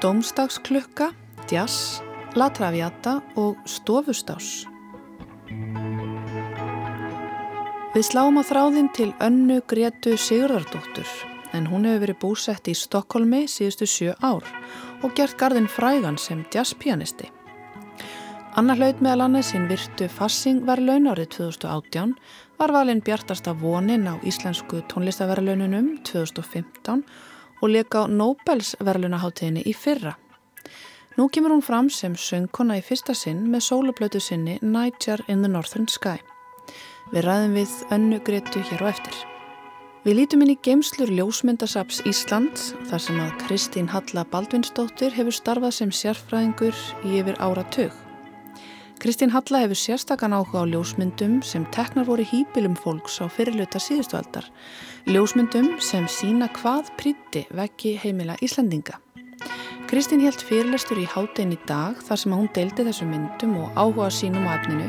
Dómstagsklukka, 0.00 1.10
djass, 1.50 2.02
latraviata 2.38 3.16
og 3.34 3.58
stofustás. 3.66 4.68
Við 7.96 8.04
sláum 8.06 8.38
á 8.38 8.42
þráðin 8.46 8.92
til 8.94 9.10
önnu 9.18 9.58
Gretu 9.66 10.14
Sigurðardóttur 10.14 11.10
en 11.58 11.66
hún 11.66 11.90
hefur 11.90 12.04
verið 12.06 12.20
búsett 12.22 12.70
í 12.70 12.76
Stokkólmi 12.78 13.48
síðustu 13.50 13.90
sjö 13.90 14.14
ár 14.22 14.46
og 15.02 15.10
gert 15.18 15.34
gardin 15.40 15.66
frægan 15.66 16.22
sem 16.22 16.46
jazzpianisti. 16.54 17.35
Anna 18.56 18.72
hlaut 18.72 19.02
meðal 19.04 19.26
annars 19.26 19.50
hinn 19.52 19.66
virtu 19.68 20.06
Fassingverlaun 20.08 21.10
árið 21.10 21.26
2018 21.34 22.14
var 22.56 22.72
valinn 22.72 23.02
bjartasta 23.04 23.52
vonin 23.52 24.06
á 24.08 24.16
Íslensku 24.24 24.78
tónlistaverlaununum 24.88 25.90
2015 26.08 27.02
og 27.60 27.68
leka 27.68 28.06
á 28.08 28.08
Nobelsverlunaháttiðinni 28.08 29.66
í 29.68 29.74
fyrra. 29.76 30.14
Nú 31.20 31.28
kemur 31.28 31.52
hún 31.52 31.60
fram 31.66 31.90
sem 31.92 32.16
söngkona 32.16 32.78
í 32.80 32.86
fyrsta 32.86 33.12
sinn 33.12 33.44
með 33.52 33.66
sólublötu 33.68 34.24
sinni 34.24 34.56
Niger 34.62 35.20
in 35.28 35.44
the 35.44 35.52
Northern 35.52 35.84
Sky. 35.92 36.16
Við 37.12 37.28
ræðum 37.28 37.60
við 37.60 37.76
önnu 37.92 38.22
gretu 38.24 38.64
hér 38.70 38.86
á 38.88 38.92
eftir. 38.94 39.20
Við 40.08 40.20
lítum 40.22 40.46
inn 40.46 40.54
í 40.54 40.58
geimslur 40.64 41.12
Ljósmyndasaps 41.12 42.00
Íslands 42.08 42.72
þar 42.88 43.04
sem 43.04 43.20
að 43.20 43.36
Kristín 43.44 43.92
Halla 43.92 44.24
Baldvinsdóttir 44.32 45.12
hefur 45.12 45.40
starfað 45.42 45.78
sem 45.82 45.92
sérfræðingur 45.92 46.84
í 47.04 47.20
yfir 47.20 47.36
ára 47.36 47.68
tög. 47.68 48.05
Kristín 48.98 49.30
Halla 49.30 49.58
hefur 49.60 49.76
sérstakann 49.76 50.32
áhuga 50.32 50.64
á 50.64 50.70
ljósmyndum 50.72 51.42
sem 51.44 51.66
teknar 51.68 52.06
voru 52.08 52.24
hýpilum 52.24 52.72
fólks 52.80 53.20
á 53.20 53.28
fyrirluta 53.28 53.76
síðustualdar. 53.76 54.48
Ljósmyndum 55.04 55.76
sem 55.84 56.08
sína 56.08 56.48
hvað 56.56 56.88
príti 56.96 57.44
veggi 57.52 57.92
heimila 58.00 58.38
Íslandinga. 58.40 58.96
Kristín 59.86 60.24
helt 60.24 60.40
fyrirlestur 60.40 60.98
í 60.98 61.04
hátinn 61.04 61.52
í 61.52 61.58
dag 61.68 62.00
þar 62.08 62.22
sem 62.22 62.32
hún 62.32 62.48
deildi 62.56 62.86
þessu 62.88 63.04
myndum 63.06 63.58
og 63.60 63.76
áhuga 63.76 64.08
sínum 64.10 64.48
á 64.48 64.56
efninu 64.56 64.88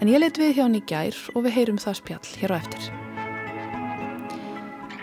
en 0.00 0.10
ég 0.10 0.24
let 0.24 0.40
við 0.40 0.56
hjá 0.56 0.64
hann 0.64 0.80
í 0.80 0.82
gær 0.88 1.18
og 1.34 1.44
við 1.44 1.56
heyrum 1.58 1.82
það 1.84 1.98
spjall 2.00 2.30
hér 2.40 2.54
á 2.56 2.56
eftir. 2.56 2.88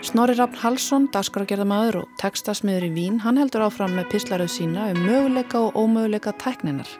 Snorri 0.02 0.34
Rafn 0.34 0.58
Halsson, 0.58 1.06
dagskrágerðamaður 1.14 2.00
og 2.00 2.10
tekstasmiður 2.18 2.88
í 2.88 2.90
Vín, 2.96 3.20
hann 3.22 3.38
heldur 3.38 3.62
áfram 3.68 3.94
með 3.94 4.10
pislaröð 4.16 4.50
sína 4.50 4.88
um 4.90 4.98
möguleika 5.06 5.62
og 5.62 5.78
ómöguleika 5.78 6.34
tækninar. 6.42 6.90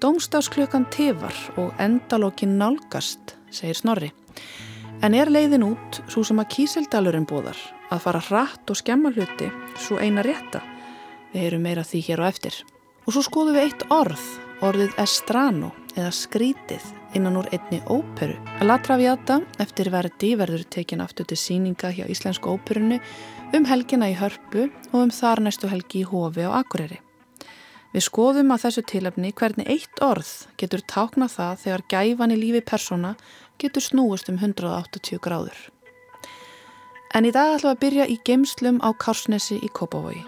Dómstafsklukkan 0.00 0.84
tifar 0.92 1.32
og 1.56 1.72
endalókin 1.80 2.58
nálgast, 2.60 3.32
segir 3.50 3.78
Snorri. 3.78 4.10
En 5.00 5.14
er 5.16 5.30
leiðin 5.32 5.64
út 5.64 6.02
svo 6.12 6.20
sem 6.24 6.36
að 6.42 6.50
kísildalurinn 6.52 7.24
bóðar 7.28 7.56
að 7.88 8.02
fara 8.04 8.20
hratt 8.28 8.68
og 8.68 8.76
skemma 8.76 9.12
hluti 9.14 9.48
svo 9.80 9.96
eina 9.96 10.24
rétta. 10.26 10.60
Við 11.32 11.46
heyrum 11.46 11.64
meira 11.64 11.84
því 11.84 12.02
hér 12.10 12.22
á 12.22 12.28
eftir. 12.28 12.58
Og 13.06 13.16
svo 13.16 13.24
skoðum 13.24 13.56
við 13.56 13.70
eitt 13.70 13.86
orð, 13.88 14.26
orðið 14.68 15.00
estrano 15.00 15.72
eða 15.96 16.12
skrítið 16.12 16.92
innan 17.16 17.40
úr 17.40 17.48
einni 17.56 17.80
óperu. 17.88 18.36
La 18.68 18.76
Traviata 18.84 19.40
eftir 19.64 19.88
verdi 19.94 20.34
verður 20.36 20.68
tekin 20.76 21.00
aftur 21.00 21.24
til 21.24 21.40
síninga 21.40 21.94
hjá 21.96 22.04
Íslensku 22.04 22.52
óperunni 22.52 23.00
um 23.56 23.64
helgina 23.64 24.12
í 24.12 24.20
Hörpu 24.20 24.68
og 24.92 25.02
um 25.06 25.16
þar 25.22 25.46
næstu 25.48 25.72
helgi 25.72 26.04
í 26.04 26.08
Hófi 26.12 26.44
á 26.44 26.52
Akureyri. 26.60 27.00
Við 27.96 28.04
skoðum 28.04 28.50
að 28.52 28.60
þessu 28.60 28.82
tilöfni 28.90 29.30
hvernig 29.32 29.68
eitt 29.72 30.00
orð 30.04 30.28
getur 30.60 30.82
tákna 30.84 31.30
það 31.32 31.62
þegar 31.62 31.82
gæfan 31.88 32.32
í 32.34 32.36
lífi 32.36 32.60
persóna 32.68 33.14
getur 33.56 33.80
snúist 33.80 34.26
um 34.28 34.36
180 34.36 35.20
gráður. 35.24 35.56
En 37.16 37.24
í 37.24 37.30
dag 37.32 37.54
ætlum 37.54 37.70
við 37.70 37.72
að 37.72 37.78
byrja 37.86 38.06
í 38.12 38.16
gemslum 38.28 38.82
á 38.84 38.92
Kársnesi 39.00 39.56
í 39.64 39.70
Kópavogi. 39.72 40.20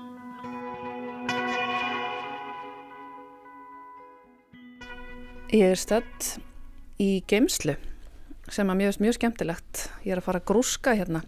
Ég 5.52 5.74
er 5.74 5.76
stödd 5.76 6.28
í 6.96 7.10
geimslu 7.28 7.74
sem 8.48 8.72
að 8.72 8.80
mjög, 8.80 8.96
mjög 9.04 9.18
skemmtilegt. 9.18 9.82
Ég 10.06 10.14
er 10.14 10.22
að 10.22 10.30
fara 10.30 10.40
að 10.40 10.48
grúska 10.54 10.94
hérna 10.96 11.20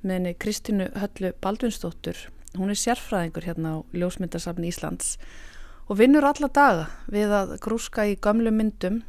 með 0.00 0.14
henni 0.14 0.32
Kristínu 0.40 0.88
Höllu 0.96 1.34
Baldvinsdóttur. 1.44 2.16
Hún 2.56 2.72
er 2.72 2.80
sérfræðingur 2.80 3.44
hérna 3.50 3.74
á 3.76 3.78
Ljósmyndasafni 3.92 4.72
Íslands 4.72 5.18
og 5.18 5.52
vinnur 5.94 6.26
alla 6.26 6.48
daga 6.50 6.86
við 7.06 7.30
að 7.30 7.52
grúska 7.62 8.06
í 8.10 8.16
gamlu 8.18 8.50
myndum. 8.50 9.04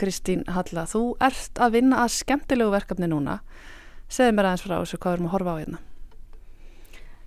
Kristín 0.00 0.40
Halla, 0.50 0.88
þú 0.90 1.14
ert 1.22 1.60
að 1.62 1.76
vinna 1.76 2.00
að 2.02 2.14
skemmtilegu 2.16 2.72
verkefni 2.72 3.06
núna. 3.12 3.42
Segð 4.10 4.32
mér 4.34 4.48
aðeins 4.48 4.64
frá 4.64 4.72
þessu 4.80 4.98
hvað 4.98 5.12
við 5.12 5.18
erum 5.18 5.28
að 5.28 5.34
horfa 5.36 5.52
á 5.54 5.60
hérna. 5.60 5.82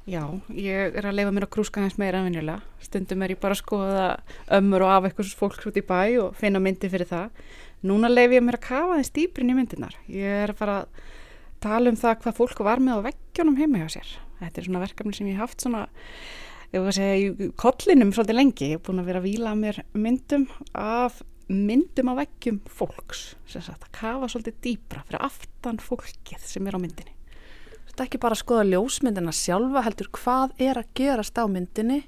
Já, 0.08 0.24
ég 0.56 0.96
er 0.96 1.06
að 1.08 1.18
leifa 1.20 1.32
mér 1.36 1.46
að 1.48 1.52
krúska 1.52 1.82
hans 1.84 1.98
meira 2.00 2.22
en 2.22 2.28
vinjulega. 2.30 2.64
Stundum 2.84 3.24
er 3.24 3.34
ég 3.34 3.40
bara 3.44 3.56
að 3.56 3.62
skoða 3.62 4.06
ömmur 4.58 4.86
og 4.86 4.92
af 4.94 5.08
eitthvað 5.08 5.34
fólks 5.36 5.68
út 5.68 5.80
í 5.80 5.84
bæ 5.84 6.02
og 6.24 6.38
finna 6.40 6.62
myndi 6.64 6.88
fyrir 6.92 7.10
það. 7.10 7.42
Núna 7.88 8.10
leif 8.12 8.32
ég 8.34 8.44
mér 8.44 8.56
að 8.58 8.68
kafa 8.70 9.00
þess 9.02 9.16
dýbrin 9.18 9.52
í 9.52 9.58
myndinar. 9.58 9.98
Ég 10.08 10.46
er 10.48 10.56
bara 10.58 10.78
að 10.86 11.02
tala 11.64 11.92
um 11.92 12.00
það 12.00 12.22
hvað 12.24 12.40
fólk 12.40 12.64
var 12.64 12.80
með 12.84 13.04
á 13.04 13.06
veggjónum 13.12 13.60
heima 13.60 13.84
hjá 13.84 13.98
sér. 13.98 14.14
Þetta 14.40 14.62
er 14.62 14.70
svona 14.70 14.84
verkefni 14.86 15.18
sem 15.18 15.28
ég 15.28 15.42
haft 15.42 15.64
svona, 15.64 15.84
að 15.86 16.47
segja, 16.72 17.52
kollinum 17.60 18.14
svolítið 18.16 18.40
lengi. 18.40 18.72
Ég 18.74 18.80
er 18.80 18.86
búin 18.86 19.02
að 19.04 19.12
vera 19.12 19.24
að 19.24 19.30
vila 19.30 19.54
mér 19.58 19.82
myndum 19.94 20.48
af 20.74 21.22
myndum 21.48 22.12
á 22.12 22.14
veggjum 22.24 22.64
fólks. 22.68 23.36
Sagt, 23.48 23.78
að 23.78 23.94
kafa 23.96 24.32
svolítið 24.32 24.60
dýbra 24.66 25.06
fyrir 25.08 25.30
aftan 25.30 25.80
fólkið 25.80 26.44
sem 26.44 26.68
er 26.68 26.76
á 26.76 26.82
myndinni 26.82 27.18
ert 27.98 28.06
ekki 28.06 28.20
bara 28.22 28.36
að 28.36 28.44
skoða 28.44 28.66
ljósmyndina 28.70 29.32
sjálfa 29.34 29.82
heldur 29.88 30.10
hvað 30.14 30.52
er 30.62 30.78
að 30.78 30.90
gerast 31.00 31.40
á 31.42 31.50
myndinni 31.50 32.04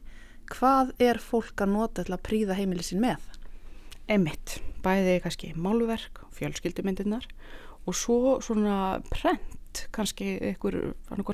hvað 0.54 0.92
er 1.02 1.18
fólk 1.18 1.64
að 1.64 1.72
nota 1.74 2.04
til 2.06 2.14
að 2.14 2.26
príða 2.28 2.58
heimilisin 2.58 3.02
með 3.02 3.26
Emitt, 4.10 4.60
bæði 4.86 5.20
kannski 5.24 5.50
málverk 5.58 6.22
fjölskyldumyndinar 6.38 7.26
og 7.90 7.98
svo 7.98 8.38
svona 8.46 9.00
prent 9.10 9.58
kannski 9.96 10.38
einhver 10.52 10.78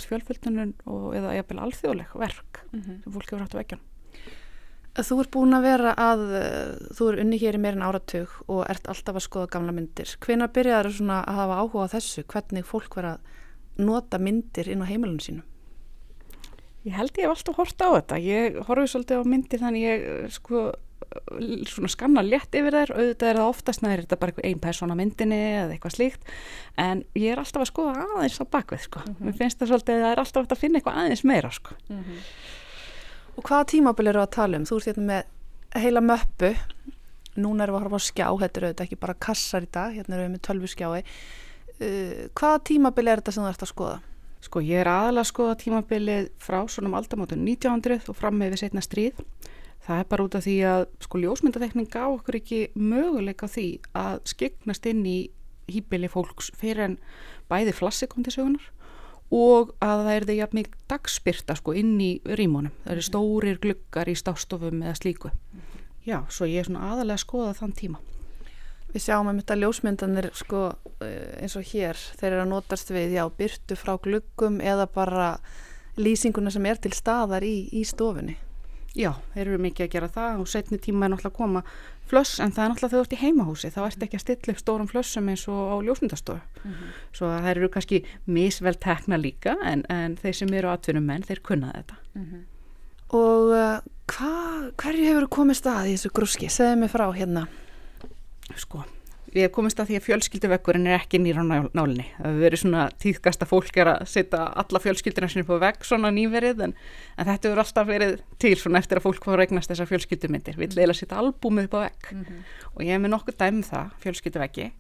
fjölfjöldunum 0.10 0.74
eða 1.18 1.36
eða 1.40 1.62
alþjóðleg 1.66 2.16
verk 2.16 2.64
mm 2.72 2.82
-hmm. 2.82 3.04
sem 3.04 3.14
fólk 3.14 3.30
hefur 3.30 3.46
hægt 3.46 3.56
að 3.56 3.64
vekja 3.64 3.80
Þú 4.96 5.16
ert 5.20 5.32
búin 5.32 5.52
að 5.52 5.66
vera 5.68 5.92
að 6.00 6.22
þú 6.96 7.08
er 7.10 7.18
unni 7.20 7.38
hér 7.38 7.58
í 7.58 7.60
meirin 7.60 7.84
áratug 7.84 8.30
og 8.48 8.62
ert 8.70 8.88
alltaf 8.88 9.16
að 9.16 9.26
skoða 9.26 9.50
gamla 9.52 9.74
myndir 9.76 10.18
hvena 10.24 10.48
byrjaður 10.48 10.94
svona 10.96 11.18
að 11.28 11.36
hafa 11.36 11.58
áhuga 11.60 11.84
á 11.84 11.94
þessu 11.96 12.24
hvernig 12.24 12.66
fólk 12.66 12.96
vera 12.96 13.18
að 13.18 13.20
nota 13.84 14.18
myndir 14.18 14.70
inn 14.72 14.80
á 14.80 14.88
heimilunum 14.88 15.20
sínum? 15.20 15.44
Ég 16.86 16.96
held 16.96 17.18
ég 17.18 17.26
hef 17.26 17.34
alltaf 17.34 17.58
hort 17.58 17.82
á 17.82 17.90
þetta. 17.98 18.18
Ég 18.22 18.58
horfið 18.68 18.92
svolítið 18.94 19.20
á 19.20 19.24
myndir 19.26 19.64
þannig 19.66 19.84
ég 19.84 20.06
sko 20.32 20.64
svona 21.70 21.92
skanna 21.92 22.24
létt 22.26 22.56
yfir 22.56 22.76
þær 22.76 22.94
auðvitað 22.96 23.30
er 23.30 23.40
það 23.40 23.52
oftast 23.52 23.84
næri 23.86 24.06
þetta 24.06 24.20
bara 24.22 24.46
einn 24.50 24.62
persóna 24.64 24.98
myndinni 24.98 25.40
eða 25.62 25.76
eitthvað 25.76 25.96
slíkt 25.98 26.34
en 26.82 27.04
ég 27.16 27.34
er 27.34 27.42
alltaf 27.42 27.66
að 27.66 27.72
skoða 27.72 28.06
aðeins 28.06 28.42
á 28.42 28.46
bakvið 28.46 28.86
sko. 28.88 29.00
Mm 29.00 29.14
-hmm. 29.14 29.26
Mér 29.26 29.38
finnst 29.40 29.60
það 29.60 29.72
svolítið 29.72 29.96
að 29.96 30.04
það 30.06 30.12
er 30.12 30.20
alltaf 30.20 30.52
að 30.52 30.64
finna 30.64 30.80
eitthvað 30.80 31.00
aðeins 31.02 31.24
meira 31.24 31.52
sko. 31.52 31.76
Mm 31.90 32.04
-hmm. 32.04 32.20
Og 33.36 33.44
hvaða 33.44 33.66
tímabil 33.66 34.08
eru 34.08 34.22
að 34.22 34.36
tala 34.36 34.58
um? 34.58 34.66
Þú 34.66 34.76
ert 34.76 34.86
hérna 34.86 35.06
með 35.06 35.24
heila 35.76 36.02
möppu 36.02 36.56
núna 37.36 37.64
erum 37.64 37.76
við 37.76 37.80
að 37.82 37.84
horfa 37.84 38.00
á 38.00 38.08
skjá, 38.08 38.28
þetta 38.40 38.60
eru 38.60 38.68
auðvitað 38.68 38.86
ekki 38.86 39.00
bara 39.02 39.14
kassar 39.14 39.64
í 39.64 39.72
dag, 39.72 39.94
hérna 39.96 40.16
erum 40.16 40.28
við 40.28 40.36
með 40.36 40.46
tölvu 40.48 40.68
skjái 40.72 41.04
uh, 41.82 42.28
hvaða 42.36 42.62
tímabili 42.70 43.12
er 43.12 43.22
þetta 43.22 43.36
sem 43.36 43.44
þú 43.44 43.50
ert 43.52 43.66
að 43.66 43.74
skoða? 43.74 43.98
Sko 44.46 44.62
ég 44.62 44.84
er 44.84 44.90
aðalega 44.92 45.26
að 45.26 45.32
skoða 45.32 45.58
tímabilið 45.64 46.28
frá 46.42 46.60
svonum 46.70 46.96
aldamátun 47.00 47.46
1900 47.48 48.12
og 48.12 48.18
fram 48.20 48.38
með 48.40 48.54
við 48.54 48.62
setna 48.62 48.84
stríð. 48.86 49.24
Það 49.86 50.00
er 50.02 50.08
bara 50.10 50.26
út 50.26 50.36
af 50.38 50.46
því 50.46 50.56
að 50.66 50.84
sko 51.06 51.22
ljósmyndatekning 51.22 51.90
gá 51.94 52.04
okkur 52.08 52.40
ekki 52.40 52.62
möguleika 52.74 53.50
því 53.52 53.68
að 53.94 54.22
skyggnast 54.32 54.88
inn 54.90 55.04
í 55.06 55.18
hýbili 55.70 56.10
fólks 56.10 56.50
fyrir 56.58 56.88
en 56.88 56.96
bæði 57.50 57.74
flassi 57.78 58.10
kom 58.10 58.26
til 58.26 58.34
sögunar 58.34 58.72
og 59.34 59.74
að 59.84 60.04
það 60.06 60.12
er 60.16 60.26
því 60.30 60.38
að 60.46 60.58
mikið 60.60 60.82
dagspyrta 60.92 61.56
sko 61.58 61.74
inn 61.78 61.96
í 62.02 62.12
rímónum. 62.26 62.74
Það 62.84 62.96
eru 62.96 63.06
stórir 63.06 63.62
gluggar 63.62 64.10
í 64.10 64.18
stástofum 64.18 64.84
eða 64.86 64.98
slíku. 65.00 65.32
Já, 66.06 66.20
svo 66.30 66.46
ég 66.46 66.62
er 66.62 66.70
svona 66.70 66.92
aðalega 66.92 67.18
að 67.18 67.24
skoða 67.24 67.56
þann 67.58 67.78
tíma. 67.80 68.02
Við 68.94 69.04
sjáum 69.04 69.28
að 69.28 69.40
þetta 69.42 69.60
ljósmyndanir 69.60 70.30
sko 70.38 70.60
eh, 71.04 71.42
eins 71.42 71.58
og 71.60 71.66
hér, 71.74 72.00
þeir 72.20 72.30
eru 72.32 72.44
að 72.46 72.52
notast 72.54 72.94
við 72.94 73.18
já, 73.18 73.24
byrtu 73.40 73.76
frá 73.76 73.96
gluggum 74.00 74.62
eða 74.64 74.86
bara 74.88 75.30
lýsinguna 75.98 76.54
sem 76.54 76.66
er 76.70 76.80
til 76.80 76.94
staðar 76.96 77.44
í, 77.44 77.56
í 77.74 77.82
stofunni. 77.88 78.38
Já, 78.96 79.12
þeir 79.34 79.44
eru 79.50 79.60
mikið 79.66 79.86
að 79.86 79.92
gera 79.92 80.08
það 80.08 80.42
og 80.42 80.48
setni 80.48 80.78
tíma 80.80 81.06
er 81.06 81.12
náttúrulega 81.12 81.34
að 81.34 81.40
koma 81.40 81.62
flöss 82.08 82.40
en 82.40 82.54
það 82.56 82.64
er 82.64 82.70
náttúrulega 82.72 82.92
þegar 82.92 83.02
þú 83.02 83.06
ert 83.06 83.16
í 83.16 83.22
heimahúsi 83.22 83.72
þá 83.74 83.80
ert 83.86 84.06
ekki 84.06 84.18
að 84.20 84.24
stilla 84.24 84.54
upp 84.54 84.62
stórum 84.62 84.90
flössum 84.92 85.30
eins 85.32 85.44
og 85.52 85.62
á 85.68 85.76
ljósmyndastofu. 85.84 86.42
Mm 86.64 86.72
-hmm. 86.72 86.94
Svo 87.12 87.32
það 87.34 87.50
eru 87.52 87.70
kannski 87.70 88.04
misvel 88.26 88.76
tekna 88.76 89.18
líka 89.18 89.58
en, 89.66 89.84
en 89.90 90.16
þeir 90.16 90.36
sem 90.36 90.54
eru 90.54 90.70
atvinnum 90.70 91.06
menn, 91.06 91.24
þeir 91.24 91.42
kunna 91.42 91.72
þetta. 91.76 91.96
Mm 92.16 92.26
-hmm. 92.26 92.44
Og 93.10 93.52
uh, 93.52 93.80
hva, 94.08 94.72
hverju 94.78 95.06
hefur 95.06 95.28
komið 95.28 95.56
stað 95.56 95.88
í 95.88 95.94
þessu 95.96 96.10
grúski? 96.14 96.50
Segðu 96.50 96.80
mig 96.80 96.92
frá 96.92 97.12
hérna 97.14 97.48
sko, 98.56 98.84
við 99.36 99.50
komumst 99.54 99.80
að 99.82 99.90
því 99.90 99.98
að 100.00 100.06
fjölskylduvekkurinn 100.06 100.88
er 100.88 101.02
ekki 101.02 101.20
nýra 101.20 101.44
á 101.44 101.68
nálinni. 101.76 102.06
Það 102.16 102.30
hefur 102.30 102.44
verið 102.46 102.62
svona 102.62 102.86
tíðkasta 103.04 103.48
fólk 103.50 103.80
er 103.82 103.92
að 103.92 104.06
setja 104.08 104.46
alla 104.62 104.82
fjölskyldina 104.84 105.30
sinni 105.32 105.48
på 105.48 105.58
vekk 105.60 105.88
svona 105.88 106.12
nýverið 106.16 106.64
en, 106.68 106.76
en 107.18 107.30
þetta 107.30 107.50
hefur 107.50 107.64
alltaf 107.66 107.90
verið 107.90 108.16
til 108.42 108.54
svona 108.62 108.80
eftir 108.80 109.02
að 109.02 109.08
fólk 109.10 109.28
fór 109.28 109.42
að 109.44 109.50
eignast 109.50 109.72
þessar 109.74 109.90
fjölskyldumindir. 109.92 110.58
Við 110.60 110.78
leila 110.80 110.96
setja 110.96 111.20
albúmið 111.20 111.70
på 111.74 111.84
vekk 111.84 112.12
mm 112.14 112.24
-hmm. 112.24 112.42
og 112.74 112.82
ég 112.84 112.96
hef 112.96 113.04
með 113.04 113.14
nokkuð 113.16 113.40
dæmi 113.44 113.60
um 113.60 113.70
það, 113.70 113.94
fjölskylduvekki. 114.06 114.72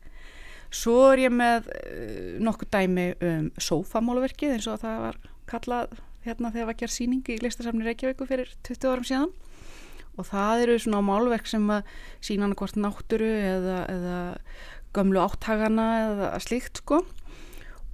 Svo 0.72 0.98
er 1.12 1.19
ég 1.28 1.31
með 1.31 1.68
uh, 1.69 2.40
nokkuð 2.40 2.72
dæmi 2.72 3.08
um 3.22 3.51
sofamálverkið 3.58 4.56
eins 4.56 4.68
og 4.68 4.80
það 4.80 5.00
var 5.00 5.18
kallað 5.46 6.00
hérna 6.25 6.51
þegar 6.51 6.66
var 6.66 6.74
ekki 6.74 6.88
að 6.88 6.96
síningi 6.96 7.36
í 7.36 7.42
listasafni 7.44 7.86
Reykjavíku 7.86 8.25
fyrir 8.25 8.50
20 8.63 8.90
árum 8.90 9.06
síðan 9.06 9.31
og 10.16 10.28
það 10.30 10.66
eru 10.66 10.80
svona 10.80 11.04
málverk 11.06 11.48
sem 11.48 11.70
að 11.70 11.94
sína 12.24 12.48
hann 12.48 12.58
hvort 12.60 12.80
nátturu 12.80 13.30
eða, 13.30 13.78
eða 13.92 14.20
gömlu 14.96 15.22
áttagana 15.24 15.88
eða 16.06 16.34
slíkt 16.44 16.84
sko. 16.84 17.02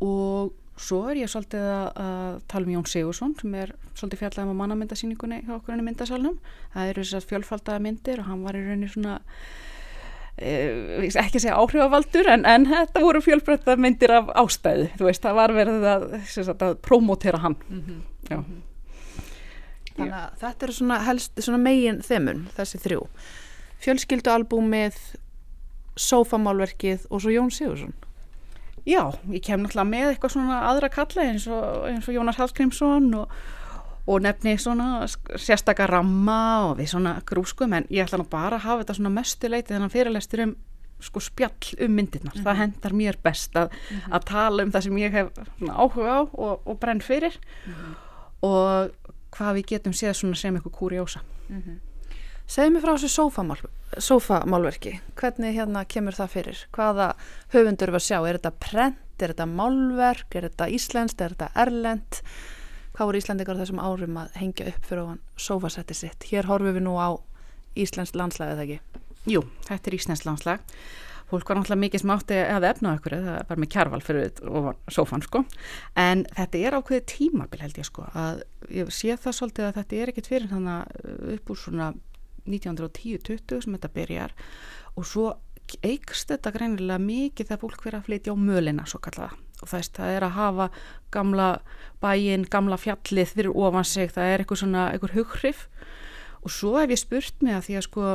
Og 0.02 0.54
svo 0.82 1.04
er 1.12 1.22
ég 1.22 1.32
svolítið 1.32 1.66
að, 1.68 1.88
að 2.04 2.38
tala 2.52 2.68
um 2.68 2.76
Jón 2.76 2.88
Sigursson 2.90 3.34
sem 3.40 3.58
er 3.62 3.74
svolítið 3.94 4.24
fjallega 4.24 4.48
með 4.50 4.62
mannamyndasýningunni 4.62 5.42
hjá 5.46 5.58
okkur 5.58 5.76
henni 5.76 5.86
myndasalunum 5.86 6.40
það 6.74 6.94
eru 6.94 7.04
þess 7.04 7.20
að 7.20 7.28
fjölfaldaða 7.30 7.84
myndir 7.86 8.24
og 8.24 8.32
hann 8.32 8.46
var 8.46 8.58
í 8.58 8.64
rauninni 8.66 8.90
svona 8.90 9.20
eh, 10.42 11.06
ekki 11.06 11.38
að 11.38 11.44
segja 11.44 11.60
áhrifavaldur 11.60 12.32
en, 12.34 12.48
en 12.50 12.68
þetta 12.72 13.06
voru 13.06 13.22
fjölbreytta 13.26 13.78
myndir 13.78 14.16
af 14.16 14.34
ástæðu. 14.42 14.90
Þú 14.98 15.10
veist 15.10 15.28
það 15.28 15.40
var 15.42 15.56
verið 15.60 15.88
að, 15.92 16.10
að 16.56 16.76
promotera 16.82 17.44
hann. 17.46 17.58
Mm 17.70 17.82
-hmm. 17.82 18.04
já. 18.30 18.38
-hmm. 18.40 18.60
Þannig 19.96 20.14
að 20.18 20.38
þetta 20.42 20.68
eru 20.68 20.74
svona, 20.78 21.00
helst, 21.08 21.42
svona 21.42 21.62
megin 21.62 22.02
þemun, 22.06 22.46
þessi 22.56 22.80
þrjú. 22.86 23.02
Fjölskyldualbúmið, 23.82 25.00
sófamálverkið 26.00 27.08
og 27.10 27.24
svo 27.24 27.34
Jón 27.34 27.52
Sigursson. 27.52 27.94
Já, 28.88 29.12
ég 29.30 29.44
kem 29.46 29.62
náttúrulega 29.62 29.90
með 29.90 30.08
eitthvað 30.10 30.36
svona 30.36 30.62
aðra 30.66 30.90
kalla 30.90 31.26
eins 31.30 31.46
og, 31.52 31.84
eins 31.90 32.08
og 32.10 32.16
Jónas 32.16 32.40
Hallgrímsson 32.42 33.12
og, 33.20 33.36
og 34.10 34.24
nefni 34.26 34.56
svona 34.58 35.06
sérstakar 35.38 35.92
ramma 35.94 36.42
og 36.66 36.80
við 36.80 36.90
svona 36.96 37.20
grúskum 37.30 37.76
en 37.78 37.86
ég 37.94 38.08
ætla 38.08 38.24
nú 38.24 38.26
bara 38.32 38.58
að 38.58 38.66
hafa 38.66 38.84
þetta 38.84 38.98
svona 38.98 39.14
mestuleiti 39.20 39.76
þannig 39.76 39.92
að 39.92 39.98
fyrirlestur 39.98 40.46
um 40.48 40.56
sko 41.02 41.22
spjall 41.22 41.76
um 41.82 41.92
myndirnar. 41.98 42.34
Mm 42.34 42.42
-hmm. 42.42 42.46
Það 42.46 42.58
hendar 42.58 42.94
mér 42.94 43.16
best 43.24 43.56
að, 43.56 43.70
mm 43.70 43.98
-hmm. 43.98 44.14
að 44.16 44.26
tala 44.26 44.64
um 44.64 44.72
það 44.72 44.82
sem 44.82 44.98
ég 44.98 45.12
hef 45.12 45.28
áhuga 45.62 46.12
á 46.18 46.22
og, 46.34 46.62
og 46.66 46.80
brenn 46.80 47.02
fyrir 47.02 47.40
mm 47.66 47.74
-hmm. 47.74 47.96
og 48.42 48.92
hvað 49.32 49.56
við 49.60 49.66
getum 49.74 49.96
séð 49.96 50.14
sem 50.20 50.56
eitthvað 50.56 50.78
kúriósa 50.78 51.22
mm 51.50 51.62
-hmm. 51.62 51.80
Segð 52.52 52.72
mér 52.74 52.82
frá 52.84 52.98
þessu 52.98 53.10
sófamálverki. 53.98 55.00
Hvernig 55.16 55.54
hérna 55.56 55.86
kemur 55.86 56.12
það 56.12 56.28
fyrir? 56.34 56.68
Hvaða 56.76 57.14
höfundur 57.54 57.92
var 57.94 58.02
að 58.02 58.08
sjá? 58.08 58.18
Er 58.28 58.38
þetta 58.40 58.52
prent, 58.60 59.22
er 59.22 59.32
þetta 59.32 59.46
málverk? 59.46 60.36
Er 60.36 60.50
þetta 60.50 60.68
íslenskt, 60.68 61.22
er 61.22 61.30
þetta 61.30 61.52
erlend 61.56 62.22
hvað 62.92 63.08
voru 63.08 63.22
Íslandikar 63.22 63.60
þessum 63.62 63.80
árum 63.80 64.18
að 64.18 64.36
hengja 64.42 64.68
upp 64.68 64.90
fyrir 64.90 65.04
ofan 65.06 65.22
sófasetti 65.40 65.96
sitt? 65.96 66.28
Hér 66.28 66.50
horfum 66.50 66.76
við 66.76 66.84
nú 66.84 66.98
á 67.00 67.16
Íslensk 67.80 68.18
landslag 68.20 68.52
eða 68.52 68.66
ekki? 68.66 68.80
Jú, 69.32 69.46
þetta 69.70 69.88
er 69.88 69.96
Íslensk 69.96 70.28
landslag 70.28 70.60
fólk 71.32 71.50
var 71.50 71.60
náttúrulega 71.60 71.84
mikið 71.86 72.04
smátti 72.04 72.38
að 72.44 72.68
efna 72.70 72.94
okkur, 72.98 73.18
það 73.26 73.50
var 73.50 73.62
með 73.64 73.72
kjarval 73.76 74.02
fyrir 74.06 74.32
sofan 74.92 75.26
sko, 75.26 75.44
en 76.00 76.26
þetta 76.38 76.62
er 76.62 76.78
ákveðið 76.78 77.08
tímabil 77.12 77.62
held 77.64 77.82
ég 77.82 77.88
sko 77.88 78.08
að 78.12 78.44
ég 78.70 78.92
sé 78.96 79.16
það 79.16 79.38
svolítið 79.40 79.70
að 79.70 79.78
þetta 79.80 80.02
er 80.02 80.14
ekkit 80.14 80.32
fyrir 80.32 80.52
þannig 80.52 81.36
upp 81.38 81.54
úr 81.54 81.62
svona 81.62 81.94
1910-20 82.50 83.64
sem 83.64 83.78
þetta 83.78 83.94
byrjar. 83.94 84.36
Og 84.98 85.08
svo 85.08 85.30
eikst 85.86 86.32
þetta 86.32 86.52
greinilega 86.52 87.00
mikið 87.00 87.48
þegar 87.48 87.62
fólk 87.62 87.86
verið 87.86 88.00
að 88.00 88.08
flytja 88.10 88.36
á 88.36 88.44
mölina 88.44 88.88
svo 88.90 89.00
kallaða 89.04 89.38
og 89.62 89.70
þess 89.70 89.94
það 89.94 90.16
er 90.16 90.26
að 90.26 90.38
hafa 90.40 90.66
gamla 91.14 91.48
bæin, 92.02 92.48
gamla 92.50 92.80
fjallið 92.82 93.34
fyrir 93.36 93.54
ofan 93.54 93.86
sig, 93.86 94.10
það 94.10 94.32
er 94.32 94.42
eitthvað 94.42 94.62
svona 94.64 94.88
eitthvað 94.90 95.18
hughrif. 95.20 95.68
Og 96.42 96.50
svo 96.50 96.72
hef 96.80 96.90
ég 96.90 97.02
spurt 97.02 97.44
mig 97.46 97.54
að 97.54 97.68
því 97.68 97.76
að 97.78 97.86
sko 97.86 98.08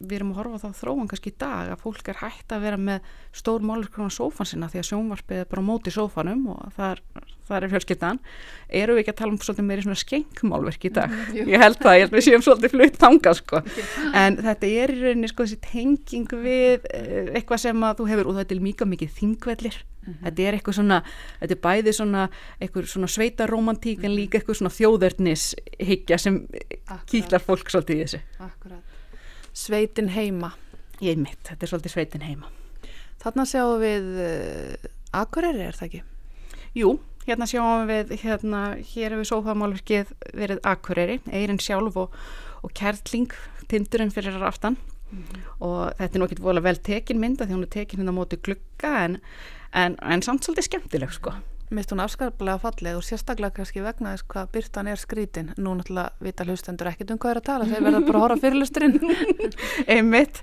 við 0.00 0.16
erum 0.18 0.32
að 0.32 0.40
horfa 0.40 0.60
þá 0.64 0.80
þróan 0.80 1.08
kannski 1.10 1.30
í 1.32 1.36
dag 1.40 1.70
að 1.72 1.82
fólk 1.84 2.10
er 2.10 2.18
hægt 2.20 2.52
að 2.54 2.66
vera 2.66 2.80
með 2.80 3.06
stór 3.36 3.64
málurkronan 3.66 4.12
sófan 4.14 4.48
sinna 4.48 4.68
því 4.72 4.80
að 4.80 4.88
sjónvarpið 4.90 5.40
er 5.42 5.48
bara 5.50 5.64
móti 5.64 5.94
sófanum 5.94 6.44
og 6.54 6.74
það 6.76 6.90
er, 6.90 7.02
það 7.48 7.56
er 7.58 7.72
fjölskyttan 7.74 8.20
eru 8.82 8.96
við 8.96 9.04
ekki 9.04 9.14
að 9.14 9.18
tala 9.22 9.34
um 9.34 9.40
svolítið 9.44 9.68
meiri 9.70 9.86
svona 9.86 10.02
skengmálverk 10.02 10.86
í 10.88 10.92
dag 10.98 11.14
mm, 11.14 11.40
ég 11.54 11.64
held 11.64 11.80
það, 11.80 11.96
ég 11.98 12.06
held 12.06 12.18
við 12.18 12.26
séum 12.28 12.44
svolítið 12.46 12.76
flutt 12.76 13.00
þanga 13.04 13.34
sko. 13.40 13.64
en 14.24 14.38
þetta 14.42 14.70
er 14.82 14.94
í 14.94 15.00
rauninni 15.00 15.32
sko 15.32 15.48
þessi 15.48 15.60
tenging 15.64 16.38
við 16.44 16.86
eh, 16.90 17.34
eitthvað 17.34 17.66
sem 17.68 17.88
að 17.88 17.98
þú 18.00 18.12
hefur 18.12 18.30
og 18.32 18.38
þetta 18.40 18.56
er 18.56 18.64
mjög 18.68 18.88
mikið 18.94 19.18
þingvellir 19.18 19.82
Mm 20.04 20.12
-hmm. 20.12 20.24
þetta 20.24 20.42
er 20.42 20.54
eitthvað 20.54 20.74
svona, 20.74 21.02
þetta 21.40 21.54
er 21.54 21.60
bæði 21.64 21.92
svona 21.92 22.22
eitthvað 22.60 22.86
svona 22.86 23.08
sveitaromantík 23.08 24.04
en 24.04 24.10
mhm. 24.10 24.18
líka 24.18 24.38
eitthvað 24.38 24.58
svona 24.58 24.76
þjóðverðnishyggja 24.76 26.18
sem 26.18 26.34
Akkurat. 26.44 27.06
kýtlar 27.08 27.40
fólk 27.40 27.70
svolítið 27.70 27.96
í 27.96 28.02
þessu 28.04 28.20
Akkurat 28.38 28.93
sveitin 29.54 30.10
heima. 30.14 30.52
Ég 31.02 31.18
mitt, 31.20 31.40
þetta 31.46 31.64
er 31.66 31.72
svolítið 31.72 31.94
sveitin 31.94 32.26
heima. 32.26 32.50
Þarna 33.22 33.46
sjáum 33.48 33.80
við 33.82 34.08
uh, 34.20 34.88
Akureyri, 35.16 35.64
er 35.68 35.78
það 35.78 35.88
ekki? 35.88 36.02
Jú, 36.76 36.96
hérna 37.28 37.48
sjáum 37.48 37.86
við, 37.88 38.16
hérna, 38.24 38.62
hér 38.92 39.14
hefur 39.14 39.30
sófamálverkið 39.30 40.10
verið 40.34 40.60
Akureyri, 40.68 41.20
Eirin 41.32 41.62
sjálf 41.62 41.96
og, 42.02 42.18
og 42.66 42.74
Kertling, 42.76 43.32
tindurinn 43.70 44.12
fyrir 44.12 44.42
aftan 44.44 44.76
mm 44.76 45.22
-hmm. 45.22 45.40
og 45.58 45.92
þetta 45.98 46.14
er 46.14 46.20
nokkið 46.20 46.44
volið 46.44 46.62
vel 46.62 46.76
tekin 46.76 47.20
mynda 47.20 47.46
því 47.46 47.54
hún 47.54 47.62
er 47.62 47.72
tekin 47.76 48.00
hérna 48.00 48.12
móti 48.12 48.36
glugga 48.36 49.04
en, 49.04 49.20
en, 49.72 49.96
en 50.02 50.22
samt 50.22 50.44
svolítið 50.44 50.64
skemmtileg 50.64 51.12
sko. 51.12 51.32
Mist 51.72 51.92
hún 51.94 52.02
afskaplega 52.04 52.58
falleg 52.60 52.96
og 52.98 53.04
sérstaklega 53.06 53.54
kannski 53.56 53.80
vegna 53.80 54.10
þess 54.12 54.26
hvað 54.28 54.50
byrtan 54.52 54.88
er 54.92 55.00
skrítin. 55.00 55.46
Nú 55.56 55.72
náttúrulega 55.78 56.12
vita 56.20 56.44
hlustendur 56.44 56.90
ekkert 56.90 57.14
um 57.14 57.20
hvað 57.22 57.30
er 57.32 57.40
að 57.40 57.46
tala, 57.46 57.68
þeir 57.70 57.86
verða 57.86 58.00
bara 58.04 58.18
að 58.18 58.24
horfa 58.26 58.42
fyrirlusturinn. 58.42 59.14
Einmitt. 59.94 60.40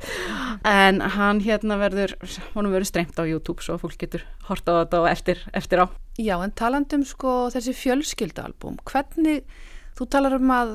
En 0.65 1.01
hann 1.15 1.41
hérna 1.45 1.77
verður, 1.77 2.15
hann 2.55 2.71
verður 2.73 2.89
streymt 2.89 3.21
á 3.21 3.23
YouTube 3.29 3.61
svo 3.61 3.77
fólk 3.81 3.99
getur 4.01 4.25
horta 4.47 4.73
á 4.73 4.79
þetta 4.81 5.03
og 5.03 5.09
eftir, 5.11 5.43
eftir 5.53 5.83
á. 5.83 5.85
Já, 6.17 6.33
en 6.41 6.55
talandum 6.57 7.05
sko 7.05 7.35
þessi 7.53 7.75
fjölskyldalbum, 7.77 8.81
hvernig, 8.89 9.45
þú 9.99 10.09
talar 10.09 10.35
um 10.39 10.55
að 10.55 10.73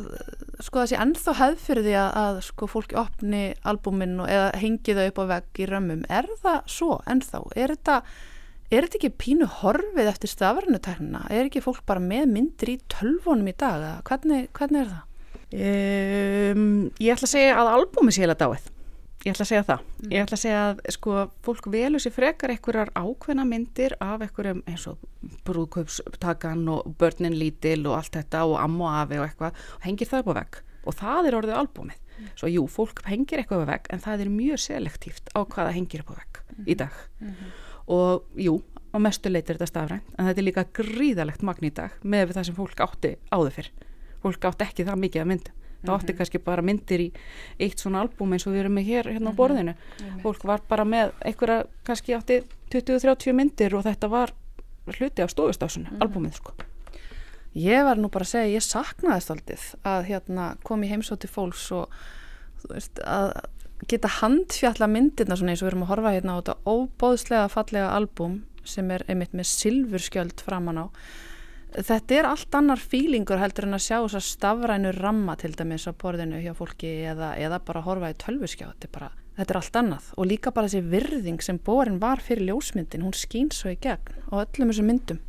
sko 0.62 0.84
þessi 0.84 1.00
ennþá 1.02 1.36
hefð 1.40 1.66
fyrir 1.66 1.88
því 1.88 1.98
að, 2.04 2.08
að 2.22 2.40
sko 2.46 2.70
fólki 2.70 3.00
opni 3.02 3.42
albuminn 3.66 4.22
eða 4.24 4.48
hengi 4.62 4.94
þau 4.94 5.04
upp 5.10 5.20
á 5.20 5.24
vegg 5.34 5.60
í 5.66 5.68
römmum. 5.74 6.06
Er 6.06 6.30
það 6.38 6.62
svo 6.70 7.00
ennþá? 7.10 7.42
Er 7.58 7.74
þetta 7.74 8.00
Er 8.66 8.82
þetta 8.82 8.98
ekki 8.98 9.12
pínu 9.14 9.46
horfið 9.60 10.08
eftir 10.10 10.30
stafrænuteknina? 10.32 11.26
Er 11.30 11.46
ekki 11.46 11.62
fólk 11.62 11.84
bara 11.86 12.02
með 12.02 12.32
myndir 12.32 12.72
í 12.72 12.80
tölvunum 12.90 13.46
í 13.46 13.54
dag? 13.54 13.84
Hvernig, 14.08 14.48
hvernig 14.56 14.82
er 14.82 14.88
það? 14.90 15.04
Um, 15.46 16.64
ég 16.98 17.14
ætla 17.14 17.28
að 17.28 17.34
segja 17.36 17.52
að 17.60 17.70
albúmi 17.76 18.14
sé 18.14 18.24
heila 18.24 18.34
dáið. 18.34 18.64
Ég 19.22 19.34
ætla 19.34 19.44
að 19.44 19.50
segja 19.52 19.66
það. 19.68 19.84
Mm. 19.86 20.08
Ég 20.10 20.24
ætla 20.24 20.36
að 20.36 20.42
segja 20.42 20.62
að 20.64 20.80
sko, 20.96 21.20
fólk 21.46 21.68
velur 21.70 22.02
sér 22.02 22.14
frekar 22.14 22.52
einhverjar 22.54 22.90
ákveðna 22.98 23.44
myndir 23.46 23.94
af 24.02 24.24
einhverjum 24.26 24.64
eins 24.66 24.86
og 24.90 25.04
brúðkaupstakan 25.46 26.64
og 26.74 26.88
börnin 26.98 27.38
lítil 27.38 27.84
og 27.86 28.00
allt 28.00 28.18
þetta 28.18 28.42
og 28.50 28.56
ammo 28.64 28.90
afi 28.90 29.20
og 29.20 29.28
eitthvað 29.28 29.62
og 29.78 29.86
hengir 29.86 30.10
það 30.10 30.24
upp 30.24 30.32
á 30.34 30.38
vegg. 30.40 30.58
Og 30.86 30.98
það 30.98 31.30
er 31.30 31.38
orðið 31.38 31.60
albúmið. 31.60 32.02
Mm. 32.16 32.34
Svo 32.34 32.50
jú, 32.50 32.66
fólk 32.70 33.04
hengir 33.06 33.42
eitthvað 33.42 33.62
upp 33.62 33.70
á 33.70 33.72
vegg 33.76 33.88
en 33.94 34.02
það 34.02 34.26
er 34.26 34.34
mjög 34.34 34.64
selektíft 34.66 35.30
á 35.38 35.46
hvaða 35.46 35.74
hengir 35.78 36.02
upp 36.02 36.14
á 36.14 36.18
vegg 36.18 36.42
mm. 36.42 36.66
í 36.66 36.78
dag. 36.82 37.00
-hmm 37.22 37.54
og 37.86 38.24
jú, 38.34 38.60
á 38.94 38.96
mestu 39.02 39.30
leytir 39.30 39.56
þetta 39.56 39.70
stafrænt 39.70 40.16
en 40.16 40.28
þetta 40.28 40.42
er 40.42 40.48
líka 40.48 40.66
gríðalegt 40.78 41.44
magn 41.46 41.68
í 41.68 41.72
dag 41.74 41.94
með 42.02 42.34
það 42.36 42.48
sem 42.48 42.58
fólk 42.58 42.80
átti 42.80 43.16
áður 43.30 43.54
fyrr 43.58 43.70
fólk 44.24 44.48
átti 44.50 44.66
ekki 44.66 44.86
það 44.88 45.02
mikið 45.04 45.22
að 45.22 45.30
mynda 45.32 45.54
það 45.86 45.94
átti 45.94 46.06
mm 46.06 46.12
-hmm. 46.12 46.18
kannski 46.18 46.38
bara 46.38 46.62
myndir 46.62 47.00
í 47.00 47.12
eitt 47.60 47.78
svona 47.78 48.00
albúm 48.00 48.32
eins 48.32 48.46
og 48.46 48.52
við 48.52 48.60
erum 48.60 48.74
með 48.74 48.88
hér 48.90 49.10
hérna 49.12 49.30
á 49.30 49.32
mhm. 49.32 49.36
borðinu 49.36 49.72
mm 49.72 49.78
-hmm. 50.06 50.22
fólk 50.22 50.44
var 50.44 50.60
bara 50.68 50.84
með 50.84 51.12
einhverja 51.24 51.66
kannski 51.84 52.14
átti 52.14 52.42
20-30 52.70 53.32
myndir 53.32 53.74
og 53.74 53.84
þetta 53.84 54.08
var 54.08 54.32
hluti 54.86 55.22
af 55.22 55.30
stofustásun 55.30 55.82
mm 55.82 55.90
-hmm. 55.90 56.02
albúmið 56.02 56.34
sko 56.34 56.52
Ég 57.56 57.84
var 57.84 57.96
nú 57.96 58.10
bara 58.12 58.22
að 58.22 58.28
segja, 58.28 58.54
ég 58.58 58.62
saknaðist 58.62 59.30
aldrei 59.30 59.56
að 59.82 60.02
hérna 60.10 60.56
kom 60.62 60.82
í 60.84 60.90
heimsóti 60.90 61.26
fólks 61.26 61.70
og 61.72 61.88
þú 62.60 62.74
veist 62.74 63.00
að 63.00 63.30
geta 63.84 64.10
handfjalla 64.20 64.88
myndirna 64.88 65.36
svona 65.36 65.52
eins 65.52 65.62
og 65.62 65.68
við 65.68 65.72
erum 65.74 65.84
að 65.86 65.90
horfa 65.92 66.12
hérna 66.16 66.36
á 66.36 66.38
þetta 66.40 66.56
óbóðslega 66.64 67.48
fallega 67.52 67.90
albúm 67.92 68.38
sem 68.66 68.88
er 68.90 69.04
einmitt 69.10 69.36
með 69.36 69.50
silfurskjöld 69.52 70.42
framan 70.42 70.80
á. 70.82 70.86
Þetta 71.76 72.16
er 72.16 72.28
allt 72.30 72.56
annar 72.56 72.80
fílingur 72.80 73.40
heldur 73.42 73.66
en 73.68 73.76
að 73.76 73.84
sjá 73.84 73.98
þess 73.98 74.16
að 74.16 74.26
stafrænu 74.30 74.94
ramma 74.96 75.36
til 75.36 75.52
dæmis 75.52 75.84
á 75.84 75.92
borðinu 75.92 76.40
hjá 76.40 76.54
fólki 76.56 76.88
eða, 77.10 77.34
eða 77.36 77.60
bara 77.66 77.84
horfa 77.84 78.10
í 78.14 78.18
tölvuskjá. 78.22 78.72
Þetta 78.80 79.10
þetta 79.36 79.52
er 79.52 79.60
allt 79.60 79.78
annað. 79.82 80.08
Og 80.16 80.30
líka 80.30 80.54
bara 80.56 80.70
þessi 80.70 80.90
virðing 80.94 81.44
sem 81.44 81.60
borin 81.60 82.00
var 82.00 82.22
fyrir 82.24 82.48
ljósmyndin 82.48 83.04
hún 83.04 83.16
skýn 83.16 83.52
svo 83.52 83.74
í 83.74 83.76
gegn 83.76 84.24
og 84.30 84.46
öllum 84.46 84.72
þessum 84.72 84.88
myndum. 84.88 85.20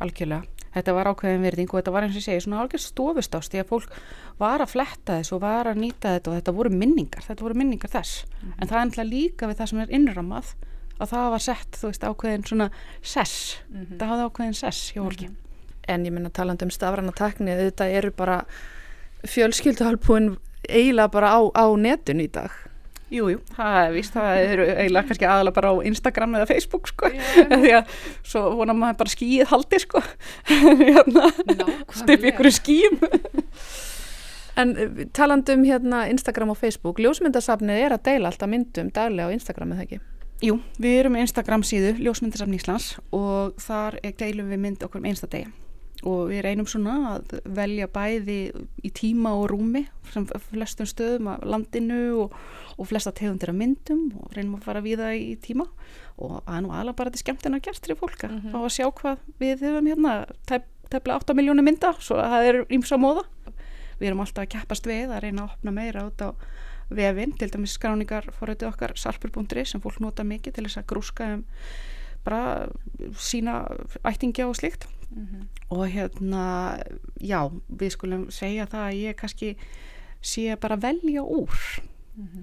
Algjörlega 0.00 0.61
þetta 0.74 0.94
var 0.96 1.06
ákveðin 1.12 1.42
virðing 1.46 1.70
og 1.72 1.78
þetta 1.80 1.92
var 1.92 2.02
eins 2.06 2.16
og 2.16 2.22
segi 2.22 2.40
svona 2.40 2.60
algjör 2.62 2.82
stofustást 2.82 3.52
því 3.52 3.62
að 3.62 3.68
fólk 3.72 3.96
var 4.38 4.60
að 4.60 4.72
fletta 4.72 5.18
þess 5.18 5.32
og 5.32 5.40
var 5.40 5.66
að 5.66 5.80
nýta 5.82 6.16
þetta 6.16 6.30
og 6.30 6.36
þetta 6.40 6.52
voru 6.56 6.70
minningar, 6.70 7.22
þetta 7.28 7.42
voru 7.42 7.54
minningar 7.54 7.90
þess 7.90 8.24
mm 8.24 8.48
-hmm. 8.48 8.54
en 8.62 8.68
það 8.68 8.76
er 8.78 8.82
ennlega 8.86 9.10
líka 9.10 9.46
við 9.48 9.56
það 9.56 9.66
sem 9.68 9.80
er 9.80 9.90
innramað 9.90 10.54
að 11.00 11.08
það 11.10 11.30
var 11.30 11.38
sett, 11.42 11.78
þú 11.80 11.86
veist, 11.90 12.04
ákveðin 12.04 12.46
svona 12.46 12.70
sess, 13.02 13.56
Mhm. 13.72 13.98
það 13.98 14.08
hafði 14.08 14.24
ákveðin 14.28 14.54
sess 14.54 14.92
hjá 14.92 15.02
fólki. 15.02 15.30
En 15.88 16.04
ég 16.06 16.12
minna 16.12 16.30
talandi 16.30 16.64
um 16.64 16.70
stafræna 16.70 17.12
tekni, 17.12 17.50
þetta 17.50 17.86
eru 17.90 18.10
bara 18.10 18.44
fjölskylduhalbúin 19.26 20.36
eiginlega 20.68 21.10
bara 21.10 21.32
á, 21.34 21.40
á 21.54 21.66
netun 21.76 22.20
í 22.20 22.28
dag. 22.30 22.50
Jú, 23.12 23.26
jú, 23.28 23.40
það 23.52 23.74
er 23.78 23.90
víst, 23.92 24.14
það 24.16 24.42
eru 24.54 24.66
eiginlega 24.72 25.08
kannski 25.10 25.26
aðalega 25.28 25.56
bara 25.58 25.72
á 25.72 25.84
Instagram 25.90 26.36
eða 26.38 26.48
Facebook, 26.48 26.88
sko, 26.88 27.10
því 27.62 27.72
að 27.76 27.96
svo 28.24 28.44
vonar 28.56 28.78
maður 28.78 29.00
bara 29.02 29.12
skýið 29.12 29.50
haldi, 29.50 29.80
sko, 29.82 30.00
hérna, 30.80 31.28
stipi 31.98 32.32
ykkur 32.32 32.48
í 32.48 32.54
skýjum. 32.60 33.02
En 34.52 34.74
uh, 34.76 34.98
talandi 35.16 35.54
um 35.56 35.62
hérna 35.64 36.02
Instagram 36.12 36.50
og 36.52 36.58
Facebook, 36.60 36.98
ljósmyndasafnið 37.00 37.86
er 37.86 37.94
að 37.96 38.02
deila 38.10 38.28
alltaf 38.28 38.50
myndum 38.52 38.90
daglega 38.92 39.32
á 39.32 39.34
Instagram 39.36 39.72
eða 39.72 39.86
ekki? 39.86 40.00
Jú, 40.44 40.58
við 40.76 40.98
erum 40.98 41.16
Instagram 41.16 41.64
síðu, 41.64 41.94
Ljósmyndasafn 42.02 42.58
Íslands 42.58 42.90
og 43.16 43.56
þar 43.64 43.96
deilum 44.20 44.52
við 44.52 44.64
mynd 44.66 44.84
okkur 44.84 45.00
um 45.00 45.08
einstadegi 45.08 45.48
og 46.02 46.28
við 46.32 46.40
reynum 46.44 46.66
svona 46.66 46.94
að 47.16 47.34
velja 47.44 47.86
bæði 47.86 48.36
í 48.82 48.90
tíma 48.90 49.32
og 49.38 49.48
rúmi 49.52 49.84
sem 50.12 50.26
flestum 50.50 50.86
stöðum 50.90 51.28
af 51.30 51.44
landinu 51.46 52.00
og, 52.24 52.32
og 52.78 52.88
flesta 52.90 53.12
tegundir 53.14 53.52
af 53.52 53.58
myndum 53.58 54.08
og 54.18 54.32
reynum 54.36 54.56
að 54.58 54.64
fara 54.66 54.82
við 54.82 54.98
það 55.04 55.14
í 55.20 55.36
tíma. 55.44 55.66
Og 56.18 56.40
er 56.46 56.60
nú 56.64 56.72
alveg 56.74 56.96
bara 56.98 57.10
þetta 57.12 57.22
skemmtina 57.22 57.60
gert 57.62 57.80
fyrir 57.86 57.98
fólk 58.00 58.24
að 58.26 58.34
Mhm. 58.36 58.50
fá 58.52 58.58
að 58.58 58.74
sjá 58.76 58.86
hvað 58.92 59.18
við 59.40 59.62
höfum 59.66 59.86
hérna 59.92 60.16
tæplega 60.46 61.20
8 61.22 61.34
miljónu 61.38 61.62
mynda 61.62 61.94
svo 62.00 62.16
að 62.18 62.30
það 62.34 62.48
er 62.50 62.60
ímsa 62.78 62.98
móða. 62.98 63.22
Við 64.00 64.08
erum 64.10 64.20
alltaf 64.20 64.44
að 64.44 64.52
keppast 64.58 64.86
við 64.86 65.08
að 65.14 65.22
reyna 65.22 65.42
að 65.46 65.50
opna 65.54 65.70
meira 65.72 66.06
út 66.10 66.18
á 66.20 66.34
vefinn, 66.92 67.32
til 67.38 67.48
dæmis 67.48 67.78
skráningar 67.78 68.26
fórötu 68.36 68.66
okkar 68.68 68.92
sarpur.ri 68.96 69.64
sem 69.64 69.80
fólk 69.80 70.00
nota 70.00 70.22
mikið 70.24 70.52
til 70.58 70.64
þess 70.66 70.82
að 70.82 70.86
grúska 70.90 71.34
um 71.38 71.44
bara 72.24 72.68
sína 73.16 73.62
ættingja 74.04 74.46
og 74.48 74.54
slíkt 74.58 74.84
og 75.70 75.86
hérna 75.92 76.44
já, 77.20 77.50
við 77.68 77.94
skulum 77.94 78.26
segja 78.30 78.66
það 78.66 78.84
að 78.88 78.98
ég 79.00 79.16
kannski 79.16 79.56
sé 80.22 80.56
bara 80.56 80.76
velja 80.76 81.22
úr 81.22 81.56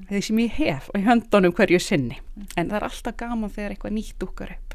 þeir 0.10 0.24
sem 0.26 0.40
ég 0.40 0.56
hef 0.58 0.90
og 0.90 1.00
í 1.00 1.06
höndunum 1.06 1.54
hverju 1.54 1.80
sinni. 1.80 2.18
En 2.58 2.70
það 2.70 2.76
er 2.80 2.88
alltaf 2.90 3.16
gaman 3.18 3.54
þegar 3.54 3.76
eitthvað 3.76 3.94
nýtt 3.94 4.18
dukkar 4.20 4.56
upp. 4.56 4.74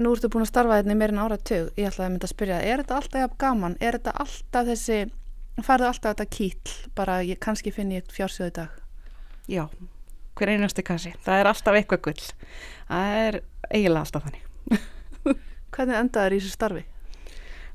Nú 0.00 0.12
ertu 0.14 0.28
búin 0.32 0.44
að 0.44 0.52
starfa 0.52 0.76
hérna 0.78 0.94
í 0.94 1.00
meirin 1.00 1.20
áratug, 1.20 1.72
ég 1.76 1.88
ætlaði 1.88 2.06
að 2.06 2.12
mynda 2.12 2.28
að 2.28 2.34
spyrja, 2.34 2.60
er 2.60 2.82
þetta 2.82 2.96
alltaf 2.96 3.34
gaman? 3.40 3.76
Er 3.80 3.98
þetta 3.98 4.14
alltaf 4.24 4.68
þessi, 4.68 5.00
færðu 5.60 5.88
alltaf 5.90 6.14
þetta 6.14 6.28
kýll, 6.36 6.76
bara 6.96 7.18
ég 7.24 7.40
kannski 7.40 7.72
finn 7.74 7.92
ég 7.92 8.08
fjársjóð 8.08 8.48
í 8.48 8.54
dag? 8.60 8.80
já, 9.50 9.66
hver 10.38 10.52
einasti 10.54 10.84
kassi. 10.86 11.12
Það 11.24 11.42
er 11.42 11.50
alltaf 11.50 11.78
eitthvað 11.78 12.02
gull. 12.06 12.26
Það 12.88 13.16
er 13.24 13.40
eiginlega 13.70 14.04
alltaf 14.04 14.26
þannig 14.26 15.40
Hvernig 15.74 16.00
endaður 16.00 16.36
í 16.36 16.40
þessu 16.40 16.56
starfi? 16.56 16.86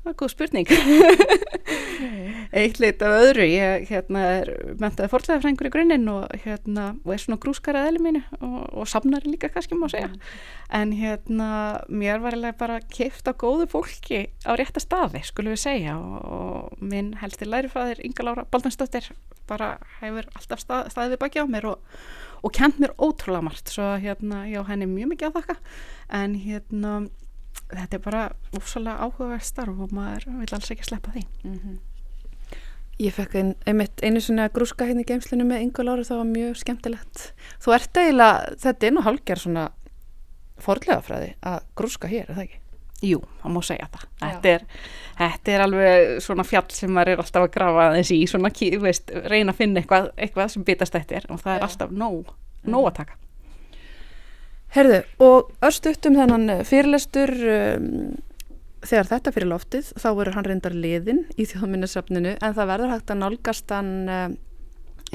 Það 0.06 0.12
er 0.12 0.18
góð 0.20 0.30
spurning. 0.30 0.68
Eitt 2.60 2.76
lit 2.78 3.00
af 3.02 3.14
öðru, 3.24 3.42
ég 3.50 3.88
hérna, 3.90 4.20
er 4.36 4.50
mentaði 4.78 5.10
forðlega 5.10 5.50
í 5.50 5.70
grunninn 5.74 6.06
og, 6.12 6.28
hérna, 6.44 6.84
og 7.02 7.10
er 7.16 7.22
svona 7.24 7.40
grúskara 7.42 7.82
eðli 7.88 8.04
mínu 8.04 8.20
og, 8.38 8.60
og 8.70 8.86
safnari 8.86 9.32
líka 9.32 9.50
kannski 9.50 9.74
má 9.74 9.88
segja. 9.90 10.12
En 10.70 10.92
hérna, 10.94 11.48
mér 11.90 12.22
var 12.22 12.36
eiginlega 12.36 12.58
bara 12.60 12.78
keift 12.86 13.26
á 13.26 13.34
góðu 13.34 13.66
fólki 13.72 14.28
á 14.46 14.54
rétta 14.54 14.84
staði, 14.84 15.24
skulum 15.26 15.56
við 15.56 15.64
segja. 15.64 15.98
Og, 15.98 16.16
og 16.38 16.86
minn 16.86 17.16
helsti 17.18 17.50
lærifæðir 17.50 18.04
Inga 18.06 18.28
Lára 18.28 18.46
Baldansdóttir 18.46 19.10
bara 19.50 19.74
hefur 19.98 20.30
alltaf 20.38 20.62
stað, 20.62 20.94
staðið 20.94 21.16
við 21.16 21.22
baki 21.24 21.42
á 21.42 21.46
mér 21.50 21.70
og, 21.74 22.00
og 22.46 22.54
kent 22.54 22.78
mér 22.78 22.94
ótrúlega 22.94 23.48
margt. 23.50 23.74
Svo 23.74 23.96
hérna, 23.98 24.44
já, 24.46 24.62
henni 24.70 24.86
mjög 24.90 25.16
mikið 25.16 25.32
að 25.32 25.38
þakka. 25.40 25.60
En 26.22 26.38
hérna, 26.46 26.98
þetta 27.72 27.98
er 27.98 28.02
bara 28.04 28.22
úfsalega 28.56 29.06
áhugaverð 29.06 29.46
starf 29.46 29.84
og 29.84 29.94
maður 29.96 30.28
vil 30.40 30.54
alls 30.56 30.72
ekki 30.74 30.86
sleppa 30.86 31.14
því. 31.14 31.24
Ég 32.96 33.12
fekk 33.12 33.34
ein, 33.36 33.54
einmitt 33.68 34.00
einu 34.00 34.22
svona 34.24 34.48
grúska 34.48 34.86
hérna 34.88 35.02
í 35.04 35.08
geimslinu 35.08 35.44
með 35.44 35.66
Ingu 35.66 35.84
Láru, 35.84 36.04
það 36.06 36.22
var 36.22 36.30
mjög 36.30 36.60
skemmtilegt. 36.62 37.24
Þú 37.60 37.74
ert 37.76 37.98
eiginlega, 38.00 38.54
þetta 38.62 38.86
er 38.88 38.94
nú 38.94 39.02
hálfgerð 39.04 39.42
svona 39.42 39.64
forlega 40.64 41.02
fræði 41.04 41.34
að 41.44 41.58
grúska 41.76 42.08
hér, 42.08 42.30
er 42.30 42.38
það 42.38 42.46
ekki? 42.46 42.62
Jú, 43.04 43.18
það 43.42 43.52
má 43.52 43.60
segja 43.68 43.90
það. 43.92 44.06
Þetta 44.22 44.52
er, 44.54 44.62
þetta 45.18 45.52
er 45.52 45.64
alveg 45.66 46.14
svona 46.24 46.46
fjall 46.48 46.70
sem 46.72 46.94
maður 46.96 47.12
er 47.12 47.20
alltaf 47.20 47.44
að 47.44 47.52
grafa 47.58 47.86
þessi 47.98 48.16
í 48.22 48.30
svona, 48.30 48.52
veist, 48.86 49.12
reyna 49.28 49.52
að 49.52 49.60
finna 49.60 49.82
eitthvað, 49.82 50.08
eitthvað 50.16 50.52
sem 50.54 50.64
bitast 50.64 50.96
eftir 50.96 51.28
og 51.28 51.42
það 51.42 51.52
er 51.52 51.60
Já. 51.60 51.66
alltaf 51.68 51.92
nóg, 51.92 52.32
nóg 52.64 52.88
að 52.88 52.96
taka. 53.02 53.18
Herðu, 54.76 54.96
og 55.24 55.52
örstutt 55.64 56.04
um 56.04 56.18
þennan 56.18 56.50
eh, 56.52 56.58
fyrirlestur 56.68 57.30
um, 57.32 57.84
þegar 58.84 59.06
þetta 59.08 59.32
fyrir 59.32 59.48
loftið, 59.48 59.86
þá 59.96 60.08
verður 60.18 60.34
hann 60.36 60.46
reyndar 60.50 60.74
liðin 60.76 61.22
í 61.40 61.46
þjóðminnesafninu 61.48 62.34
en 62.34 62.56
það 62.58 62.68
verður 62.68 62.90
hægt 62.92 63.12
að 63.14 63.22
nálgast 63.22 63.72
hann 63.72 63.94
um, 64.04 64.34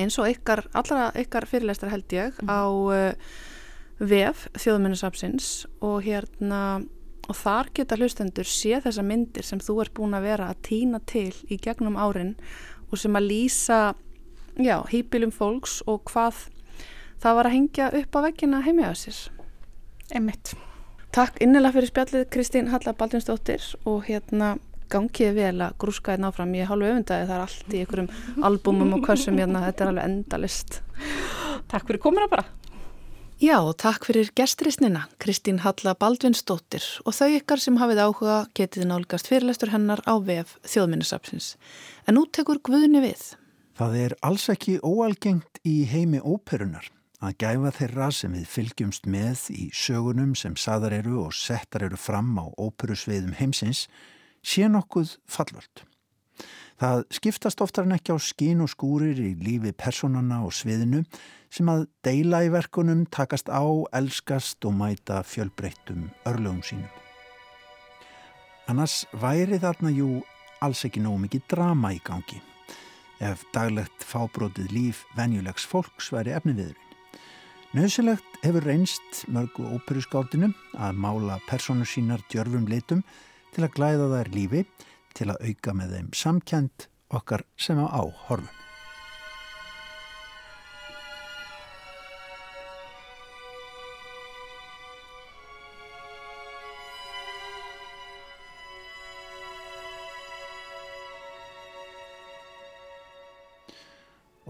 eins 0.01 0.18
og 0.18 0.32
ykkar, 0.32 0.63
allra 0.74 1.12
ykkar 1.22 1.46
fyrirlestar 1.46 1.91
held 1.94 2.15
ég 2.15 2.39
á 2.50 2.65
uh, 2.65 3.36
vef 4.01 4.48
þjóðminnesafsins 4.58 5.51
og 5.86 6.00
hérna 6.08 6.62
og 7.30 7.38
þar 7.38 7.70
geta 7.77 8.00
hlustendur 8.00 8.50
sé 8.50 8.80
þessa 8.82 9.06
myndir 9.06 9.46
sem 9.46 9.62
þú 9.62 9.75
ert 9.84 9.94
búin 10.00 10.18
að 10.18 10.25
vera 10.25 10.48
að 10.50 10.63
týna 10.72 11.01
til 11.06 11.36
í 11.53 11.60
gegnum 11.62 12.00
árin 12.01 12.34
og 12.89 12.98
sem 12.98 13.13
að 13.13 13.30
lýsa 13.30 13.80
já, 14.58 14.82
hýpilum 14.89 15.30
fólks 15.30 15.84
og 15.86 16.01
hvað 16.10 16.48
það 17.22 17.38
var 17.38 17.51
að 17.51 17.56
hengja 17.60 17.91
upp 18.01 18.18
á 18.18 18.20
veggina 18.25 18.63
sér. 18.98 19.22
Einmitt. 20.12 20.53
Takk 21.15 21.39
innilega 21.44 21.75
fyrir 21.75 21.91
spjallið 21.91 22.27
Kristín 22.32 22.70
Halla 22.72 22.94
Baldinsdóttir 22.96 23.63
og 23.88 24.06
hérna 24.08 24.53
gangið 24.91 25.36
vel 25.38 25.63
að 25.63 25.75
grúska 25.80 26.13
hérna 26.13 26.32
áfram. 26.32 26.53
Ég 26.56 26.65
er 26.65 26.72
hálfu 26.72 26.89
öfundaði 26.89 27.27
það 27.30 27.36
er 27.36 27.44
allt 27.46 27.75
í 27.75 27.82
einhverjum 27.84 28.44
albúmum 28.48 28.96
og 28.98 29.06
kössum 29.08 29.39
hérna, 29.39 29.63
þetta 29.70 29.86
er 29.86 29.91
alveg 29.91 30.10
endalist. 30.10 30.82
Takk 31.72 31.88
fyrir 31.88 32.03
komuna 32.03 32.27
bara. 32.32 32.46
Já, 33.41 33.56
og 33.58 33.74
takk 33.82 34.06
fyrir 34.06 34.30
gestrisnina, 34.38 35.08
Kristín 35.24 35.63
Halla 35.63 35.96
Baldvinsdóttir 35.98 36.86
og 37.08 37.15
þau 37.18 37.32
ykkar 37.39 37.63
sem 37.63 37.80
hafið 37.82 38.03
áhuga 38.06 38.38
getið 38.58 38.86
nálgast 38.91 39.32
fyrirlestur 39.32 39.72
hennar 39.74 40.03
á 40.06 40.13
vef 40.22 40.60
þjóðminnisapsins. 40.68 41.56
En 42.06 42.20
nú 42.20 42.27
tekur 42.30 42.62
Guðni 42.62 43.01
við. 43.08 43.32
Það 43.80 44.00
er 44.06 44.18
alls 44.22 44.50
ekki 44.53 44.77
óalgengt 44.86 45.63
í 45.65 45.82
heimi 45.89 46.22
óperunar 46.22 46.91
að 47.22 47.38
gæfa 47.44 47.72
þeirra 47.78 48.08
sem 48.16 48.34
við 48.34 48.48
fylgjumst 48.50 49.06
með 49.10 49.46
í 49.54 49.68
sögunum 49.78 50.34
sem 50.38 50.58
saðar 50.58 50.98
eru 51.01 51.20
og 51.28 51.36
settar 51.38 51.86
eru 51.86 52.00
fram 52.00 52.34
á 52.42 52.46
óperusviðum 52.58 53.38
heimsins 53.38 53.86
sé 54.42 54.66
nokkuð 54.70 55.18
fallvöld. 55.30 55.86
Það 56.82 57.04
skiptast 57.13 57.62
oftar 57.62 57.86
en 57.86 57.94
ekki 57.94 58.16
á 58.16 58.18
skín 58.18 58.63
og 58.66 58.72
skúrir 58.74 59.20
í 59.22 59.36
lífi 59.38 59.70
personana 59.78 60.40
og 60.42 60.56
sviðinu 60.58 61.04
sem 61.54 61.70
að 61.70 61.86
deila 62.01 62.42
í 62.42 62.50
verkunum, 62.50 63.06
takast 63.06 63.51
á, 63.54 63.62
elskast 63.94 64.66
og 64.66 64.74
mæta 64.80 65.22
fjölbreyttum 65.22 66.10
örlögum 66.25 66.63
sínum. 66.66 66.90
Annars 68.72 69.04
væri 69.13 69.60
þarna 69.62 69.92
jú 69.94 70.24
alls 70.63 70.82
ekki 70.88 71.04
nógu 71.04 71.28
mikið 71.28 71.46
drama 71.54 71.94
í 71.94 72.00
gangi 72.01 72.42
ef 73.22 73.44
daglegt 73.54 74.01
fábrótið 74.01 74.72
líf 74.74 75.04
venjulegs 75.18 75.68
fólks 75.70 76.10
væri 76.13 76.34
efni 76.34 76.56
viðurinn. 76.58 76.90
Nauðsilegt 77.72 78.42
hefur 78.44 78.66
reynst 78.68 79.22
mörgu 79.32 79.63
óperuskáldinu 79.78 80.50
að 80.75 80.98
mála 81.00 81.38
personu 81.48 81.86
sínar 81.88 82.20
djörfum 82.28 82.66
litum 82.68 83.00
til 83.56 83.63
að 83.63 83.78
glæða 83.78 84.10
þær 84.12 84.32
lífi, 84.34 84.66
til 85.16 85.30
að 85.32 85.46
auka 85.48 85.75
með 85.80 85.96
þeim 85.96 86.10
samkjönd 86.24 86.90
okkar 87.16 87.48
sem 87.56 87.80
á 87.80 87.88
áhorfum. 87.88 88.61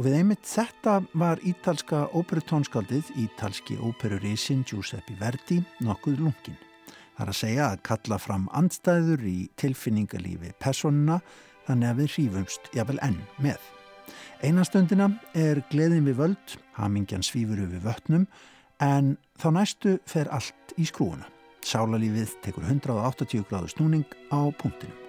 Og 0.02 0.08
við 0.08 0.16
einmitt 0.18 0.48
þetta 0.50 0.96
var 1.22 1.38
ítalska 1.46 2.08
óperutónskaldið, 2.18 3.12
ítalski 3.22 3.76
óperurísin 3.78 4.64
Giuseppe 4.66 5.14
Verdi, 5.20 5.60
nokkuð 5.86 6.24
lungin. 6.24 6.56
Það 7.14 7.22
er 7.22 7.30
að 7.30 7.38
segja 7.38 7.68
að 7.68 7.84
kalla 7.86 8.18
fram 8.18 8.48
andstæður 8.58 9.28
í 9.30 9.36
tilfinningalífi 9.62 10.56
personuna 10.58 11.20
þannig 11.68 11.92
að 11.92 12.02
við 12.02 12.10
hrífumst 12.16 12.72
jafnvel 12.74 12.98
enn 13.06 13.20
með. 13.46 13.68
Einastundina 14.42 15.12
er 15.38 15.62
gleðin 15.70 16.10
við 16.10 16.18
völd, 16.24 16.58
hamingjan 16.80 17.22
svífur 17.22 17.62
við 17.62 17.86
vötnum, 17.86 18.26
en 18.82 19.14
þá 19.38 19.48
næstu 19.60 20.00
fer 20.10 20.34
allt 20.34 20.74
í 20.82 20.90
skrúuna. 20.90 21.30
Sálarlífið 21.62 22.40
tekur 22.42 22.66
180 22.66 23.46
gráðu 23.54 23.70
snúning 23.76 24.18
á 24.34 24.50
punktinum. 24.50 25.01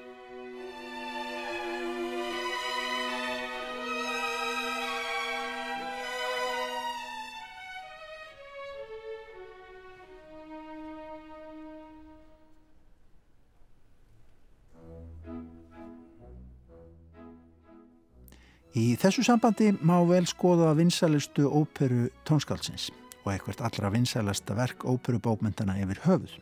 Í 18.73 18.95
þessu 18.97 19.21
sambandi 19.27 19.67
má 19.85 19.99
vel 20.09 20.25
skoða 20.25 20.71
vinsælustu 20.79 21.45
óperu 21.45 22.07
tónskálsins 22.25 22.87
og 23.21 23.35
eitthvað 23.35 23.59
allra 23.67 23.91
vinsælasta 23.93 24.55
verk 24.57 24.87
óperubókmyndana 24.89 25.75
yfir 25.83 25.99
höfuð. 26.07 26.37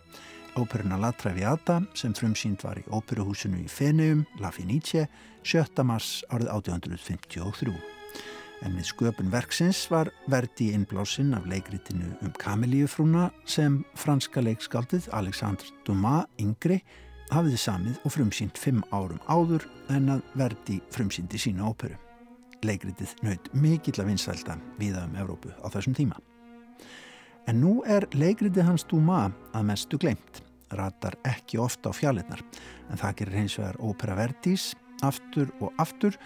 Óperuna 0.54 0.98
La 1.02 1.10
Traviata 1.10 1.80
sem 1.98 2.14
frumsýnd 2.14 2.62
var 2.62 2.78
í 2.78 2.84
óperuhúsinu 2.86 3.58
í 3.58 3.66
Feneum, 3.66 4.22
La 4.38 4.52
Fenice, 4.54 5.08
7. 5.42 5.82
mars 5.82 6.20
árið 6.30 6.52
1853. 6.54 7.74
En 8.62 8.76
við 8.78 8.86
sköpun 8.92 9.32
verksins 9.32 9.80
var 9.90 10.12
verdi 10.30 10.68
innblásinn 10.76 11.34
af 11.34 11.48
leikritinu 11.50 12.12
um 12.22 12.30
Kamilíufrúna 12.38 13.32
sem 13.42 13.80
franska 13.98 14.42
leikskaldið 14.44 15.08
Alexandre 15.18 15.74
Dumas 15.82 16.30
yngri 16.38 16.78
hafiði 17.32 17.58
samið 17.58 17.98
og 18.04 18.14
frumsýnd 18.14 18.54
fimm 18.60 18.86
árum 18.94 19.18
áður 19.26 19.66
en 19.90 20.14
að 20.14 20.22
verdi 20.38 20.78
frumsýndi 20.94 21.42
sína 21.42 21.66
óperu. 21.66 21.98
Leikritið 22.66 23.14
naut 23.24 23.48
mikill 23.56 24.02
að 24.02 24.10
vinsælda 24.10 24.58
viða 24.80 25.06
um 25.08 25.16
Evrópu 25.16 25.52
á 25.64 25.66
þessum 25.72 25.96
tíma. 25.96 26.18
En 27.48 27.60
nú 27.62 27.80
er 27.88 28.04
leikritið 28.12 28.66
hans 28.68 28.84
Duma 28.84 29.30
að 29.56 29.66
mestu 29.70 29.98
glemt, 30.00 30.42
ratar 30.76 31.16
ekki 31.26 31.58
ofta 31.58 31.90
á 31.90 31.92
fjallinnar, 31.96 32.42
en 32.92 33.00
það 33.00 33.16
gerir 33.20 33.38
hins 33.40 33.56
vegar 33.58 33.80
ópera 33.80 34.18
verdís, 34.18 34.70
aftur 35.02 35.48
og 35.60 35.72
aftur, 35.80 36.18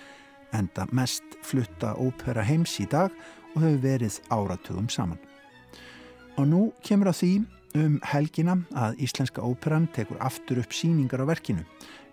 enda 0.55 0.87
mest 0.93 1.39
flutta 1.47 1.95
ópera 2.03 2.45
heims 2.47 2.75
í 2.83 2.89
dag 2.91 3.15
og 3.55 3.63
hefur 3.63 3.83
verið 3.87 4.19
áratugum 4.35 4.91
saman. 4.91 5.21
Og 6.35 6.49
nú 6.51 6.63
kemur 6.83 7.11
á 7.11 7.15
því 7.15 7.45
um 7.79 8.01
helgina 8.07 8.59
að 8.79 8.99
Íslenska 9.07 9.43
óperan 9.43 9.87
tekur 9.95 10.19
aftur 10.23 10.61
upp 10.63 10.75
síningar 10.75 11.23
á 11.23 11.31
verkinu, 11.31 11.63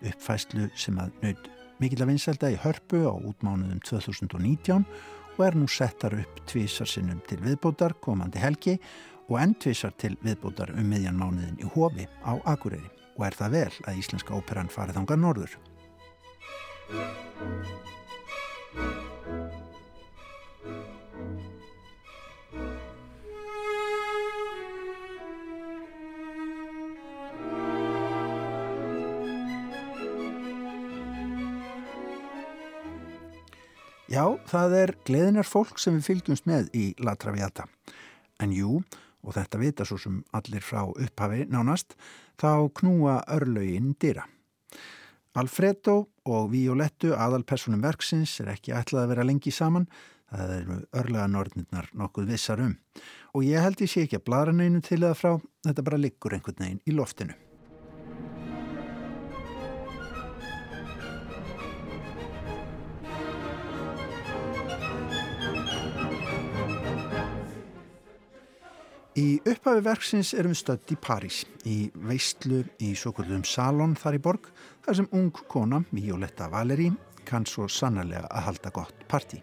uppfæslu 0.02 0.70
sem 0.78 0.98
að 0.98 1.12
naut 1.22 1.50
mikill 1.82 2.04
að 2.04 2.12
vinselda 2.12 2.52
í 2.52 2.60
hörpu 2.62 3.02
á 3.10 3.14
útmánuðum 3.14 3.80
2019 3.88 4.84
og 5.32 5.40
er 5.46 5.56
nú 5.58 5.66
settar 5.70 6.14
upp 6.14 6.42
tvísarsinnum 6.50 7.22
til 7.28 7.40
viðbótar 7.42 7.96
komandi 8.04 8.42
helgi 8.42 8.76
og 9.28 9.38
enn 9.42 9.56
tvísar 9.58 9.94
til 9.98 10.14
viðbótar 10.22 10.74
um 10.76 10.88
miðjan 10.92 11.18
mánuðin 11.18 11.60
í 11.62 11.70
hofi 11.74 12.06
á 12.22 12.38
Akureyri 12.54 12.90
og 13.16 13.26
er 13.26 13.36
það 13.38 13.58
vel 13.58 13.74
að 13.86 14.00
Íslenska 14.00 14.36
óperan 14.36 14.72
farið 14.72 15.02
ángar 15.02 15.20
norður. 15.20 15.58
Já, 34.12 34.26
það 34.44 34.74
er 34.76 34.90
gleðinar 35.08 35.46
fólk 35.48 35.78
sem 35.80 35.94
við 35.96 36.08
fylgjumst 36.10 36.44
með 36.44 36.66
í 36.76 36.82
La 37.00 37.14
Traviata. 37.16 37.64
En 38.44 38.50
jú, 38.52 38.82
og 39.24 39.36
þetta 39.38 39.60
vita 39.62 39.86
svo 39.88 39.96
sem 40.02 40.18
allir 40.36 40.60
frá 40.60 40.82
upphafi 40.84 41.46
nánast, 41.48 41.94
þá 42.36 42.68
knúa 42.76 43.22
örlaugin 43.32 43.94
dýra. 43.96 44.26
Alfredo 45.32 45.94
og 46.28 46.50
Violettu, 46.52 47.14
aðalpersonum 47.16 47.80
verksins, 47.80 48.34
er 48.44 48.50
ekki 48.52 48.74
ætlað 48.76 49.06
að 49.06 49.14
vera 49.14 49.26
lengi 49.30 49.54
saman. 49.54 49.88
Það 50.28 50.52
eru 50.58 50.76
örlega 51.00 51.30
norðnirnar 51.32 51.88
nokkuð 51.96 52.34
vissar 52.34 52.60
um. 52.66 52.76
Og 53.32 53.48
ég 53.48 53.64
held 53.64 53.80
ég 53.80 53.94
sé 53.94 54.04
ekki 54.04 54.20
að 54.20 54.26
blara 54.28 54.52
neinu 54.52 54.84
til 54.84 55.00
eða 55.00 55.16
frá, 55.16 55.32
þetta 55.64 55.88
bara 55.88 56.02
liggur 56.04 56.36
einhvern 56.36 56.60
veginn 56.60 56.84
í 56.84 56.98
loftinu. 57.00 57.38
Í 69.12 69.42
upphafi 69.44 69.82
verksins 69.84 70.30
erum 70.32 70.54
við 70.54 70.58
stödd 70.62 70.92
í 70.94 70.96
París, 70.96 71.42
í 71.68 71.90
veistlu 72.08 72.62
í 72.80 72.94
svo 72.96 73.10
kvöldum 73.12 73.42
salon 73.44 73.92
þar 74.00 74.14
í 74.16 74.20
borg, 74.24 74.46
þar 74.86 74.96
sem 74.96 75.08
ung 75.12 75.42
kona, 75.52 75.82
Violetta 75.92 76.46
Valeri, 76.48 76.86
kann 77.28 77.44
svo 77.44 77.66
sannarlega 77.68 78.30
að 78.32 78.46
halda 78.46 78.72
gott 78.72 79.02
parti. 79.12 79.42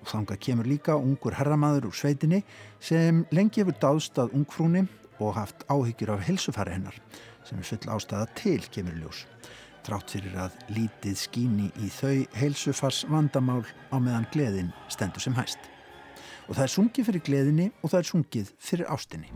Og 0.00 0.08
þanga 0.08 0.38
kemur 0.40 0.70
líka 0.70 0.96
ungur 0.96 1.36
herramaður 1.36 1.90
úr 1.90 1.98
sveitinni 2.00 2.40
sem 2.80 3.20
lengi 3.36 3.60
hefur 3.60 3.76
dáðst 3.82 4.22
að 4.24 4.38
ungfrúni 4.40 4.86
og 5.18 5.36
haft 5.36 5.68
áhyggjur 5.68 6.14
af 6.16 6.24
helsufæri 6.24 6.78
hennar, 6.78 6.96
sem 7.44 7.60
er 7.60 7.68
full 7.74 7.92
ástæða 7.98 8.32
til 8.40 8.64
kemur 8.72 8.96
ljós. 9.02 9.26
Trátt 9.84 10.16
fyrir 10.16 10.40
að 10.46 10.56
lítið 10.72 11.20
skíni 11.26 11.68
í 11.76 11.92
þau 11.92 12.24
helsufars 12.40 13.04
vandamál 13.12 13.66
á 13.92 14.00
meðan 14.00 14.30
gleðin 14.32 14.72
stendur 14.88 15.20
sem 15.20 15.36
hæst 15.36 15.73
og 16.48 16.54
það 16.56 16.64
er 16.66 16.72
sungið 16.76 17.10
fyrir 17.10 17.26
gleðinni 17.28 17.70
og 17.80 17.90
það 17.90 18.00
er 18.00 18.10
sungið 18.10 18.54
fyrir 18.60 18.90
ástinni. 18.92 19.30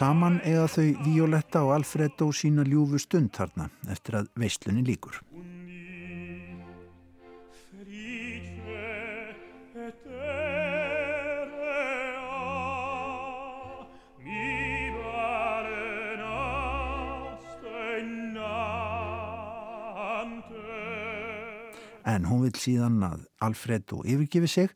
Saman 0.00 0.38
eða 0.48 0.64
þau 0.72 0.84
Violetta 1.04 1.60
og 1.60 1.74
Alfredo 1.74 2.30
sína 2.32 2.62
ljúfu 2.64 2.96
stund 3.02 3.34
þarna 3.36 3.66
eftir 3.92 4.14
að 4.16 4.28
veistlunni 4.40 4.80
líkur. 4.86 5.18
En 22.08 22.24
hún 22.24 22.46
vil 22.46 22.54
síðan 22.56 22.96
að 23.04 23.28
Alfredo 23.44 24.00
yfirgefi 24.08 24.48
sig 24.48 24.72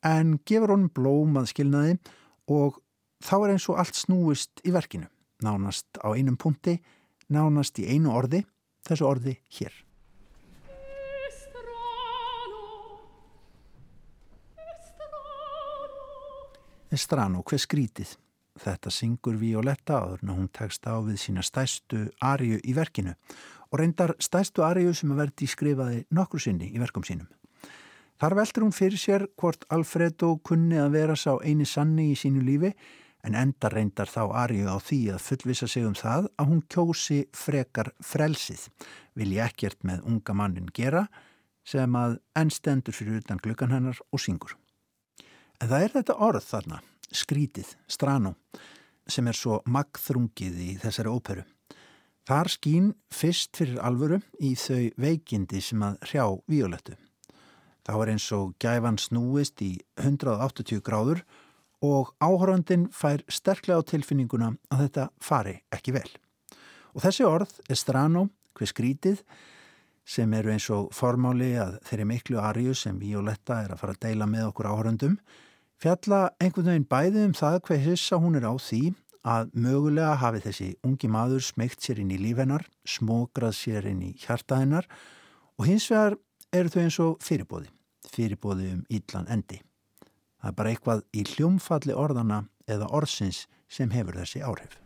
en 0.00 0.38
gefur 0.48 0.72
honum 0.78 0.88
blóm 0.96 1.36
að 1.42 1.52
skilnaði 1.52 1.98
og 2.48 2.80
þá 3.22 3.36
er 3.38 3.54
eins 3.54 3.68
og 3.70 3.78
allt 3.80 3.98
snúist 3.98 4.62
í 4.66 4.74
verkinu, 4.74 5.08
nánast 5.44 5.86
á 6.02 6.10
einum 6.12 6.36
punkti, 6.36 6.78
nánast 7.32 7.78
í 7.78 7.86
einu 7.88 8.12
orði, 8.14 8.42
þessu 8.86 9.08
orði 9.08 9.38
hér. 9.58 9.72
Estrano, 16.92 17.40
hver 17.48 17.60
skrítið? 17.62 18.18
Þetta 18.60 18.90
syngur 18.92 19.38
Violetta 19.40 20.02
áður 20.02 20.26
en 20.26 20.32
hún 20.34 20.48
tekst 20.52 20.84
á 20.84 21.00
við 21.00 21.22
sína 21.22 21.40
stæstu 21.40 22.02
ariu 22.20 22.58
í 22.60 22.74
verkinu 22.76 23.14
og 23.72 23.78
reyndar 23.80 24.12
stæstu 24.20 24.60
ariu 24.66 24.92
sem 24.92 25.14
að 25.14 25.22
verði 25.22 25.48
skrifaði 25.48 26.02
nokkru 26.12 26.42
sinni 26.44 26.68
í 26.68 26.82
verkum 26.82 27.06
sínum. 27.06 27.30
Þar 28.20 28.36
veldur 28.36 28.66
hún 28.66 28.76
fyrir 28.76 29.00
sér 29.00 29.24
hvort 29.40 29.64
Alfredo 29.72 30.34
kunni 30.44 30.76
að 30.76 30.98
vera 30.98 31.16
sá 31.16 31.32
eini 31.40 31.64
sanni 31.64 32.10
í 32.12 32.18
sínu 32.18 32.44
lífi 32.44 32.74
en 33.22 33.36
enda 33.38 33.70
reyndar 33.70 34.10
þá 34.10 34.22
Arju 34.44 34.66
á 34.66 34.76
því 34.82 35.00
að 35.14 35.24
fullvisa 35.26 35.68
sig 35.70 35.86
um 35.86 35.94
það 35.98 36.28
að 36.36 36.48
hún 36.50 36.62
kjósi 36.72 37.20
frekar 37.36 37.92
frelsið, 38.02 38.66
vilja 39.14 39.46
ekkert 39.46 39.84
með 39.86 40.02
unga 40.10 40.34
mannin 40.34 40.72
gera 40.74 41.06
sem 41.66 41.94
að 41.94 42.18
ennstendur 42.38 42.96
fyrir 42.96 43.20
utan 43.22 43.40
glukkan 43.42 43.70
hennar 43.70 44.00
og 44.10 44.20
syngur. 44.22 44.56
En 45.62 45.70
það 45.70 45.84
er 45.86 45.94
þetta 45.96 46.18
orð 46.26 46.46
þarna, 46.48 46.80
skrítið, 47.14 47.76
strano, 47.86 48.34
sem 49.06 49.28
er 49.30 49.38
svo 49.38 49.60
magþrungið 49.70 50.58
í 50.58 50.72
þessari 50.82 51.12
óperu. 51.12 51.44
Þar 52.26 52.50
skín 52.50 52.90
fyrst 53.10 53.56
fyrir 53.58 53.80
alvöru 53.82 54.20
í 54.42 54.54
þau 54.58 54.90
veikindi 54.98 55.62
sem 55.62 55.82
að 55.82 55.96
hrjá 56.06 56.26
violettu. 56.50 56.94
Það 57.82 57.98
var 57.98 58.12
eins 58.12 58.26
og 58.34 58.52
gæfan 58.62 58.98
snúist 59.02 59.62
í 59.62 59.72
180 59.98 60.82
gráður 60.86 61.24
og 61.82 62.12
áhörandin 62.22 62.86
fær 62.94 63.24
sterklega 63.28 63.82
á 63.82 63.88
tilfinninguna 63.90 64.52
að 64.70 64.84
þetta 64.86 65.08
fari 65.20 65.56
ekki 65.74 65.96
vel. 65.96 66.08
Og 66.94 67.02
þessi 67.02 67.26
orð, 67.26 67.56
estrano, 67.72 68.28
hver 68.54 68.70
skrítið, 68.70 69.22
sem 70.04 70.32
eru 70.34 70.52
eins 70.52 70.66
og 70.74 70.90
formáli 70.94 71.52
að 71.60 71.78
þeirri 71.86 72.06
miklu 72.10 72.40
arju 72.42 72.74
sem 72.74 72.98
Violetta 73.00 73.60
er 73.62 73.74
að 73.74 73.82
fara 73.82 73.96
að 73.96 74.02
deila 74.06 74.28
með 74.30 74.48
okkur 74.50 74.68
áhörandum, 74.70 75.16
fjalla 75.82 76.20
einhvern 76.42 76.70
veginn 76.70 76.90
bæði 76.90 77.24
um 77.28 77.34
það 77.38 77.58
hver 77.68 77.82
hissa 77.86 78.18
hún 78.22 78.38
er 78.38 78.46
á 78.46 78.54
því 78.54 78.82
að 79.22 79.52
mögulega 79.54 80.18
hafi 80.18 80.42
þessi 80.42 80.68
ungi 80.86 81.10
maður 81.10 81.44
smegt 81.46 81.82
sér 81.82 82.02
inn 82.02 82.10
í 82.10 82.18
lífennar, 82.18 82.66
smógrað 82.82 83.54
sér 83.58 83.86
inn 83.90 84.02
í 84.02 84.14
hjartaðinnar 84.24 84.88
og 85.58 85.68
hins 85.68 85.86
vegar 85.90 86.18
eru 86.52 86.72
þau 86.72 86.80
eins 86.82 86.98
og 87.02 87.12
fyrirbóði, 87.22 87.70
fyrirbóði 88.10 88.72
um 88.74 88.82
íllan 88.90 89.30
endi. 89.30 89.62
Það 90.42 90.50
er 90.50 90.54
bara 90.58 90.70
eitthvað 90.74 91.02
í 91.14 91.22
hljómfalli 91.22 91.94
orðana 91.94 92.38
eða 92.66 92.88
orðsins 92.90 93.44
sem 93.70 93.92
hefur 93.94 94.16
þessi 94.18 94.42
áhrif. 94.42 94.78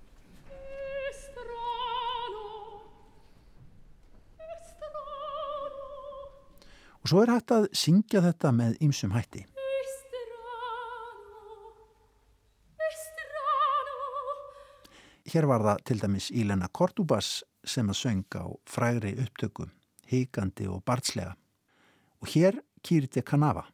Og 7.00 7.08
svo 7.08 7.22
er 7.22 7.30
hægt 7.32 7.52
að 7.54 7.68
syngja 7.72 8.20
þetta 8.20 8.50
með 8.52 8.76
ymsum 8.84 9.14
hætti. 9.14 9.46
Hér 15.26 15.46
var 15.48 15.64
það 15.64 15.84
til 15.88 15.96
dæmis 16.02 16.26
Ílena 16.34 16.68
Kortúbas 16.68 17.30
sem 17.66 17.88
að 17.90 18.00
söng 18.02 18.36
á 18.36 18.46
frægri 18.68 19.14
upptöku, 19.22 19.70
híkandi 20.10 20.68
og 20.68 20.84
barnslega. 20.84 21.32
Og 22.20 22.28
hér 22.34 22.60
kýrti 22.82 23.24
Kanava. 23.24 23.64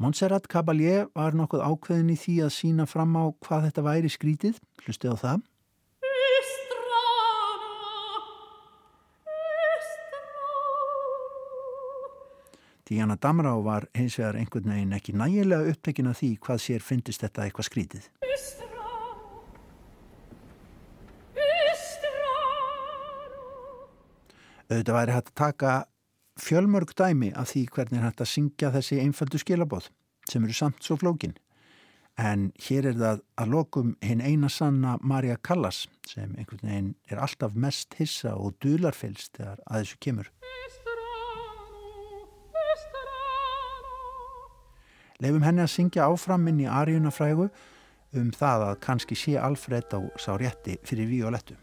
Montserrat 0.00 0.46
Caballé 0.48 1.02
var 1.12 1.34
nokkuð 1.36 1.60
ákveðin 1.60 2.14
í 2.14 2.14
því 2.16 2.34
að 2.46 2.54
sína 2.54 2.86
fram 2.88 3.18
á 3.20 3.28
hvað 3.44 3.66
þetta 3.66 3.82
væri 3.84 4.08
skrítið, 4.08 4.60
hlustið 4.86 5.12
á 5.12 5.16
það. 5.20 5.42
Díana 12.88 13.18
Damrá 13.20 13.52
var 13.60 13.90
hins 13.92 14.16
vegar 14.16 14.40
einhvern 14.40 14.72
veginn 14.72 14.96
ekki 14.96 15.12
nægilega 15.20 15.68
upptekin 15.74 16.08
af 16.08 16.16
því 16.22 16.32
hvað 16.48 16.64
sér 16.64 16.82
fyndist 16.82 17.20
þetta 17.20 17.44
eitthvað 17.44 17.68
skrítið. 17.68 18.08
Auðvitað 24.70 24.96
væri 24.96 25.14
hægt 25.18 25.30
að 25.34 25.38
taka 25.44 25.76
fjölmörg 26.40 26.94
dæmi 26.98 27.30
af 27.36 27.52
því 27.52 27.66
hvernig 27.74 28.02
hægt 28.02 28.24
að 28.24 28.32
syngja 28.32 28.72
þessi 28.74 28.98
einföldu 29.02 29.40
skilabóð 29.40 29.90
sem 30.30 30.44
eru 30.44 30.56
samt 30.56 30.82
svo 30.84 30.96
flókin. 31.00 31.36
En 32.18 32.50
hér 32.60 32.90
er 32.90 32.98
það 32.98 33.22
að 33.40 33.52
lokum 33.54 33.94
hinn 34.04 34.20
eina 34.20 34.50
sanna 34.52 34.96
Marja 35.00 35.36
Callas 35.36 35.86
sem 36.08 36.34
einhvern 36.36 36.66
veginn 36.66 36.90
er 37.08 37.22
alltaf 37.22 37.54
mest 37.54 37.96
hissa 38.00 38.34
og 38.36 38.58
dularfylst 38.60 39.38
þegar 39.38 39.62
að 39.66 39.84
þessu 39.84 40.00
kemur. 40.04 40.30
Leifum 45.20 45.44
henni 45.44 45.64
að 45.64 45.74
syngja 45.74 46.08
áfram 46.08 46.48
inn 46.48 46.62
í 46.64 46.68
Arjunafrægu 46.68 47.50
um 48.16 48.30
það 48.34 48.68
að 48.70 48.78
kannski 48.84 49.18
sé 49.18 49.36
Alfred 49.38 49.92
á 49.92 50.00
sá 50.16 50.32
rétti 50.40 50.78
fyrir 50.84 51.10
Violettu. 51.10 51.56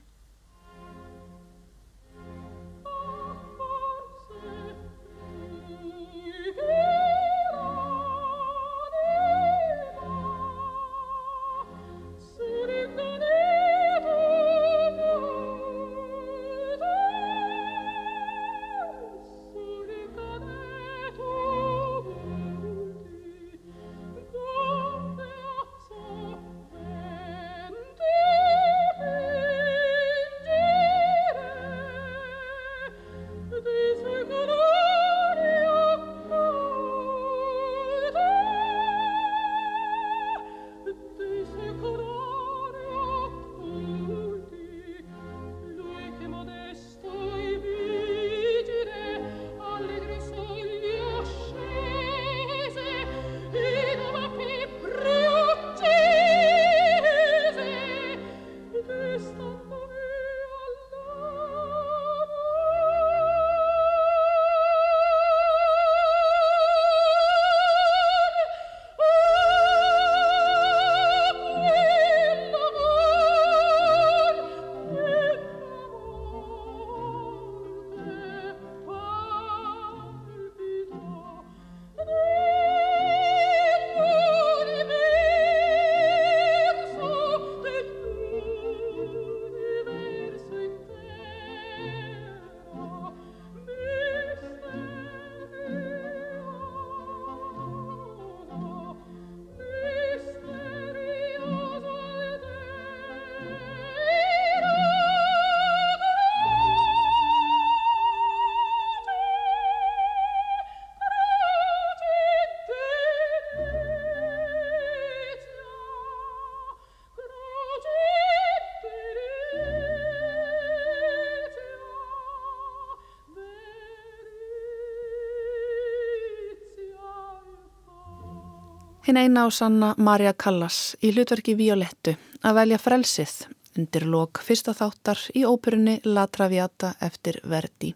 Hinn 129.07 129.15
eina 129.17 129.45
á 129.45 129.51
sanna 129.55 129.93
Marja 129.97 130.33
Callas 130.35 130.77
í 130.99 131.13
hlutverki 131.13 131.53
Violettu 131.55 132.17
að 132.43 132.57
velja 132.57 132.79
frelsið 132.83 133.35
undir 133.79 134.03
lok 134.03 134.41
fyrsta 134.43 134.73
þáttar 134.75 135.21
í 135.31 135.45
óperunni 135.47 135.93
La 136.03 136.25
Traviata 136.27 136.89
eftir 137.07 137.37
Verdi. 137.47 137.93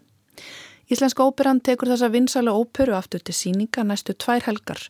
Íslenska 0.88 1.26
óperan 1.28 1.60
tekur 1.60 1.92
þessa 1.92 2.08
vinsælu 2.16 2.56
óperu 2.56 2.96
aftur 2.96 3.20
til 3.20 3.36
síninga 3.36 3.84
næstu 3.84 4.16
tvær 4.16 4.48
helgar 4.48 4.80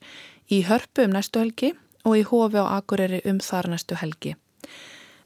í 0.46 0.62
hörpu 0.70 1.08
um 1.08 1.18
næstu 1.18 1.42
helgi 1.42 1.72
og 2.06 2.14
í 2.20 2.24
hofi 2.30 2.62
á 2.62 2.70
Akureyri 2.78 3.24
um 3.26 3.42
þar 3.42 3.72
næstu 3.74 3.98
helgi. 3.98 4.36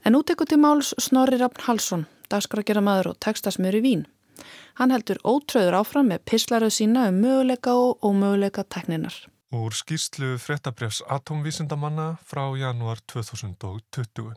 En 0.01 0.17
útekur 0.17 0.49
til 0.49 0.65
máls 0.65 0.97
Snorri 0.97 1.37
Raffn 1.37 1.69
Halsson, 1.69 2.09
dagskragjara 2.33 2.81
maður 2.81 3.13
og 3.13 3.21
tekstasmjör 3.21 3.83
í 3.83 3.85
Vín. 3.85 4.09
Hann 4.81 4.97
heldur 4.97 5.21
ótröður 5.29 5.83
áfram 5.85 6.09
með 6.09 6.25
pislaruð 6.25 6.79
sína 6.81 7.11
um 7.13 7.21
möguleika 7.21 7.77
og 7.77 8.01
ómöguleika 8.01 8.65
tekninar. 8.65 9.27
Úr 9.55 9.71
skýrslu 9.71 10.41
fréttabrefs 10.43 11.05
atomvísindamanna 11.07 12.17
frá 12.27 12.43
janúar 12.59 12.99
2020. 13.07 14.35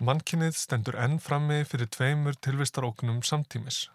Mannkinnið 0.00 0.56
stendur 0.56 0.96
enn 1.04 1.18
frammi 1.20 1.60
fyrir 1.68 1.90
tveimur 1.92 2.40
tilvistaróknum 2.40 3.20
samtímis, 3.20 3.90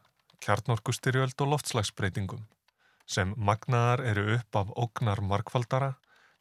kjarnorkustyrjöld 0.45 1.41
og 1.41 1.55
loftslagsbreytingum, 1.55 2.45
sem 3.09 3.33
magnaðar 3.33 4.05
eru 4.13 4.29
upp 4.37 4.61
af 4.61 4.77
ógnar 4.77 5.25
markvaldara, 5.25 5.95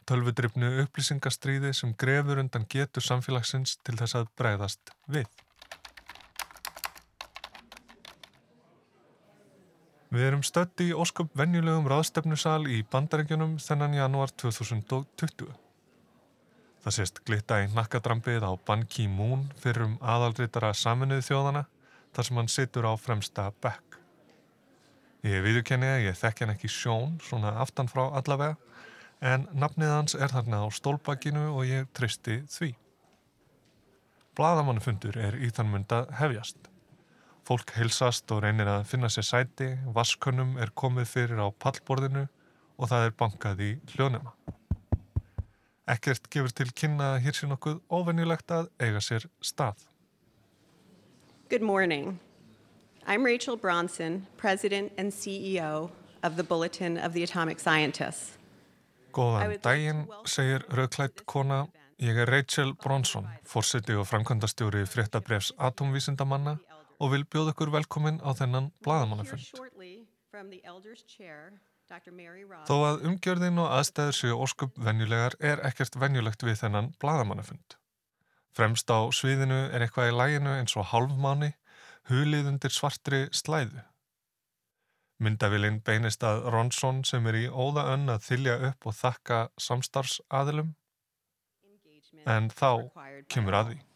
tölvudryfnu 0.05 0.75
upplýsingastríði 0.85 1.73
sem 1.73 1.97
grefur 1.97 2.45
undan 2.45 2.69
getur 2.69 3.01
samfélagsins 3.01 3.79
til 3.81 3.97
þess 3.97 4.21
að 4.21 4.29
breyðast 4.37 4.93
við. 5.09 5.33
Við 10.09 10.25
erum 10.25 10.43
stötti 10.47 10.87
í 10.89 10.95
ósköp 10.97 11.35
venjulegum 11.37 11.85
ráðstefnusal 11.91 12.63
í 12.73 12.79
bandarengjunum 12.89 13.59
þennan 13.61 13.97
janúar 13.99 14.31
2020. 14.41 15.51
Það 16.81 16.95
sést 16.97 17.21
glitta 17.29 17.59
í 17.61 17.67
nakkadrampið 17.75 18.47
á 18.49 18.57
Ban 18.57 18.87
Ki-moon 18.89 19.43
fyrir 19.61 19.85
um 19.85 19.99
aðaldritara 20.01 20.71
saminuði 20.73 21.27
þjóðana 21.27 21.67
þar 22.17 22.29
sem 22.29 22.41
hann 22.41 22.49
situr 22.49 22.89
á 22.89 22.93
fremsta 22.97 23.51
bekk. 23.61 23.99
Ég 25.29 25.45
viðurkenni 25.45 25.93
að 25.93 26.07
ég 26.07 26.17
þekk 26.17 26.41
hann 26.41 26.55
ekki 26.55 26.73
sjón, 26.73 27.19
svona 27.21 27.53
aftan 27.61 27.93
frá 27.93 28.07
allavega, 28.09 28.57
en 29.21 29.45
nafnið 29.53 29.93
hans 29.93 30.17
er 30.17 30.33
þarna 30.33 30.63
á 30.65 30.67
stólbakinu 30.73 31.51
og 31.53 31.69
ég 31.69 31.93
tristi 31.93 32.41
því. 32.49 32.73
Bladamannufundur 34.39 35.21
er 35.21 35.37
í 35.37 35.53
þann 35.53 35.75
mund 35.75 35.93
að 35.93 36.17
hefjast. 36.23 36.73
Fólk 37.49 37.71
heilsast 37.79 38.29
og 38.35 38.43
reynir 38.45 38.69
að 38.69 38.83
finna 38.91 39.09
sér 39.09 39.25
sæti, 39.25 39.67
vaskunum 39.97 40.59
er 40.61 40.69
komið 40.77 41.07
fyrir 41.09 41.39
á 41.41 41.49
pallborðinu 41.49 42.27
og 42.77 42.91
það 42.91 43.07
er 43.07 43.15
bankað 43.23 43.63
í 43.65 43.69
hljónema. 43.95 44.35
Ekkert 45.89 46.29
gefur 46.29 46.53
til 46.53 46.69
kynna 46.77 47.15
að 47.15 47.23
hér 47.25 47.39
sé 47.39 47.49
nokkuð 47.49 47.79
ofennilegt 47.89 48.53
að 48.53 48.69
eiga 48.85 49.01
sér 49.01 49.25
stað. 49.41 49.81
Good 51.49 51.65
morning. 51.65 52.19
I'm 53.07 53.25
Rachel 53.25 53.57
Bronson, 53.57 54.27
President 54.37 54.93
and 54.99 55.09
CEO 55.09 55.89
of 56.23 56.37
the 56.37 56.45
Bulletin 56.45 56.99
of 56.99 57.15
the 57.15 57.25
Atomic 57.25 57.65
Scientists. 57.65 58.37
Góðan 59.17 59.57
daginn, 59.65 60.05
segir 60.29 60.69
rauðklætt 60.69 61.25
kona. 61.25 61.65
Ég 61.99 62.15
er 62.15 62.29
Rachel 62.29 62.77
Bronson, 62.77 63.25
fórseti 63.49 63.97
og 63.97 64.05
framkvæmdastjóri 64.07 64.85
fréttabrefs 64.87 65.55
atomvísindamanna 65.57 66.59
og 66.99 67.13
vil 67.15 67.25
bjóða 67.25 67.55
ykkur 67.55 67.73
velkomin 67.75 68.21
á 68.21 68.31
þennan 68.35 68.71
bladamannafund. 68.85 69.45
Þó 72.69 72.77
að 72.85 73.05
umgjörðin 73.09 73.61
og 73.63 73.71
aðstæður 73.79 74.17
séu 74.19 74.39
óskup 74.45 74.75
venjulegar 74.77 75.39
er 75.41 75.63
ekkert 75.65 75.97
venjulegt 75.97 76.45
við 76.45 76.59
þennan 76.63 76.91
bladamannafund. 77.01 77.79
Fremst 78.53 78.91
á 78.91 79.09
sviðinu 79.15 79.69
er 79.73 79.85
eitthvað 79.85 80.11
í 80.11 80.17
læginu 80.19 80.57
eins 80.59 80.75
og 80.77 80.91
halvmáni, 80.91 81.55
hulið 82.11 82.51
undir 82.53 82.75
svartri 82.75 83.27
slæðu. 83.33 83.85
Myndavillin 85.19 85.81
beinist 85.87 86.23
að 86.27 86.45
Ronsson 86.55 87.03
sem 87.09 87.27
er 87.27 87.41
í 87.41 87.47
óða 87.49 87.89
önn 87.95 88.13
að 88.13 88.23
þylja 88.29 88.59
upp 88.71 88.87
og 88.87 88.95
þakka 89.01 89.41
samstarfsaðilum, 89.59 90.75
en 92.27 92.51
þá 92.51 92.71
kemur 93.33 93.59
að 93.59 93.73
því. 93.73 93.88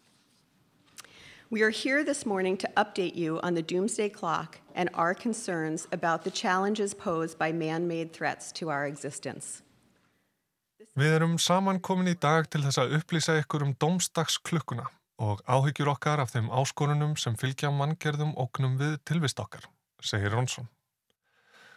We 1.52 1.60
are 1.60 1.68
here 1.84 2.02
this 2.02 2.24
morning 2.24 2.56
to 2.56 2.70
update 2.78 3.14
you 3.14 3.38
on 3.42 3.52
the 3.52 3.60
doomsday 3.60 4.08
clock 4.08 4.60
and 4.74 4.88
our 4.94 5.12
concerns 5.12 5.86
about 5.92 6.24
the 6.24 6.30
challenges 6.30 6.94
posed 6.94 7.38
by 7.38 7.52
man-made 7.52 8.14
threats 8.14 8.52
to 8.52 8.70
our 8.70 8.86
existence. 8.86 9.60
Við 10.96 11.12
erum 11.18 11.34
saman 11.36 11.82
komin 11.84 12.08
í 12.08 12.14
dag 12.16 12.48
til 12.48 12.62
þess 12.64 12.80
að 12.80 12.94
upplýsa 12.96 13.36
ykkur 13.42 13.66
um 13.66 13.74
domsdagsklukkuna 13.84 14.86
og 15.20 15.42
áhyggjur 15.44 15.92
okkar 15.92 16.22
af 16.24 16.32
þeim 16.32 16.48
áskorunum 16.48 17.18
sem 17.20 17.36
fylgja 17.36 17.68
manngerðum 17.68 18.32
oknum 18.46 18.80
við 18.80 18.96
tilvist 19.04 19.44
okkar, 19.44 19.68
segir 20.00 20.32
Ronsson. 20.32 20.72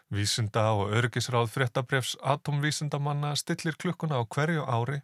Vísinda 0.07 0.69
og 0.71 0.95
örgisráð 0.95 1.51
fréttabrefs 1.51 2.15
atomvísindamanna 2.23 3.35
stillir 3.35 3.75
klukkuna 3.75 4.23
á 4.23 4.23
hverju 4.23 4.63
ári 4.63 5.01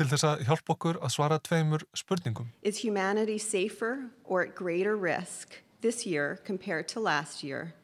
til 0.00 0.08
þess 0.08 0.24
að 0.24 0.46
hjálpa 0.48 0.72
okkur 0.72 0.98
að 1.04 1.12
svara 1.12 1.36
tveimur 1.44 1.82
spurningum. 1.92 2.48
Is 2.62 2.80
humanity 2.80 3.36
safer 3.36 4.08
or 4.24 4.40
at 4.46 4.54
greater 4.56 4.96
risk 4.96 5.60
this 5.82 6.06
year 6.06 6.38
compared 6.46 6.88
to 6.88 7.00
last 7.00 7.44
year? 7.44 7.74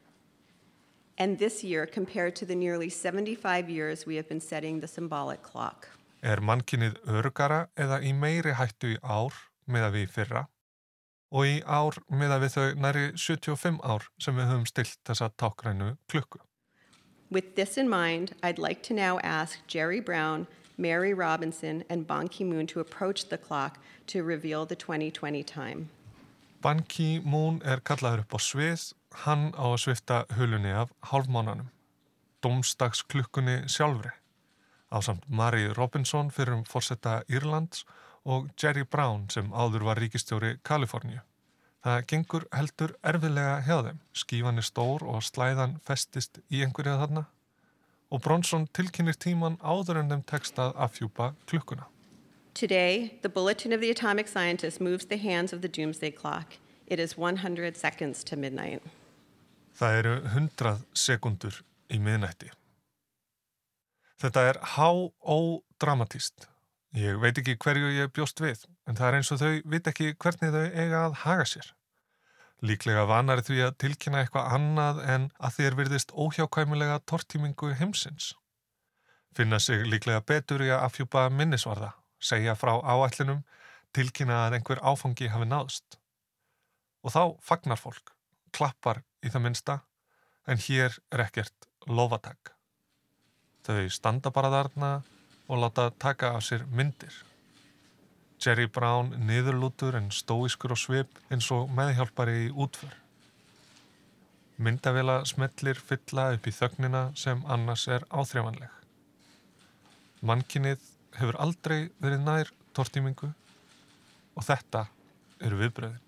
And 1.18 1.38
this 1.38 1.62
year 1.62 1.86
compared 1.86 2.34
to 2.36 2.46
the 2.46 2.54
nearly 2.54 2.88
75 2.88 3.68
years 3.68 4.06
we 4.06 4.16
have 4.16 4.28
been 4.28 4.40
setting 4.40 4.80
the 4.80 4.88
symbolic 4.88 5.42
clock. 5.42 5.88
Er 6.22 6.40
mannkinnið 6.40 6.96
örgara 7.04 7.66
eða 7.76 8.00
í 8.00 8.16
meiri 8.16 8.56
hættu 8.56 8.96
í 8.96 8.98
ár 9.04 9.36
með 9.68 9.88
að 9.90 9.96
við 10.00 10.12
fyrra 10.16 10.46
og 11.36 11.44
í 11.44 11.56
ár 11.68 12.00
með 12.08 12.32
að 12.32 12.44
við 12.46 12.52
þau 12.56 12.66
næri 12.80 13.06
75 13.20 13.80
ár 13.84 14.08
sem 14.22 14.36
við 14.36 14.48
höfum 14.52 14.68
stilt 14.68 15.00
þessa 15.04 15.28
tákrænu 15.36 15.96
klukku. 16.08 16.40
With 17.28 17.56
this 17.56 17.76
in 17.76 17.90
mind, 17.90 18.32
I'd 18.42 18.58
like 18.58 18.82
to 18.88 18.94
now 18.94 19.18
ask 19.18 19.58
Jerry 19.68 20.00
Brown 20.00 20.46
Mary 20.76 21.14
Robinson 21.14 21.84
and 21.88 22.06
Ban 22.06 22.28
Ki-moon 22.28 22.66
to 22.66 22.80
approach 22.80 23.28
the 23.28 23.38
clock 23.38 23.78
to 24.06 24.22
reveal 24.22 24.66
the 24.66 24.76
2020 24.76 25.42
time. 25.42 25.88
Ban 26.62 26.82
Ki-moon 26.82 27.60
er 27.64 27.80
kallaður 27.80 28.24
upp 28.24 28.36
á 28.36 28.40
svið, 28.40 28.92
hann 29.24 29.52
á 29.56 29.64
að 29.72 29.80
svifta 29.84 30.24
hulunni 30.36 30.72
af 30.72 30.92
hálfmánanum, 31.10 31.70
domstagsklukkunni 32.44 33.68
sjálfri, 33.72 34.12
á 34.92 34.98
samt 35.00 35.24
Mary 35.28 35.68
Robinson 35.72 36.28
fyrir 36.30 36.56
um 36.58 36.64
fórsetta 36.64 37.22
Írlands 37.28 37.84
og 38.24 38.50
Jerry 38.60 38.84
Brown 38.84 39.28
sem 39.30 39.52
áður 39.52 39.86
var 39.88 40.00
ríkistjóri 40.02 40.56
Kaliforníu. 40.62 41.22
Það 41.86 42.02
gengur 42.10 42.44
heldur 42.50 42.96
erfiðlega 43.06 43.60
hjá 43.62 43.76
þeim, 43.86 44.02
skífan 44.12 44.58
er 44.58 44.66
stór 44.66 45.06
og 45.06 45.22
slæðan 45.22 45.78
festist 45.86 46.40
í 46.50 46.64
einhverja 46.66 46.98
þarna 46.98 47.28
og 48.10 48.22
Bronson 48.22 48.66
tilkynir 48.76 49.16
tíman 49.18 49.58
áður 49.62 50.00
en 50.02 50.10
þeim 50.12 50.24
tekst 50.30 50.58
að 50.62 50.74
afhjúpa 50.86 51.34
klukkuna. 51.50 51.86
Today, 52.54 53.18
the 53.22 53.28
Bulletin 53.28 53.72
of 53.72 53.80
the 53.80 53.90
Atomic 53.90 54.28
Scientist 54.28 54.80
moves 54.80 55.06
the 55.06 55.18
hands 55.18 55.52
of 55.52 55.60
the 55.60 55.68
Doomsday 55.68 56.10
Clock. 56.10 56.56
It 56.86 56.98
is 56.98 57.18
100 57.18 57.76
seconds 57.76 58.24
to 58.24 58.36
midnight. 58.36 58.82
Það 59.76 59.98
eru 59.98 60.14
100 60.24 60.76
sekundur 60.94 61.60
í 61.92 61.98
miðnætti. 62.00 62.48
Þetta 64.16 64.44
er 64.48 64.58
há-ó-dramatíst. 64.76 66.46
Ég 66.96 67.18
veit 67.20 67.36
ekki 67.36 67.58
hverju 67.60 67.90
ég 67.92 68.12
bjóst 68.16 68.40
við, 68.40 68.62
en 68.88 68.96
það 68.96 69.08
er 69.10 69.16
eins 69.18 69.32
og 69.34 69.42
þau 69.42 69.50
veit 69.68 69.90
ekki 69.90 70.14
hvernig 70.16 70.54
þau 70.54 70.62
eiga 70.64 71.02
að 71.02 71.18
haga 71.26 71.44
sér. 71.50 71.68
Líklega 72.64 73.04
vanar 73.04 73.42
því 73.44 73.58
að 73.66 73.76
tilkynna 73.82 74.22
eitthvað 74.22 74.54
annað 74.56 75.02
en 75.04 75.28
að 75.36 75.56
þér 75.58 75.76
virðist 75.80 76.12
óhjákvæmulega 76.16 77.02
tortímingu 77.04 77.74
heimsins. 77.76 78.32
Finna 79.36 79.58
sig 79.60 79.84
líklega 79.84 80.22
betur 80.24 80.64
í 80.64 80.70
að 80.72 80.86
afhjúpa 80.86 81.26
minnisvarða, 81.28 81.92
segja 82.16 82.54
frá 82.56 82.78
áætlinum, 82.80 83.42
tilkynna 83.92 84.46
að 84.46 84.56
einhver 84.56 84.80
áfangi 84.80 85.28
hafi 85.28 85.48
náðst. 85.50 85.98
Og 87.04 87.12
þá 87.12 87.22
fagnar 87.44 87.80
fólk, 87.80 88.14
klappar 88.56 89.02
í 89.20 89.28
það 89.28 89.44
minsta, 89.44 89.78
en 90.48 90.56
hér 90.56 90.96
er 91.12 91.26
ekkert 91.26 91.68
lofatak. 91.86 92.54
Þau 93.68 93.90
standa 93.92 94.32
bara 94.32 94.52
þarna 94.54 94.90
og 95.50 95.60
láta 95.60 95.90
taka 95.92 96.32
af 96.38 96.46
sér 96.48 96.64
myndir. 96.72 97.12
Jerry 98.42 98.66
Brown 98.68 99.14
niðurlútur 99.26 99.96
en 99.96 100.10
stóiskur 100.12 100.74
og 100.74 100.80
svip 100.80 101.20
eins 101.32 101.48
og 101.54 101.70
meðhjálpari 101.72 102.36
í 102.46 102.52
útför. 102.52 102.92
Myndavela 104.56 105.18
smellir 105.28 105.80
fylla 105.80 106.30
upp 106.36 106.46
í 106.48 106.54
þögnina 106.54 107.10
sem 107.16 107.42
annars 107.52 107.86
er 107.92 108.04
áþrjámanleg. 108.08 108.70
Mannkinnið 110.24 110.84
hefur 111.16 111.38
aldrei 111.40 111.90
verið 112.00 112.24
nær 112.24 112.52
tortímingu 112.76 113.30
og 114.36 114.44
þetta 114.44 114.86
eru 115.44 115.60
viðbröðin. 115.60 116.02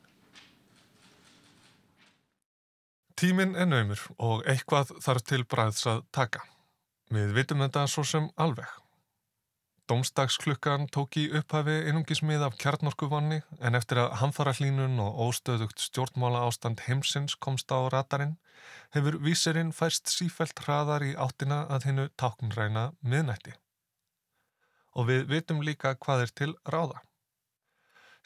Tíminn 3.19 3.57
er 3.59 3.67
naumur 3.67 4.05
og 4.23 4.45
eitthvað 4.47 4.93
þarf 5.03 5.25
til 5.27 5.43
bræðs 5.45 5.87
að 5.91 6.05
taka. 6.15 6.45
Við 7.11 7.33
vitum 7.35 7.65
þetta 7.65 7.89
svo 7.91 8.05
sem 8.07 8.29
alveg. 8.39 8.69
Dómstagsklukkan 9.89 10.83
tók 10.93 11.17
í 11.17 11.23
upphafi 11.39 11.75
einungismið 11.89 12.43
af 12.45 12.57
kjarnorkuvanni 12.61 13.39
en 13.65 13.79
eftir 13.79 14.03
að 14.03 14.19
hamfara 14.21 14.53
hlínun 14.59 15.01
og 15.01 15.23
óstöðugt 15.25 15.81
stjórnmála 15.81 16.43
ástand 16.45 16.83
heimsins 16.85 17.39
komst 17.47 17.73
á 17.73 17.89
radarinn 17.95 18.35
hefur 18.97 19.17
vísirinn 19.25 19.73
færst 19.79 20.13
sífælt 20.13 20.61
hraðar 20.67 21.07
í 21.09 21.15
áttina 21.17 21.63
að 21.73 21.89
hinnu 21.89 22.07
táknræna 22.21 22.85
miðnætti. 23.01 23.57
Og 24.93 25.09
við 25.09 25.25
vitum 25.33 25.65
líka 25.65 25.97
hvað 25.97 26.27
er 26.27 26.37
til 26.43 26.53
ráða. 26.69 27.01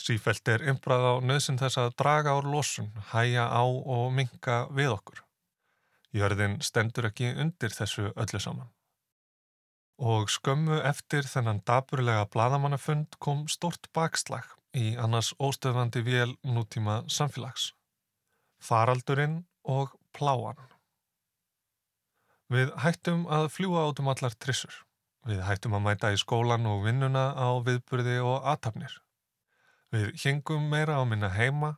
Sífælt 0.03 0.51
er 0.51 0.66
ymbrað 0.66 1.11
á 1.12 1.14
nöðsinn 1.22 1.62
þess 1.62 1.79
að 1.79 1.94
draga 2.03 2.35
ár 2.35 2.53
losun, 2.57 2.90
hæja 3.14 3.46
á 3.46 3.62
og 3.62 4.11
minka 4.18 4.64
við 4.75 4.96
okkur. 4.98 5.22
Jörðin 6.11 6.59
stendur 6.59 7.12
ekki 7.12 7.37
undir 7.38 7.70
þessu 7.70 8.11
öllu 8.16 8.42
saman 8.42 8.72
og 9.99 10.31
skömmu 10.31 10.81
eftir 10.89 11.27
þennan 11.29 11.63
daburlega 11.67 12.27
bladamannafund 12.33 13.19
kom 13.19 13.47
stort 13.49 13.89
bakslag 13.95 14.47
í 14.75 14.97
annars 14.97 15.33
óstöðvandi 15.39 16.03
vél 16.07 16.37
nútíma 16.43 17.03
samfélags. 17.09 17.73
Faraldurinn 18.63 19.45
og 19.65 19.93
pláan. 20.17 20.59
Við 22.53 22.73
hættum 22.83 23.27
að 23.27 23.49
fljúa 23.53 23.87
átum 23.89 24.11
allar 24.13 24.35
trissur. 24.37 24.75
Við 25.29 25.43
hættum 25.47 25.77
að 25.77 25.85
mæta 25.87 26.13
í 26.13 26.19
skólan 26.19 26.67
og 26.67 26.85
vinnuna 26.87 27.33
á 27.39 27.49
viðburði 27.63 28.19
og 28.21 28.43
aðtapnir. 28.43 28.99
Við 29.93 30.13
hengum 30.25 30.69
meira 30.73 30.99
á 30.99 31.03
minna 31.05 31.31
heima 31.31 31.77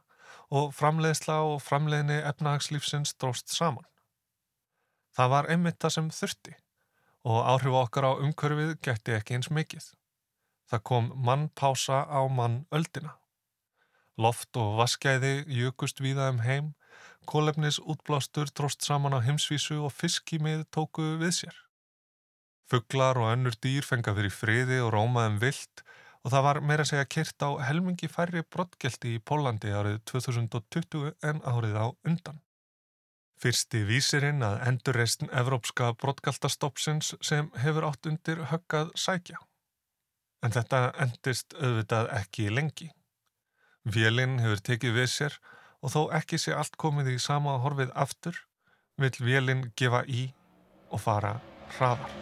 og 0.50 0.72
framleiðsla 0.74 1.40
og 1.50 1.60
framleiðni 1.62 2.20
efnahagslífsins 2.22 3.14
dróst 3.18 3.50
saman. 3.52 3.84
Það 5.14 5.30
var 5.30 5.50
einmitt 5.50 5.80
það 5.82 5.94
sem 5.96 6.10
þurfti 6.10 6.54
og 7.24 7.40
áhrif 7.48 7.76
okkar 7.80 8.08
á 8.08 8.12
umkörfið 8.20 8.76
gætti 8.84 9.16
ekki 9.16 9.38
eins 9.38 9.50
mikið. 9.50 9.86
Það 10.70 10.82
kom 10.90 11.10
mannpása 11.26 12.04
á 12.04 12.20
mann 12.28 12.64
öldina. 12.72 13.16
Loft 14.20 14.56
og 14.60 14.76
vaskæði 14.78 15.42
jökust 15.50 16.00
víða 16.04 16.28
um 16.30 16.40
heim, 16.44 16.74
kólefnis 17.26 17.80
útblástur 17.80 18.52
dróst 18.52 18.84
saman 18.84 19.16
á 19.16 19.20
heimsvísu 19.24 19.80
og 19.82 19.92
fiskímið 19.96 20.66
tóku 20.70 21.16
við 21.20 21.34
sér. 21.40 21.56
Fugglar 22.70 23.18
og 23.20 23.32
önnur 23.32 23.56
dýr 23.60 23.84
fenga 23.84 24.14
fyrir 24.16 24.32
friði 24.32 24.80
og 24.84 24.92
rómaðum 24.94 25.40
vilt 25.42 25.84
og 26.24 26.32
það 26.32 26.46
var 26.46 26.60
meira 26.68 26.86
segja 26.88 27.08
kyrt 27.16 27.44
á 27.44 27.50
helmingi 27.68 28.08
færri 28.08 28.44
brottgelti 28.44 29.16
í 29.16 29.20
Pólandi 29.20 29.72
árið 29.72 30.00
2020 30.12 31.12
en 31.28 31.42
árið 31.44 31.76
á 31.76 31.86
undan. 32.08 32.43
Fyrsti 33.42 33.82
vísirinn 33.88 34.44
að 34.46 34.60
endurreistn 34.68 35.30
Evrópska 35.34 35.90
brottgaltastoppsins 36.00 37.14
sem 37.20 37.50
hefur 37.60 37.88
átt 37.90 38.06
undir 38.06 38.44
höggað 38.50 38.92
sækja. 38.98 39.40
En 40.44 40.54
þetta 40.54 40.92
endist 41.00 41.56
auðvitað 41.58 42.10
ekki 42.20 42.48
lengi. 42.52 42.90
Vélinn 43.84 44.38
hefur 44.40 44.62
tekið 44.64 44.98
við 45.00 45.10
sér 45.12 45.38
og 45.84 45.92
þó 45.92 46.00
ekki 46.16 46.38
sé 46.40 46.54
allt 46.56 46.78
komið 46.80 47.14
í 47.14 47.18
sama 47.20 47.58
horfið 47.60 47.90
aftur, 47.94 48.36
vil 48.96 49.12
vélinn 49.20 49.66
gefa 49.76 50.04
í 50.08 50.30
og 50.88 51.02
fara 51.04 51.34
hraðar. 51.76 52.12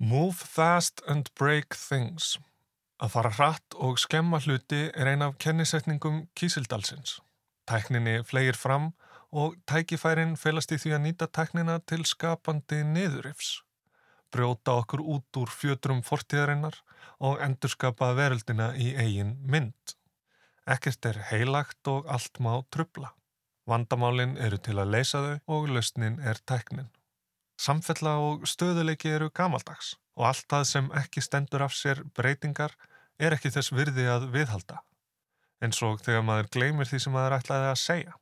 Move 0.00 0.32
fast 0.32 1.02
and 1.06 1.28
break 1.36 1.76
things. 1.76 2.38
Að 3.00 3.12
fara 3.16 3.32
hratt 3.36 3.76
og 3.76 3.98
skemma 4.00 4.40
hluti 4.40 4.86
er 4.94 5.10
ein 5.12 5.24
af 5.24 5.36
kennisetningum 5.40 6.22
kísildalsins. 6.36 7.18
Tækninni 7.70 8.16
flegir 8.26 8.58
fram 8.58 8.90
og 9.30 9.54
tækifærin 9.70 10.34
felast 10.36 10.72
í 10.74 10.78
því 10.82 10.94
að 10.96 11.02
nýta 11.04 11.28
tæknina 11.30 11.76
til 11.86 12.02
skapandi 12.08 12.80
niðurifs. 12.86 13.60
Brjóta 14.34 14.74
okkur 14.80 15.02
út 15.14 15.38
úr 15.38 15.50
fjötrum 15.50 16.02
fortíðarinnar 16.06 16.80
og 17.22 17.38
endurskapa 17.44 18.10
veröldina 18.18 18.72
í 18.74 18.90
eigin 18.98 19.36
mynd. 19.46 19.94
Ekkert 20.66 21.06
er 21.12 21.22
heilagt 21.30 21.86
og 21.90 22.10
allt 22.10 22.42
má 22.42 22.52
trubla. 22.74 23.12
Vandamálinn 23.70 24.36
eru 24.38 24.58
til 24.58 24.78
að 24.82 24.94
leysa 24.96 25.22
þau 25.24 25.56
og 25.56 25.70
lausnin 25.76 26.18
er 26.26 26.42
tæknin. 26.46 26.90
Samfella 27.60 28.16
og 28.18 28.46
stöðuleiki 28.50 29.14
eru 29.14 29.30
gamaldags 29.30 29.94
og 30.18 30.30
allt 30.32 30.46
það 30.50 30.70
sem 30.74 30.92
ekki 31.04 31.22
stendur 31.22 31.66
af 31.66 31.74
sér 31.76 32.02
breytingar 32.16 32.74
er 33.20 33.36
ekki 33.36 33.52
þess 33.54 33.74
virði 33.74 34.08
að 34.10 34.30
viðhalda. 34.34 34.80
En 35.60 35.74
svo 35.76 35.92
þegar 36.00 36.24
maður 36.24 36.48
gleymir 36.56 36.88
því 36.88 37.02
sem 37.04 37.14
maður 37.14 37.36
ætlaði 37.38 37.68
að 37.70 37.80
segja. 37.82 38.16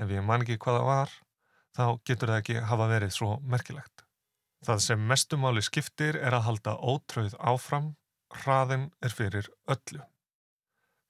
Ef 0.00 0.10
ég 0.10 0.24
man 0.24 0.44
ekki 0.44 0.58
hvaða 0.64 0.86
var, 0.88 1.12
þá 1.76 1.84
getur 2.08 2.32
það 2.32 2.40
ekki 2.40 2.64
hafa 2.70 2.88
verið 2.90 3.14
svo 3.14 3.30
merkilegt. 3.42 4.06
Það 4.64 4.82
sem 4.86 5.06
mestumáli 5.10 5.62
skiptir 5.62 6.16
er 6.16 6.34
að 6.38 6.46
halda 6.48 6.76
ótröð 6.80 7.36
áfram, 7.38 7.92
hraðin 8.32 8.88
er 9.04 9.12
fyrir 9.12 9.50
öllu. 9.70 10.00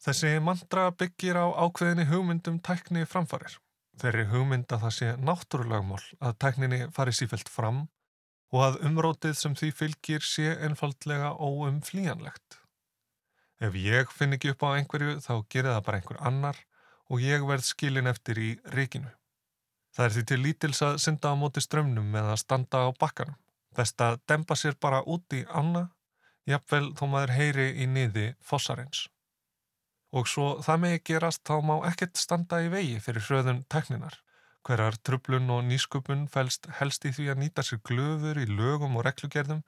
Þessi 0.04 0.34
mantra 0.42 0.90
byggir 0.90 1.38
á 1.38 1.46
ákveðinni 1.64 2.08
hugmyndum 2.10 2.58
tækni 2.60 3.06
framfarir 3.08 3.54
þeirri 4.00 4.26
hugmynd 4.30 4.72
að 4.72 4.84
það 4.84 4.94
sé 4.96 5.10
náttúrulagmál 5.22 6.02
að 6.18 6.36
tækninni 6.42 6.80
fari 6.94 7.14
sífælt 7.14 7.50
fram 7.52 7.84
og 8.54 8.60
að 8.66 8.80
umrótið 8.88 9.36
sem 9.38 9.54
því 9.58 9.70
fylgir 9.78 10.26
sé 10.26 10.54
einfaldlega 10.66 11.32
óumflíjanlegt. 11.38 12.60
Ef 13.64 13.76
ég 13.78 14.10
finn 14.12 14.36
ekki 14.36 14.52
upp 14.52 14.64
á 14.66 14.76
einhverju 14.76 15.18
þá 15.24 15.34
gerir 15.52 15.70
það 15.72 15.84
bara 15.86 16.00
einhver 16.00 16.20
annar 16.30 16.58
og 17.08 17.22
ég 17.24 17.46
verð 17.48 17.68
skilin 17.68 18.10
eftir 18.10 18.40
í 18.40 18.50
ríkinu. 18.76 19.12
Það 19.94 20.06
er 20.06 20.14
því 20.16 20.24
til 20.30 20.40
lítils 20.42 20.82
að 20.82 21.00
synda 21.06 21.32
á 21.32 21.34
móti 21.38 21.62
strömmnum 21.64 22.10
með 22.16 22.32
að 22.34 22.42
standa 22.42 22.84
á 22.84 22.88
bakkanum. 22.98 23.38
Best 23.74 24.00
að 24.02 24.20
dempa 24.28 24.58
sér 24.58 24.76
bara 24.80 25.02
út 25.02 25.34
í 25.34 25.44
anna, 25.48 25.88
jafnvel 26.50 26.92
þó 26.98 27.04
maður 27.10 27.36
heyri 27.38 27.68
í 27.82 27.90
niði 27.90 28.32
fossarins 28.42 29.06
og 30.14 30.28
svo 30.30 30.48
það 30.62 30.82
megi 30.82 31.00
gerast 31.10 31.42
þá 31.48 31.56
má 31.68 31.74
ekkert 31.88 32.20
standa 32.20 32.60
í 32.62 32.70
vegi 32.72 33.00
fyrir 33.02 33.24
hröðun 33.26 33.64
tekninar. 33.72 34.20
Hverjar 34.64 34.96
trublun 35.04 35.50
og 35.52 35.64
nýsköpun 35.68 36.28
fælst 36.32 36.68
helst 36.78 37.04
í 37.04 37.12
því 37.12 37.26
að 37.32 37.40
nýta 37.42 37.64
sér 37.66 37.82
glöfur 37.88 38.38
í 38.40 38.46
lögum 38.48 38.94
og 38.96 39.04
reklugerðum 39.08 39.64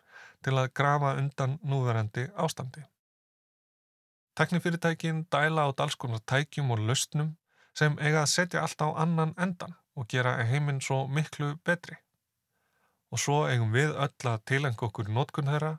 til 0.46 0.54
að 0.54 0.70
grafa 0.78 1.16
undan 1.20 1.58
núverandi 1.66 2.28
ástandi. 2.46 2.86
Teknifyrirtækin 4.36 5.24
dæla 5.32 5.64
á 5.64 5.70
dalskonar 5.72 6.20
tækjum 6.28 6.70
og 6.70 6.82
löstnum 6.88 7.30
sem 7.78 7.96
eiga 7.98 8.22
að 8.22 8.32
setja 8.34 8.62
allt 8.62 8.82
á 8.84 8.88
annan 8.92 9.32
endan 9.40 9.72
og 9.96 10.08
gera 10.12 10.36
heiminn 10.44 10.82
svo 10.84 11.06
miklu 11.08 11.54
betri. 11.64 11.96
Og 13.12 13.20
svo 13.22 13.38
eigum 13.48 13.72
við 13.72 13.96
öll 13.96 14.28
að 14.32 14.44
tilengja 14.50 14.88
okkur 14.88 15.08
nótkunn 15.08 15.48
þeirra 15.48 15.72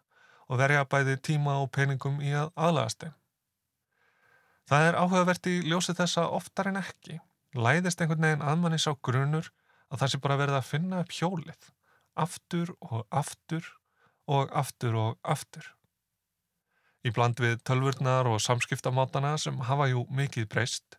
og 0.47 0.59
verja 0.61 0.87
bæði 0.89 1.17
tíma 1.29 1.59
og 1.61 1.71
peningum 1.75 2.17
í 2.23 2.33
að 2.33 2.51
aðlagast 2.55 3.03
þeim. 3.03 3.15
Það 4.67 4.87
er 4.87 4.99
áhugavert 4.99 5.47
í 5.47 5.55
ljósi 5.69 5.93
þessa 5.95 6.27
oftar 6.39 6.71
en 6.71 6.81
ekki. 6.81 7.21
Læðist 7.55 8.01
einhvern 8.01 8.25
veginn 8.25 8.43
aðmannis 8.43 8.89
á 8.89 8.93
grunur 8.97 9.51
að 9.87 10.01
það 10.01 10.11
sé 10.11 10.23
bara 10.23 10.41
verið 10.41 10.59
að 10.59 10.69
finna 10.71 11.03
upp 11.05 11.13
hjólið. 11.13 11.71
Aftur 12.17 12.73
og 12.81 13.05
aftur 13.13 13.73
og 14.27 14.51
aftur 14.51 14.97
og 14.97 15.19
aftur. 15.21 15.76
Í 17.07 17.11
bland 17.15 17.39
við 17.39 17.61
tölvurnar 17.63 18.27
og 18.27 18.41
samskiptamátana 18.43 19.37
sem 19.39 19.59
hafa 19.63 19.87
jú 19.87 20.03
mikið 20.11 20.47
breyst, 20.51 20.97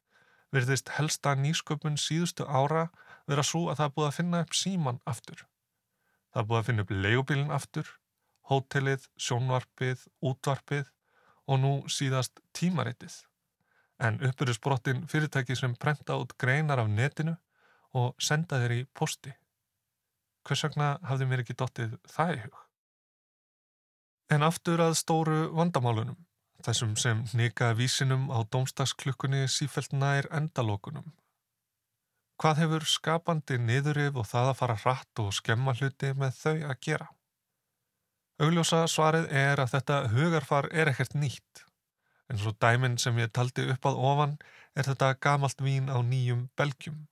verðist 0.55 0.95
helsta 0.97 1.35
nýsköpun 1.37 1.99
síðustu 2.01 2.47
ára 2.49 2.87
vera 3.29 3.45
svo 3.45 3.67
að 3.69 3.81
það 3.81 3.89
er 3.89 3.95
búið 3.97 4.09
að 4.09 4.19
finna 4.19 4.43
upp 4.47 4.57
síman 4.57 5.01
aftur. 5.13 5.43
Það 6.33 6.41
er 6.41 6.47
búið 6.49 6.61
að 6.61 6.69
finna 6.69 6.85
upp 6.87 6.95
leigubílinn 7.05 7.57
aftur, 7.59 7.91
hótelið, 8.49 9.09
sjónvarpið, 9.21 10.07
útvarpið 10.31 10.87
og 11.49 11.61
nú 11.65 11.73
síðast 11.93 12.41
tímaritið 12.57 13.19
en 13.99 14.21
uppbyrjusbrottin 14.23 15.05
fyrirtæki 15.11 15.57
sem 15.59 15.75
prenta 15.77 16.17
út 16.23 16.37
greinar 16.39 16.79
af 16.79 16.89
netinu 16.89 17.35
og 17.99 18.15
senda 18.23 18.63
þeir 18.63 18.77
í 18.79 18.81
posti. 18.95 19.35
Hvers 20.47 20.65
vegna 20.69 20.95
hafði 21.05 21.29
mér 21.29 21.45
ekki 21.45 21.59
dottið 21.59 21.99
það 22.09 22.35
í 22.37 22.43
hug? 22.47 22.68
En 24.29 24.45
aftur 24.45 24.83
að 24.85 24.97
stóru 25.01 25.39
vandamálunum, 25.57 26.19
þessum 26.65 26.97
sem 27.01 27.23
nýka 27.39 27.71
vísinum 27.79 28.29
á 28.29 28.45
domstagsklukkunni 28.45 29.47
sífælt 29.49 29.95
nær 29.97 30.29
endalókunum. 30.31 31.13
Hvað 32.39 32.61
hefur 32.63 32.85
skapandi 32.87 33.59
niðurif 33.59 34.19
og 34.21 34.29
það 34.31 34.51
að 34.53 34.59
fara 34.61 34.77
hratt 34.83 35.23
og 35.23 35.33
skemma 35.35 35.75
hluti 35.75 36.13
með 36.15 36.37
þau 36.43 36.57
að 36.71 36.77
gera? 36.87 37.09
Augljósa 38.39 38.85
svarið 38.87 39.33
er 39.35 39.59
að 39.59 39.73
þetta 39.73 40.03
hugarfar 40.13 40.69
er 40.71 40.93
ekkert 40.93 41.17
nýtt 41.19 41.65
En 42.29 42.39
svo 42.39 42.53
dæminn 42.61 42.99
sem 43.01 43.19
ég 43.23 43.31
taldi 43.33 43.65
upp 43.73 43.87
að 43.89 44.01
ofan 44.11 44.35
er 44.77 44.85
þetta 44.89 45.15
gamalt 45.25 45.63
vín 45.65 45.89
á 45.89 45.97
nýjum 46.05 46.49
belgjum. 46.61 47.07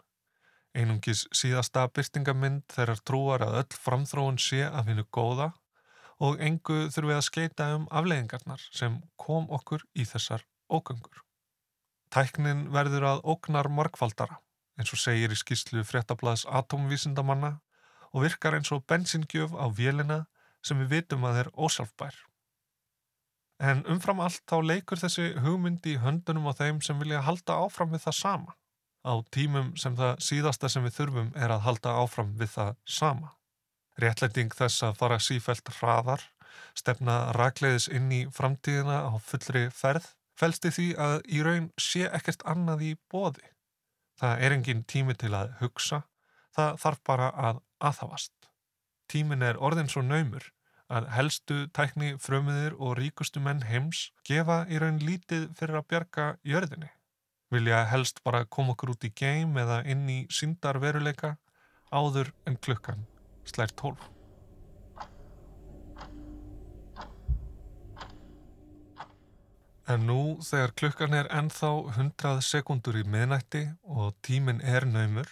Einungis 0.76 1.24
síðasta 1.32 1.86
byrstingamind 1.88 2.66
þeirrar 2.74 3.00
trúar 3.08 3.44
að 3.46 3.56
öll 3.62 3.78
framþróun 3.84 4.40
sé 4.46 4.66
af 4.68 4.90
hennu 4.90 5.06
góða 5.08 5.54
og 6.22 6.40
engu 6.40 6.86
þurfum 6.88 7.10
við 7.10 7.18
að 7.18 7.26
skeita 7.28 7.68
um 7.76 7.86
afleggingarnar 7.90 8.62
sem 8.72 9.00
kom 9.20 9.48
okkur 9.52 9.84
í 9.94 10.06
þessar 10.08 10.46
ógöngur. 10.72 11.22
Tæknin 12.12 12.68
verður 12.72 13.08
að 13.10 13.24
ógnar 13.28 13.68
markvaldara, 13.68 14.38
eins 14.78 14.92
og 14.94 15.02
segir 15.02 15.32
í 15.34 15.38
skýslu 15.38 15.84
fréttablaðs 15.84 16.46
atomvísindamanna 16.48 17.58
og 18.12 18.24
virkar 18.24 18.56
eins 18.56 18.72
og 18.72 18.86
bensingjöf 18.88 19.52
á 19.52 19.66
vélina 19.68 20.24
sem 20.64 20.78
við 20.80 20.94
vitum 20.96 21.26
að 21.28 21.44
er 21.44 21.52
ósálfbær. 21.52 22.16
En 23.62 23.82
umfram 23.88 24.20
allt 24.20 24.42
þá 24.48 24.56
leikur 24.64 25.00
þessi 25.00 25.30
hugmyndi 25.40 25.96
í 25.96 26.00
höndunum 26.00 26.48
á 26.48 26.52
þeim 26.56 26.82
sem 26.84 26.98
vilja 27.00 27.24
halda 27.24 27.56
áfram 27.64 27.92
við 27.92 28.04
það 28.06 28.18
sama. 28.20 28.56
Á 29.06 29.14
tímum 29.32 29.72
sem 29.80 29.96
það 29.96 30.20
síðasta 30.28 30.68
sem 30.72 30.84
við 30.84 30.96
þurfum 30.98 31.32
er 31.38 31.54
að 31.54 31.64
halda 31.68 31.94
áfram 32.02 32.34
við 32.40 32.52
það 32.56 32.76
sama. 32.84 33.35
Réttlæting 33.96 34.52
þess 34.52 34.82
að 34.84 34.98
fara 35.00 35.16
sífælt 35.22 35.70
hraðar, 35.78 36.22
stefna 36.76 37.32
rakleiðis 37.36 37.88
inn 37.88 38.10
í 38.12 38.24
framtíðina 38.28 38.98
á 39.08 39.12
fullri 39.24 39.66
ferð, 39.72 40.10
fælst 40.36 40.68
í 40.68 40.72
því 40.76 40.88
að 41.00 41.14
í 41.32 41.40
raun 41.46 41.70
sé 41.80 42.04
ekkert 42.18 42.44
annað 42.44 42.84
í 42.90 42.90
bóði. 43.08 43.46
Það 44.20 44.44
er 44.44 44.56
engin 44.56 44.84
tími 44.84 45.16
til 45.16 45.32
að 45.36 45.54
hugsa, 45.62 46.02
það 46.56 46.76
þarf 46.84 47.00
bara 47.08 47.30
að 47.48 47.62
aðhafast. 47.88 48.34
Tímin 49.08 49.44
er 49.48 49.56
orðin 49.56 49.88
svo 49.88 50.04
naumur 50.04 50.50
að 50.92 51.08
helstu 51.16 51.58
tækni 51.74 52.12
frömiðir 52.20 52.76
og 52.76 52.96
ríkustu 53.00 53.40
menn 53.42 53.64
heims 53.66 54.10
gefa 54.28 54.64
í 54.68 54.78
raun 54.82 55.00
lítið 55.02 55.48
fyrir 55.56 55.80
að 55.80 55.88
bjarga 55.92 56.28
jörðinni. 56.44 56.92
Vilja 57.50 57.84
helst 57.88 58.22
bara 58.26 58.44
koma 58.44 58.76
okkur 58.76 58.92
út 58.92 59.08
í 59.08 59.14
geim 59.16 59.56
eða 59.56 59.82
inn 59.88 60.04
í 60.10 60.22
syndar 60.28 60.82
veruleika 60.82 61.36
áður 61.94 62.34
en 62.46 62.58
klukkan 62.58 63.06
slær 63.46 63.72
tólf. 63.78 64.02
En 69.86 70.02
nú 70.08 70.20
þegar 70.42 70.72
klukkan 70.80 71.14
er 71.14 71.28
ennþá 71.30 71.68
hundrað 71.94 72.40
sekundur 72.42 72.96
í 72.98 73.04
miðnætti 73.06 73.68
og 73.86 74.16
tíminn 74.26 74.58
er 74.66 74.82
naumur, 74.90 75.28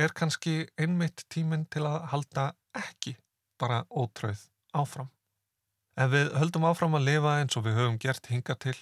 er 0.00 0.14
kannski 0.16 0.54
einmitt 0.80 1.26
tíminn 1.28 1.66
til 1.68 1.84
að 1.84 2.06
halda 2.14 2.46
ekki 2.72 3.18
bara 3.60 3.82
ótröð 3.90 4.46
áfram. 4.72 5.10
Ef 6.00 6.08
við 6.14 6.32
höldum 6.40 6.64
áfram 6.64 6.96
að 6.96 7.10
lifa 7.10 7.34
eins 7.42 7.58
og 7.60 7.66
við 7.66 7.76
höfum 7.76 7.98
gert 8.00 8.30
hinga 8.32 8.56
til, 8.56 8.78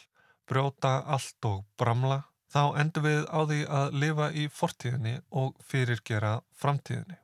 brjóta 0.47 1.01
allt 1.17 1.51
og 1.51 1.65
bramla, 1.81 2.21
þá 2.55 2.63
endur 2.79 3.07
við 3.09 3.27
á 3.27 3.41
því 3.51 3.59
að 3.81 3.99
lifa 4.05 4.31
í 4.31 4.47
fortíðinni 4.55 5.17
og 5.43 5.59
fyrirgera 5.67 6.37
framtíðinni. 6.63 7.19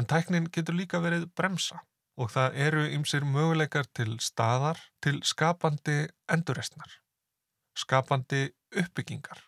En 0.00 0.06
tæknin 0.08 0.46
getur 0.48 0.72
líka 0.72 0.96
verið 1.04 1.26
bremsa 1.36 1.82
og 2.16 2.30
það 2.32 2.54
eru 2.66 2.82
ymsir 2.96 3.24
möguleikar 3.28 3.84
til 3.98 4.14
staðar 4.24 4.78
til 5.04 5.18
skapandi 5.28 5.96
endurrestnar, 6.32 6.94
skapandi 7.76 8.46
uppbyggingar. 8.80 9.42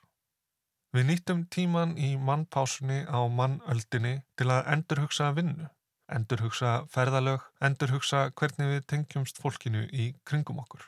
Við 0.92 1.07
nýttum 1.09 1.46
tíman 1.57 1.94
í 1.96 2.11
mannpásunni 2.20 2.98
á 3.09 3.24
mannöldinni 3.32 4.18
til 4.36 4.50
að 4.53 4.68
endurhugsa 4.74 5.30
vinnu, 5.38 5.70
endurhugsa 6.12 6.72
ferðalög, 6.92 7.46
endurhugsa 7.64 8.26
hvernig 8.36 8.74
við 8.74 8.82
tengjumst 8.92 9.40
fólkinu 9.40 9.86
í 9.88 10.11
kringum 10.28 10.61
okkur. 10.61 10.84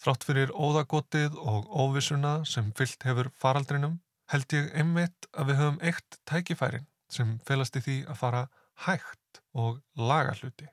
Þrátt 0.00 0.24
fyrir 0.24 0.54
óðagotið 0.56 1.36
og 1.36 1.68
óvissuna 1.68 2.38
sem 2.48 2.72
fyllt 2.72 3.04
hefur 3.04 3.28
faraldrinum 3.36 4.00
held 4.32 4.56
ég 4.56 4.72
einmitt 4.72 5.28
að 5.34 5.52
við 5.52 5.60
höfum 5.60 5.82
eitt 5.90 6.18
tækifærin 6.24 6.88
sem 7.12 7.36
felast 7.44 7.76
í 7.76 7.84
því 7.84 7.98
að 8.08 8.20
fara 8.22 8.48
hægt 8.86 9.40
og 9.58 9.80
laga 9.96 10.34
hluti. 10.40 10.68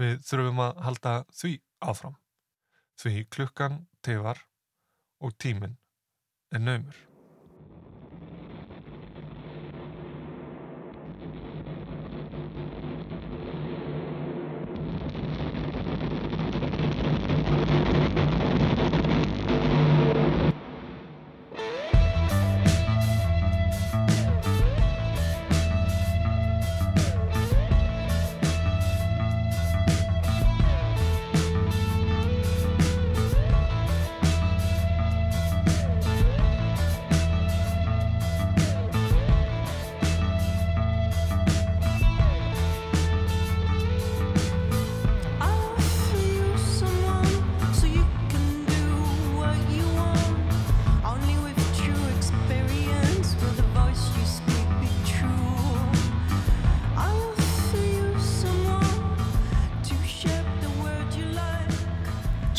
Við 0.00 0.18
þurfum 0.26 0.60
að 0.64 0.82
halda 0.86 1.14
því 1.36 1.52
áfram, 1.84 2.18
því 3.00 3.24
klukkan 3.34 3.80
tefar 4.02 4.44
og 5.22 5.36
tíminn 5.38 5.78
er 6.52 6.64
naumur. 6.64 7.11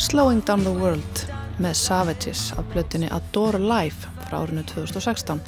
Slowing 0.04 0.42
Down 0.44 0.60
the 0.60 0.72
World 0.76 1.20
með 1.64 1.78
Savages 1.80 2.40
af 2.58 2.66
blöttinni 2.74 3.06
Adore 3.08 3.56
Life 3.56 4.10
frá 4.26 4.42
árinu 4.42 4.60
2016 4.68 5.38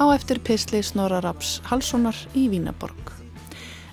á 0.00 0.04
eftir 0.14 0.38
Pisli 0.40 0.80
Snorra 0.80 1.18
Raps 1.20 1.58
Halssonar 1.68 2.16
í 2.32 2.46
Vínaborg. 2.48 3.10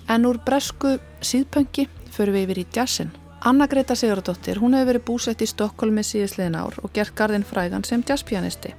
En 0.08 0.24
úr 0.24 0.38
bresku 0.46 0.94
síðpöngi 1.20 1.84
förum 2.14 2.38
við 2.38 2.46
yfir 2.46 2.60
í 2.62 2.64
jazzin. 2.72 3.10
Anna 3.44 3.66
Greta 3.68 3.92
Sigurdóttir, 3.92 4.62
hún 4.64 4.72
hefur 4.72 4.94
verið 4.94 5.04
búsett 5.10 5.44
í 5.44 5.50
Stokkólmi 5.50 6.00
síðisliðin 6.00 6.56
ár 6.56 6.78
og 6.80 6.94
gert 6.96 7.12
gardinn 7.18 7.44
frægan 7.44 7.84
sem 7.84 8.00
jazzpianisti. 8.00 8.72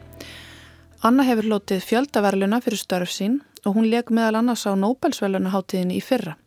Anna 1.06 1.28
hefur 1.30 1.52
lótið 1.52 1.86
fjöldaverluna 1.86 2.58
fyrir 2.66 2.82
störf 2.82 3.14
sín 3.14 3.38
og 3.66 3.78
hún 3.78 3.92
leik 3.94 4.10
meðal 4.10 4.42
annars 4.42 4.66
á 4.66 4.74
Nobelsverlunaháttíðinni 4.74 6.02
í 6.02 6.02
fyrra 6.02 6.40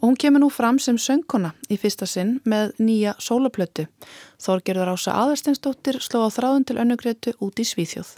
og 0.00 0.08
hún 0.08 0.18
kemur 0.20 0.42
nú 0.44 0.50
fram 0.52 0.78
sem 0.82 0.98
söngkona 1.00 1.54
í 1.72 1.78
fyrsta 1.80 2.06
sinn 2.06 2.38
með 2.44 2.76
nýja 2.82 3.14
sólaplötu. 3.22 3.86
Þorgerður 4.42 4.92
Ása 4.94 5.16
Aðarsteinsdóttir 5.22 6.00
sló 6.04 6.26
á 6.26 6.30
þráðun 6.32 6.66
til 6.68 6.78
önnugreitu 6.82 7.32
út 7.40 7.60
í 7.60 7.64
Svíþjóð. 7.64 8.16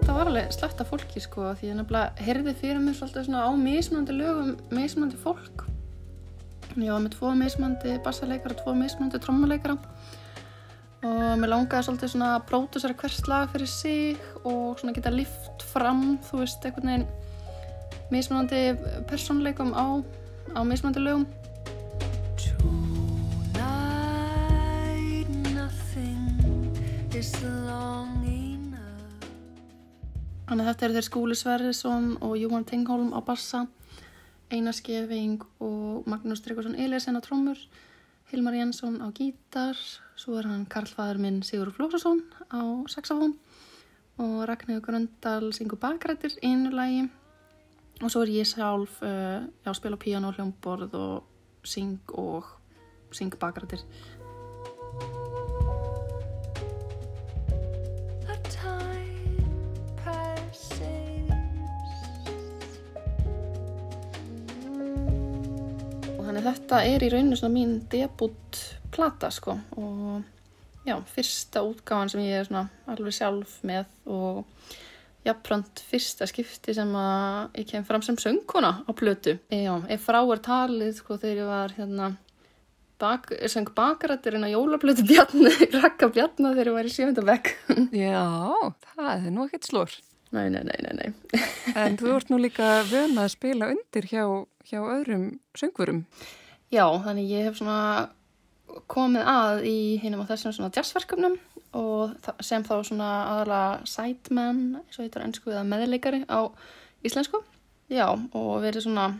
Það 0.00 0.16
var 0.18 0.30
alveg 0.30 0.52
sletta 0.52 0.84
fólki 0.88 1.20
sko 1.22 1.52
því 1.58 1.70
ég 1.70 1.78
nefnilega 1.78 2.26
heyrði 2.26 2.54
fyrir 2.58 2.82
mig 2.82 2.96
svolítið 2.98 3.28
svona 3.28 3.46
á 3.46 3.50
mismunandi 3.54 4.16
lögum, 4.16 4.54
mismunandi 4.74 5.20
fólk. 5.22 5.64
Ég 6.74 6.90
var 6.90 7.04
með 7.04 7.14
tvo 7.14 7.30
mismunandi 7.38 7.98
bassaleikara, 8.02 8.56
tvo 8.58 8.74
mismunandi 8.74 9.20
trommuleikara 9.22 9.78
og 11.04 11.38
mér 11.38 11.52
langaði 11.52 11.86
svolítið 11.86 12.12
svona 12.14 12.30
að 12.38 12.46
pródusera 12.48 12.96
hvers 12.98 13.20
lag 13.28 13.50
fyrir 13.52 13.70
sig 13.70 14.20
og 14.42 14.80
svona 14.80 14.94
geta 14.96 15.12
lift 15.12 15.64
fram, 15.70 16.16
þú 16.24 16.40
veist, 16.40 16.64
einhvern 16.64 16.90
veginn 16.90 17.06
mismunandi 18.12 18.62
personleikum 19.10 19.74
á 19.76 20.00
á 20.54 20.60
mismandi 20.62 21.02
lögum. 21.02 21.26
Þannig 30.54 30.68
að 30.68 30.70
þetta 30.70 30.84
eru 30.86 30.94
þeir 30.94 31.06
Skúli 31.08 31.34
Sverrisson 31.34 32.04
og 32.22 32.36
Júan 32.38 32.66
Tengholm 32.68 33.10
á 33.10 33.18
bassa 33.26 33.64
Einar 34.52 34.76
Skeving 34.76 35.40
og 35.58 36.04
Magnús 36.06 36.44
Tryggvarsson 36.44 36.76
Eliasson 36.78 37.18
á 37.18 37.22
trommur 37.24 37.58
Hilmar 38.30 38.54
Jensson 38.54 39.00
á 39.02 39.10
gítar 39.10 39.74
svo 40.14 40.36
er 40.38 40.46
hann 40.46 40.68
Karlfæður 40.70 41.18
minn 41.24 41.42
Sigur 41.42 41.72
Flósarsson 41.74 42.22
á 42.54 42.62
saxofón 42.92 43.34
og 44.22 44.44
Ragnhjóður 44.46 44.84
Gröndal 44.86 45.50
syngur 45.56 45.80
bakrættir 45.82 46.36
einu 46.44 46.70
lægi 46.70 47.08
og 48.04 48.12
svo 48.12 48.24
er 48.24 48.34
ég 48.34 48.48
sjálf 48.48 49.00
uh, 49.02 49.46
já, 49.64 49.72
spila 49.72 49.96
piano, 49.96 50.34
hljómborð 50.36 50.94
og 51.00 51.64
syng 51.64 52.12
og 52.20 52.44
syng 53.14 53.32
bakrættir 53.40 53.80
þannig 66.34 66.48
þetta 66.50 66.78
er 66.88 67.02
í 67.04 67.08
rauninu 67.12 67.36
svona 67.38 67.54
mín 67.54 67.74
debut 67.92 68.60
plata 68.94 69.30
sko. 69.30 69.54
Og 69.78 70.24
já, 70.86 70.96
fyrsta 71.06 71.62
útgáðan 71.62 72.10
sem 72.10 72.24
ég 72.24 72.40
er 72.40 72.48
svona 72.48 72.64
alveg 72.90 73.14
sjálf 73.14 73.60
með 73.66 73.86
og 74.10 74.42
jafnframt 75.24 75.80
fyrsta 75.88 76.28
skipti 76.28 76.74
sem 76.76 76.90
að 76.98 77.60
ég 77.60 77.68
kem 77.70 77.86
fram 77.88 78.04
sem 78.04 78.18
söngkona 78.20 78.72
á 78.84 78.90
plötu. 78.96 79.38
Já, 79.52 79.74
ef 79.88 80.06
frá 80.06 80.20
er 80.20 80.42
talið 80.44 80.94
sko 80.98 81.18
þegar 81.20 81.40
ég 81.40 81.50
var 81.50 81.76
hérna 81.78 82.10
bak, 83.00 83.30
söng 83.50 83.70
bakarættirinn 83.76 84.46
á 84.46 84.52
jólaplötu 84.52 85.04
bjarni, 85.08 85.52
rakka 85.82 86.10
bjarni 86.12 86.52
þegar 86.52 86.70
ég 86.70 86.78
var 86.78 86.88
í 86.88 86.94
sjöndabæk. 86.94 87.52
Já, 88.04 88.26
það 88.94 89.14
er 89.14 89.30
nú 89.34 89.46
ekkert 89.48 89.70
slór. 89.70 89.96
Nei, 90.34 90.48
nei, 90.50 90.64
nei, 90.66 90.78
nei, 90.82 90.94
nei. 90.98 91.42
en 91.84 91.98
þú 92.00 92.16
ert 92.16 92.32
nú 92.32 92.40
líka 92.42 92.80
vöna 92.90 93.26
að 93.26 93.34
spila 93.36 93.70
undir 93.70 94.08
hjá, 94.10 94.24
hjá 94.66 94.80
öðrum 94.82 95.28
söngvurum. 95.56 96.04
Já, 96.74 96.86
þannig 97.04 97.30
ég 97.30 97.48
hef 97.48 97.60
svona 97.60 98.10
komið 98.90 99.28
að 99.30 99.66
í 99.70 99.78
hinnum 100.02 100.24
á 100.26 100.30
þessum 100.32 100.54
svona 100.56 100.74
jazzverkefnum 100.74 101.36
og 101.74 102.14
sem 102.44 102.64
þá 102.64 102.74
svona 102.86 103.10
aðalega 103.32 103.88
sideman, 103.88 104.62
eins 104.80 104.98
og 104.98 105.04
heitur 105.04 105.24
ennsku 105.24 105.52
eða 105.52 105.66
meðleikari 105.68 106.22
á 106.30 106.46
íslensku. 107.04 107.42
Já, 107.92 108.08
og 108.14 108.52
verið 108.64 108.86
svona 108.86 109.10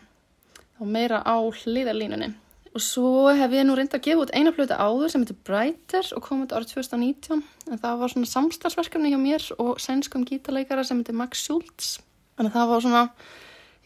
meira 0.84 1.20
á 1.22 1.36
hliðarlínunni. 1.38 2.32
Og 2.74 2.82
svo 2.82 3.30
hef 3.30 3.52
ég 3.54 3.66
nú 3.66 3.76
reyndið 3.78 4.00
að 4.00 4.06
gefa 4.08 4.24
út 4.24 4.32
eina 4.34 4.52
flötu 4.54 4.74
áður 4.74 5.12
sem 5.12 5.22
heitir 5.22 5.38
Brighter 5.46 6.08
og 6.16 6.24
kom 6.26 6.42
út 6.42 6.54
árið 6.56 6.72
2019 6.74 7.44
en 7.70 7.82
það 7.84 8.00
var 8.00 8.12
svona 8.12 8.30
samstarfsverkefni 8.32 9.12
hjá 9.14 9.20
mér 9.22 9.46
og 9.62 9.78
sænskum 9.82 10.26
gítarleikara 10.26 10.82
sem 10.86 10.98
heitir 10.98 11.14
Max 11.18 11.46
Schultz. 11.46 11.98
Að 12.34 12.50
það 12.56 12.70
var 12.72 12.86
svona 12.86 13.04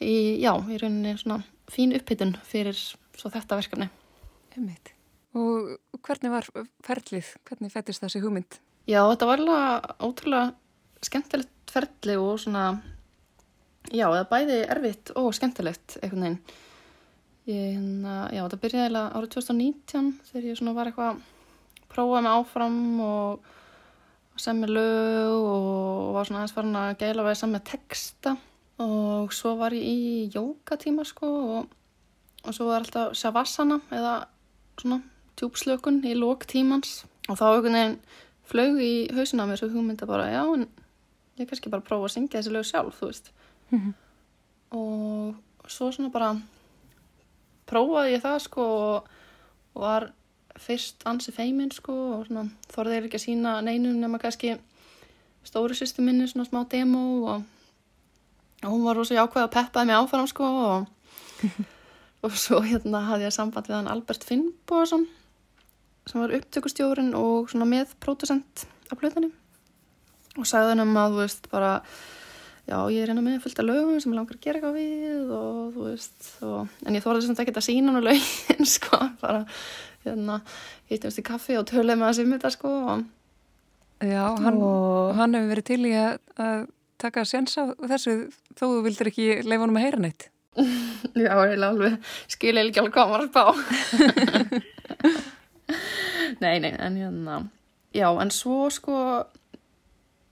í, 0.00 0.14
já, 0.40 0.54
í 0.56 0.80
rauninni 0.80 1.18
svona 1.20 1.42
fín 1.68 1.92
upphittun 1.98 2.38
fyrir 2.48 2.78
svo 2.80 3.28
þetta 3.28 3.60
verkefni. 3.60 3.92
Ummitt 4.56 4.97
Og 5.36 6.00
hvernig 6.06 6.32
var 6.32 6.46
ferlið? 6.86 7.34
Hvernig 7.48 7.72
fættist 7.72 8.04
þessi 8.04 8.22
hugmynd? 8.22 8.60
Já, 8.88 9.02
þetta 9.10 9.28
var 9.28 9.42
alveg 9.42 9.90
ótrúlega 10.00 11.04
skemmtilegt 11.04 11.72
ferli 11.72 12.16
og 12.16 12.38
svona, 12.40 12.64
já, 13.92 14.06
það 14.08 14.30
bæði 14.30 14.56
erfitt 14.72 15.12
og 15.20 15.28
skemmtilegt 15.36 15.98
einhvern 16.00 16.24
veginn. 16.24 16.40
Ég, 17.48 17.74
hérna, 17.76 18.14
já, 18.32 18.42
þetta 18.44 18.60
byrjaði 18.62 18.86
eiginlega 18.86 19.18
árið 19.18 19.34
2019 19.36 20.08
þegar 20.30 20.48
ég 20.48 20.58
svona 20.58 20.74
var 20.76 20.90
eitthvað 20.90 21.10
að 21.12 21.20
prófa 21.92 22.22
mig 22.24 22.34
áfram 22.34 22.80
og 23.04 23.54
semja 24.38 24.68
lög 24.70 25.36
og 25.36 26.10
var 26.14 26.28
svona 26.28 26.42
aðeins 26.42 26.56
farin 26.56 26.78
að 26.78 26.90
geila 27.00 27.24
að 27.24 27.28
vera 27.28 27.40
saman 27.40 27.56
með 27.56 27.64
texta 27.72 28.34
og 28.84 29.32
svo 29.34 29.54
var 29.58 29.74
ég 29.74 29.84
í 29.88 30.26
jókatíma 30.34 31.06
sko 31.08 31.30
og, 31.58 31.72
og 32.44 32.54
svo 32.54 32.68
var 32.68 32.84
alltaf 32.84 33.16
shavasana 33.18 33.80
eða 33.90 34.14
svona 34.78 35.00
tjúpslökun 35.38 36.02
í 36.04 36.14
lók 36.18 36.46
tímans. 36.50 37.04
Og 37.28 37.38
þá 37.38 37.46
einhvern 37.48 37.78
veginn 37.78 37.98
flög 38.48 38.78
í 38.82 38.92
hausina 39.14 39.46
mér 39.48 39.60
svo 39.60 39.70
hugmynda 39.72 40.08
bara 40.08 40.30
já 40.32 40.42
en 40.42 40.68
ég 41.38 41.44
er 41.44 41.50
kannski 41.50 41.70
bara 41.70 41.84
prófa 41.84 42.08
að 42.08 42.14
syngja 42.16 42.40
þessi 42.40 42.54
lög 42.54 42.66
sjálf 42.66 43.00
þú 43.00 43.10
veist. 43.10 43.32
Mm 43.70 43.78
-hmm. 43.78 43.92
og 44.78 45.34
svo 45.68 45.92
svona 45.92 46.10
bara 46.10 46.36
prófaði 47.68 48.16
ég 48.16 48.24
það 48.24 48.38
sko 48.38 48.64
og, 48.64 49.08
var 49.78 50.12
fyrst 50.58 51.04
ansi 51.06 51.32
feimin 51.32 51.70
sko 51.70 51.92
og 51.92 52.26
svona 52.26 52.48
þorði 52.72 52.96
ég 52.96 53.04
ekki 53.06 53.20
að 53.20 53.26
sína 53.26 53.60
neinum 53.62 54.00
nema 54.00 54.18
kannski 54.18 54.56
stóru 55.46 55.76
sýstu 55.76 56.02
minni 56.02 56.26
svona 56.26 56.48
smá 56.48 56.64
demo 56.68 57.02
og, 57.30 57.42
og 58.64 58.70
hún 58.72 58.84
var 58.84 58.96
rosa 58.96 59.14
jákvæð 59.14 59.44
að 59.44 59.54
peppaði 59.54 59.86
mig 59.86 59.96
áfram 59.96 60.26
sko 60.26 60.44
og, 60.44 60.86
og 62.24 62.32
svo 62.32 62.60
hérna 62.64 63.04
hafði 63.06 63.28
ég 63.28 63.36
samband 63.36 63.70
við 63.70 63.76
hann 63.76 63.92
Albert 63.92 64.24
Finnbóðsson 64.24 65.06
sem 66.08 66.22
var 66.22 66.36
upptökustjórin 66.38 67.10
og 67.18 67.50
svona 67.52 67.68
með 67.68 67.92
pródusent 68.02 68.64
af 68.88 69.00
blöðinni 69.00 69.32
og 70.38 70.46
sagði 70.48 70.74
hann 70.74 70.86
um 70.86 71.00
að 71.00 71.16
þú 71.16 71.24
veist 71.24 71.50
bara 71.52 71.72
já 72.68 72.78
ég 72.92 73.02
er 73.02 73.12
hérna 73.12 73.24
með 73.24 73.42
fullt 73.44 73.60
af 73.62 73.68
lögum 73.68 74.00
sem 74.00 74.12
ég 74.12 74.18
langar 74.18 74.38
að 74.38 74.44
gera 74.44 74.60
eitthvað 74.60 74.78
við 74.78 75.36
og 75.36 75.76
þú 75.76 75.90
veist 75.90 76.32
og, 76.46 76.72
en 76.84 76.98
ég 76.98 77.04
þorði 77.04 77.26
sem 77.26 77.36
þetta 77.36 77.46
ekki 77.46 77.56
að 77.56 77.68
sína 77.68 77.92
hann 77.92 78.00
og 78.00 78.08
lögin 78.08 78.72
sko 78.76 79.02
bara 79.22 79.44
hérna 80.06 80.40
hittumst 80.90 81.20
í 81.20 81.26
kaffi 81.26 81.60
og 81.60 81.68
töluði 81.68 81.98
með 81.98 82.10
að 82.10 82.18
sem 82.20 82.34
þetta 82.36 82.56
sko 82.56 82.74
og 82.94 83.06
Já, 83.98 84.30
hann, 84.38 84.62
og... 84.62 85.16
hann 85.18 85.34
hefur 85.34 85.48
verið 85.50 85.64
til 85.72 85.82
í 85.88 85.90
að, 85.98 86.20
að 86.38 86.60
taka 87.02 87.24
séns 87.26 87.58
á 87.58 87.74
þessu 87.82 88.30
þó 88.54 88.62
þú 88.62 88.76
vildur 88.84 89.10
ekki 89.10 89.42
leifa 89.42 89.64
hann 89.64 89.74
með 89.74 89.84
heyra 89.86 89.98
neitt. 90.04 90.22
Já, 91.18 91.34
ég 91.34 91.56
er 91.56 91.66
alveg 91.66 91.98
skilja 92.30 92.62
ekki 92.62 92.78
alveg 92.84 92.94
hvað 92.94 93.10
maður 93.10 93.26
spá. 93.32 93.44
nei, 96.42 96.58
nei, 96.62 96.72
en 96.78 96.96
hérna, 97.00 97.38
já, 97.94 98.08
en 98.22 98.30
svo 98.34 98.68
sko, 98.74 98.98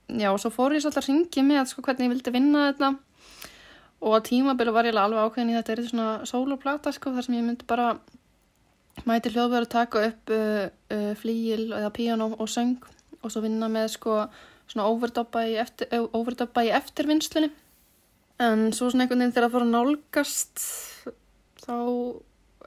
já, 0.07 0.29
svo 0.37 0.51
fór 0.53 0.75
ég 0.75 0.83
svolítið 0.83 1.03
að 1.03 1.09
ringi 1.09 1.45
með 1.47 1.63
sko 1.71 1.83
hvernig 1.85 2.07
ég 2.07 2.13
vildi 2.15 2.33
vinna 2.35 2.69
þetta. 2.69 2.93
Og 3.97 4.13
á 4.13 4.19
tímabilu 4.21 4.73
var 4.75 4.85
ég 4.85 4.97
alveg 4.97 5.25
ákveðin 5.25 5.55
í 5.55 5.57
þetta 5.57 5.73
er 5.73 5.79
þetta 5.81 5.93
svona 5.93 6.29
soloplata 6.29 6.93
sko 6.93 7.15
þar 7.15 7.25
sem 7.25 7.37
ég 7.39 7.47
myndi 7.47 7.65
bara 7.69 7.95
mæti 9.09 9.31
hljóðverð 9.33 9.65
að 9.65 9.73
taka 9.73 10.03
upp 10.09 10.33
uh, 10.33 10.67
uh, 10.93 11.13
flíil 11.17 11.71
eða 11.71 11.93
piano 11.95 12.29
og 12.37 12.49
söng 12.49 12.77
og 13.21 13.33
svo 13.33 13.41
vinna 13.45 13.69
með 13.71 13.89
sko 13.95 14.19
svona 14.67 14.87
overdubba 14.91 15.45
í, 15.47 15.55
eftir, 15.61 15.89
í 15.89 16.71
eftirvinnslunni. 16.77 17.49
En 18.43 18.67
svo 18.75 18.91
svona 18.91 19.05
einhvern 19.05 19.23
veginn 19.23 19.33
þegar 19.33 19.47
það 19.47 19.55
fór 19.55 19.65
að 19.65 19.73
nálgast 19.73 20.65
þá 21.63 21.75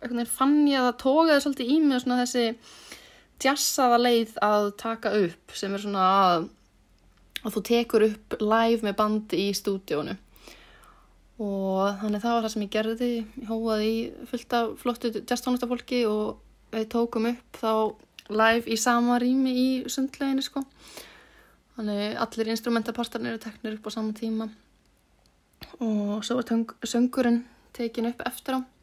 einhvern 0.01 0.23
veginn 0.23 0.33
fann 0.33 0.57
ég 0.67 0.81
að 0.81 0.89
það 0.89 1.01
tókaði 1.05 1.43
svolítið 1.45 1.71
í 1.71 1.77
mig 1.85 2.03
svona 2.03 2.23
þessi 2.25 2.47
jazzaða 3.45 4.01
leið 4.01 4.35
að 4.45 4.71
taka 4.81 5.13
upp 5.25 5.55
sem 5.57 5.75
er 5.75 5.85
svona 5.85 6.09
að, 6.25 6.49
að 7.45 7.57
þú 7.57 7.63
tekur 7.71 8.07
upp 8.11 8.37
live 8.43 8.87
með 8.87 8.99
bandi 9.01 9.47
í 9.49 9.55
stúdíónu 9.57 10.17
og 11.41 11.97
þannig 12.03 12.21
það 12.21 12.35
var 12.35 12.45
það 12.45 12.53
sem 12.53 12.65
ég 12.67 12.73
gerði 12.75 13.11
ég 13.17 13.49
hófaði 13.49 13.91
í 13.91 14.01
fullt 14.29 14.57
af 14.59 14.73
flottu 14.83 15.13
jazztónlistafólki 15.17 16.03
og 16.09 16.75
við 16.75 16.89
tókum 16.93 17.31
upp 17.31 17.61
þá 17.63 17.73
live 18.31 18.71
í 18.71 18.77
sama 18.79 19.19
rými 19.21 19.53
í 19.55 19.69
sundleginu 19.91 20.45
sko. 20.45 20.63
Þannig 21.77 22.19
allir 22.21 22.51
instrumentapartarnir 22.53 23.35
eru 23.35 23.43
teknir 23.43 23.79
upp 23.79 23.89
á 23.89 23.91
sama 23.95 24.15
tíma. 24.17 24.51
Og 25.81 26.21
svo 26.27 26.39
var 26.39 26.47
söngurinn 26.87 27.43
tekin 27.77 28.11
upp 28.11 28.23
eftir 28.29 28.59
á. 28.59 28.80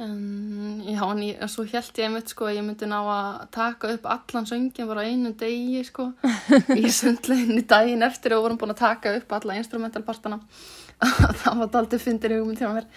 En 0.00 0.82
já, 0.86 1.02
en 1.04 1.20
ég, 1.20 1.40
svo 1.52 1.64
held 1.68 1.98
ég 2.00 2.06
einmitt 2.06 2.30
sko 2.32 2.46
að 2.48 2.58
ég 2.58 2.64
myndi 2.64 2.88
ná 2.88 2.98
að 3.02 3.42
taka 3.52 3.90
upp 3.92 4.06
allan 4.08 4.48
söngin 4.48 4.88
bara 4.88 5.04
einu 5.04 5.34
degi 5.38 5.82
sko 5.84 6.08
í 6.80 6.88
sundleginu 6.88 7.64
daginn 7.68 8.06
eftir 8.06 8.36
og 8.36 8.46
vorum 8.46 8.60
búin 8.60 8.72
að 8.72 8.80
taka 8.80 9.16
upp 9.18 9.34
alla 9.36 9.58
instrumentalpartana. 9.60 10.40
Það 11.42 11.60
var 11.60 11.76
aldrei 11.82 12.00
fyndir 12.00 12.36
hugum 12.38 12.56
til 12.56 12.70
mér. 12.72 12.88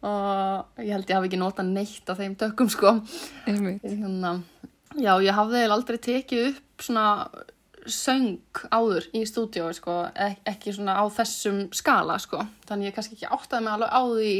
Og 0.00 0.80
ég 0.80 0.94
held 0.96 1.10
ég 1.10 1.16
hafi 1.18 1.28
ekki 1.28 1.40
nota 1.40 1.64
neitt 1.66 2.08
á 2.08 2.16
þeim 2.16 2.34
dökum 2.40 2.70
sko. 2.72 2.94
Þannig, 3.44 3.82
já, 4.96 5.12
ég 5.20 5.36
hafði 5.36 5.64
aldrei 5.68 5.98
tekið 6.00 6.46
upp 6.50 6.86
svona 6.86 7.08
söng 7.86 8.40
áður 8.72 9.06
í 9.16 9.22
stúdíu 9.28 9.68
sko, 9.76 10.02
Ek 10.14 10.40
ekki 10.48 10.72
svona 10.74 10.98
á 11.00 11.04
þessum 11.12 11.68
skala 11.76 12.18
sko, 12.20 12.42
þannig 12.68 12.90
ég 12.90 12.96
kannski 12.96 13.16
ekki 13.16 13.30
áttaði 13.30 13.66
mig 13.66 13.76
alveg 13.76 13.92
á 13.92 14.02
því 14.10 14.34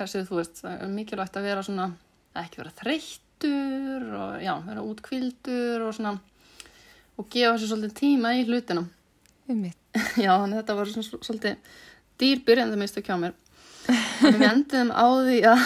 hversu 0.00 0.24
þú 0.28 0.40
veist, 0.40 0.62
mikilvægt 0.88 1.36
að 1.36 1.46
vera 1.50 1.64
svona 1.64 1.90
ekki 2.40 2.62
vera 2.62 2.72
þreyttur 2.78 4.08
og 4.16 4.40
já, 4.44 4.54
vera 4.64 4.84
útkvildur 4.86 5.84
og 5.86 5.94
svona 5.96 6.16
og 7.20 7.28
gefa 7.28 7.52
þessu 7.56 7.68
svolítið 7.70 7.94
tíma 7.98 8.32
í 8.38 8.46
hlutina. 8.48 8.86
Já, 10.22 10.30
þannig 10.38 10.60
þetta 10.60 10.74
var 10.78 10.90
svona 10.92 11.22
svolítið 11.26 11.72
dýrbyrjandi 12.22 12.76
mistu 12.78 13.02
kjá 13.02 13.16
mér. 13.18 13.32
Þannig 14.20 14.38
við 14.38 14.46
endum 14.46 14.92
á 14.94 15.06
því 15.10 15.38
að 15.50 15.64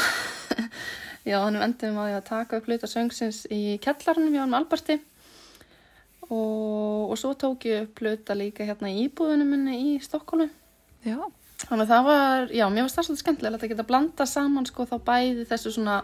já, 1.28 1.36
þannig 1.36 1.58
við 1.58 1.66
endum 1.66 1.98
á 2.00 2.02
því 2.06 2.14
að 2.16 2.28
taka 2.30 2.58
upp 2.58 2.70
hluta 2.70 2.88
söngsins 2.88 3.42
í 3.52 3.60
kellarnum 3.84 4.32
hjá 4.32 4.40
hann 4.46 4.56
Alberti. 4.56 4.96
Og, 6.24 7.12
og 7.12 7.16
svo 7.20 7.34
tók 7.36 7.68
ég 7.68 7.84
upp 7.84 8.00
hluta 8.00 8.34
líka 8.38 8.64
hérna 8.64 8.88
í 8.88 9.04
íbúðunum 9.04 9.50
minni 9.52 9.76
í 9.92 9.96
Stokkólu 10.00 10.48
Já 11.04 11.18
Þannig 11.64 11.84
að 11.84 11.92
það 11.92 12.08
var, 12.08 12.48
já, 12.52 12.64
mér 12.70 12.84
var 12.84 12.92
það 12.94 13.06
svolítið 13.08 13.22
skemmtilega 13.24 13.60
að 13.60 13.70
geta 13.72 13.86
blanda 13.88 14.26
saman 14.28 14.66
sko 14.68 14.88
þá 14.88 14.96
bæði 15.06 15.46
þessu 15.48 15.76
svona 15.76 16.00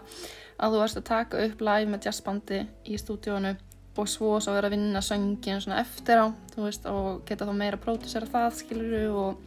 að 0.60 0.74
þú 0.74 0.80
varst 0.80 1.00
að 1.00 1.08
taka 1.10 1.42
upp 1.46 1.64
live 1.64 1.90
með 1.90 2.06
jazzbandi 2.08 2.62
í 2.88 3.00
stúdíónu 3.00 3.56
og 4.00 4.08
svo 4.08 4.38
svo 4.40 4.54
vera 4.54 4.70
að 4.70 4.78
vinna 4.78 5.02
söngin 5.04 5.60
svona 5.60 5.82
eftir 5.82 6.22
á, 6.24 6.26
þú 6.54 6.62
veist, 6.64 6.86
og 6.88 7.20
geta 7.28 7.44
þá 7.44 7.52
meira 7.52 7.76
að 7.76 7.84
pródusera 7.84 8.28
það, 8.30 8.54
skiluru 8.62 9.02
og 9.12 9.42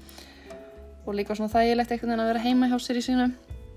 og 1.05 1.15
líka 1.15 1.35
svona 1.35 1.51
þægilegt 1.51 1.91
einhvern 1.91 2.13
veginn 2.13 2.23
að 2.23 2.29
vera 2.31 2.43
heima 2.43 2.69
hjá 2.71 2.77
sér 2.79 2.99
í 2.99 3.03
sínu, 3.03 3.25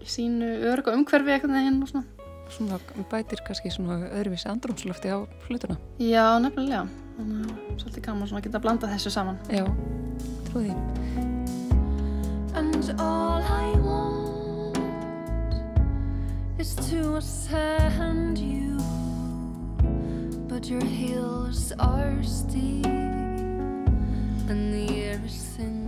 sínu 0.07 0.51
örg 0.71 0.91
og 0.91 1.01
umhverfi 1.01 1.35
einhvern 1.35 1.59
veginn 1.59 1.83
og 1.83 1.91
svona. 1.91 2.07
Svona 2.55 2.79
bætir 3.11 3.43
kannski 3.43 3.73
svona 3.75 4.07
öðruvísi 4.07 4.47
andrumslöfti 4.53 5.11
á 5.11 5.19
hlutuna. 5.49 5.81
Já, 5.99 6.39
nefnilega. 6.39 6.85
Þannig 7.17 7.49
að 7.51 7.83
svolítið 7.83 8.07
gaman 8.07 8.31
svona 8.31 8.43
að 8.45 8.47
geta 8.47 8.63
blanda 8.63 8.93
þessu 8.93 9.11
saman. 9.11 9.41
Já, 9.51 9.67
trúið 10.47 10.71
því. 10.71 11.06
And 12.57 12.95
all 12.99 13.43
I 13.43 13.67
want 13.89 14.79
is 16.59 16.75
to 16.91 17.17
ascend 17.17 18.39
you. 18.39 18.79
But 20.49 20.69
your 20.69 20.85
heels 20.85 21.73
are 21.79 22.23
steep 22.23 22.87
And 24.49 24.73
the 24.73 24.87
air 25.05 25.21
is 25.25 25.39
thin 25.57 25.87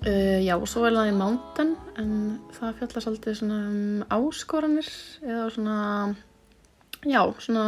Uh, 0.00 0.40
já, 0.40 0.54
og 0.56 0.64
svo 0.64 0.86
er 0.88 0.94
það 0.96 1.10
í 1.10 1.12
Mountain 1.12 1.72
en 2.00 2.12
það 2.56 2.78
fjallar 2.78 3.02
svolítið 3.04 3.34
svona 3.36 3.56
um 3.68 4.04
áskoranir 4.16 4.86
eða 5.20 5.42
svona 5.52 5.74
já, 7.04 7.20
svona 7.36 7.64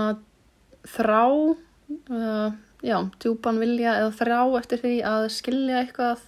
þrá 0.95 1.27
uh, 1.29 2.55
já, 2.81 2.97
djúpan 3.21 3.61
vilja 3.61 3.99
eða 3.99 4.15
þrá 4.17 4.39
eftir 4.63 4.81
því 4.81 4.95
að 5.11 5.27
skilja 5.37 5.83
eitthvað 5.83 6.25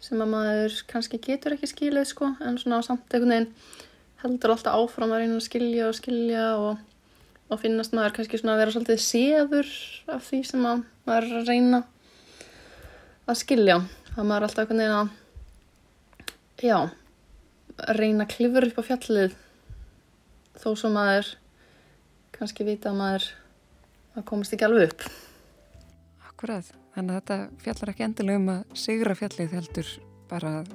sem 0.00 0.20
að 0.20 0.32
maður 0.32 0.76
kannski 0.88 1.20
getur 1.22 1.56
ekki 1.56 1.68
skilið 1.68 2.06
sko, 2.08 2.32
en 2.40 2.58
svona 2.60 2.80
samt 2.84 3.12
einhvern 3.12 3.34
veginn 3.34 3.50
heldur 4.22 4.54
alltaf 4.54 4.76
áfram 4.76 5.12
að 5.14 5.22
reyna 5.22 5.38
að 5.38 5.46
skilja 5.46 5.88
og 5.88 5.96
skilja 5.96 6.46
og, 6.60 6.80
og 7.48 7.60
finnast 7.60 7.94
maður 7.96 8.16
kannski 8.18 8.40
svona 8.40 8.56
að 8.56 8.62
vera 8.62 8.74
svolítið 8.76 9.02
séður 9.04 9.72
af 10.16 10.26
því 10.28 10.42
sem 10.48 10.66
að 10.68 10.84
maður 11.08 11.28
er 11.28 11.40
að 11.40 11.50
reyna 11.52 11.82
að 13.30 13.40
skilja. 13.40 13.78
Það 14.10 14.28
maður 14.30 14.48
alltaf 14.48 14.64
einhvern 14.64 14.82
veginn 14.82 14.98
að 14.98 16.66
já, 16.66 16.78
reyna 18.00 18.26
að 18.26 18.34
klifra 18.34 18.68
upp 18.68 18.80
á 18.80 18.88
fjallið 18.90 19.38
þó 20.60 20.70
sem 20.76 20.96
maður 20.96 21.34
kannski 22.36 22.66
vita 22.68 22.92
að 22.92 23.00
maður 23.00 23.32
að 24.16 24.26
komast 24.28 24.56
ekki 24.56 24.66
alveg 24.68 24.90
upp 24.90 25.29
Akkurat, 26.40 26.68
þannig 26.94 27.12
að 27.12 27.18
þetta 27.18 27.36
fjallar 27.60 27.90
ekki 27.92 28.04
endilega 28.06 28.38
um 28.40 28.46
að 28.48 28.60
sigra 28.80 29.12
fjallið 29.18 29.50
heldur 29.58 29.88
bara 30.30 30.52
að 30.62 30.70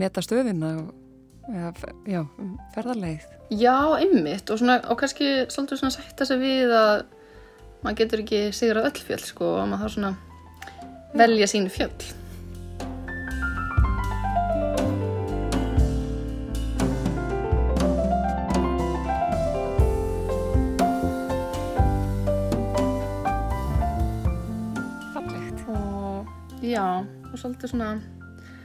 meta 0.00 0.22
stöðina 0.24 0.70
og 0.78 0.86
ja, 1.52 1.72
já, 2.08 2.22
ferðarleið 2.72 3.26
Já, 3.52 3.74
ymmit 4.06 4.48
og, 4.48 4.62
og 4.64 4.96
kannski 5.02 5.28
svolítið 5.52 5.82
svona 5.82 5.96
sætta 5.98 6.24
sig 6.30 6.40
við 6.40 6.72
að 6.78 6.94
maður 7.82 7.98
getur 8.00 8.22
ekki 8.24 8.40
sigrað 8.56 8.88
öll 8.88 9.04
fjöll 9.10 9.20
sko 9.26 9.50
og 9.58 9.68
maður 9.68 9.84
þarf 9.84 9.96
svona 9.98 11.20
velja 11.20 11.50
sínu 11.52 11.74
fjöll 11.76 12.08
Já, 26.68 26.84
og 27.00 27.36
svolítið 27.40 27.70
svona, 27.72 27.90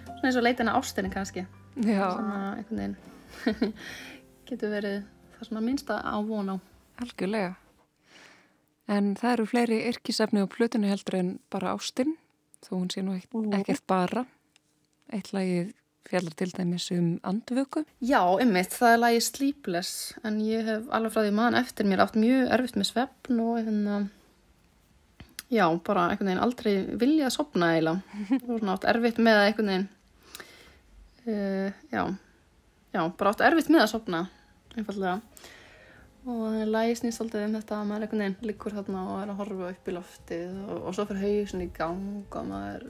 svona 0.10 0.28
eins 0.28 0.38
og 0.40 0.44
leitina 0.44 0.74
ástinni 0.76 1.12
kannski. 1.14 1.46
Já. 1.80 2.10
Svona 2.18 2.40
einhvern 2.58 2.80
veginn 2.82 3.76
getur 4.50 4.74
verið 4.74 4.98
það 5.38 5.48
svona 5.48 5.62
minnsta 5.64 6.00
á 6.04 6.16
von 6.28 6.52
á. 6.52 6.56
Algjörlega. 7.00 7.54
En 8.92 9.14
það 9.16 9.36
eru 9.38 9.46
fleiri 9.48 9.78
yrkisefni 9.88 10.44
á 10.44 10.48
plötunni 10.52 10.92
heldur 10.92 11.16
en 11.22 11.30
bara 11.54 11.72
ástinn, 11.78 12.18
þó 12.66 12.74
hún 12.76 12.92
sé 12.92 13.06
nú 13.06 13.16
ekkert, 13.16 13.56
ekkert 13.62 13.86
bara. 13.88 14.26
Eitt 15.14 15.32
lagið 15.32 15.72
fjallar 16.10 16.36
til 16.36 16.52
dæmis 16.52 16.90
um 16.92 17.08
andvöku. 17.24 17.86
Já, 18.04 18.20
ymmit, 18.44 18.76
það 18.76 18.98
er 18.98 19.00
lagi 19.00 19.22
Sleepless 19.24 20.12
en 20.28 20.42
ég 20.44 20.68
hef 20.68 20.92
alveg 20.92 21.16
frá 21.16 21.24
því 21.24 21.32
mann 21.40 21.56
eftir 21.56 21.88
mér 21.88 22.04
átt 22.04 22.20
mjög 22.20 22.52
erfitt 22.52 22.76
með 22.82 22.90
svefn 22.92 23.40
og 23.46 23.62
hérna 23.62 24.02
já, 25.54 25.66
bara 25.86 26.10
einhvern 26.10 26.32
veginn 26.32 26.44
aldrei 26.44 26.74
vilja 27.00 27.30
að 27.30 27.36
sopna 27.38 27.74
eiginlega 27.74 28.40
og 28.40 28.60
svona 28.60 28.78
átt 28.78 28.88
erfitt 28.94 29.20
með 29.22 29.40
að 29.40 29.48
einhvern 29.50 29.74
veginn 29.74 29.90
uh, 31.28 31.82
já, 31.94 32.04
já, 32.96 33.02
bara 33.20 33.34
átt 33.34 33.46
erfitt 33.50 33.72
með 33.74 33.86
að 33.86 33.92
sopna 33.94 34.26
einfallega 34.74 35.20
og 36.24 36.44
þannig 36.48 36.70
lagi 36.72 37.00
snýst 37.00 37.24
alltaf 37.24 37.46
um 37.46 37.56
þetta 37.58 37.78
að 37.78 37.88
maður 37.90 38.06
einhvern 38.06 38.24
veginn 38.24 38.50
liggur 38.50 38.76
þarna 38.78 39.08
og 39.12 39.18
er 39.22 39.32
að 39.32 39.40
horfa 39.42 39.72
upp 39.74 39.90
í 39.90 39.96
loftið 39.98 40.60
og, 40.64 40.78
og 40.78 40.96
svo 40.96 41.08
fyrir 41.10 41.26
hausin 41.26 41.66
í 41.66 41.72
gang 41.76 42.38
og 42.40 42.48
maður 42.48 42.86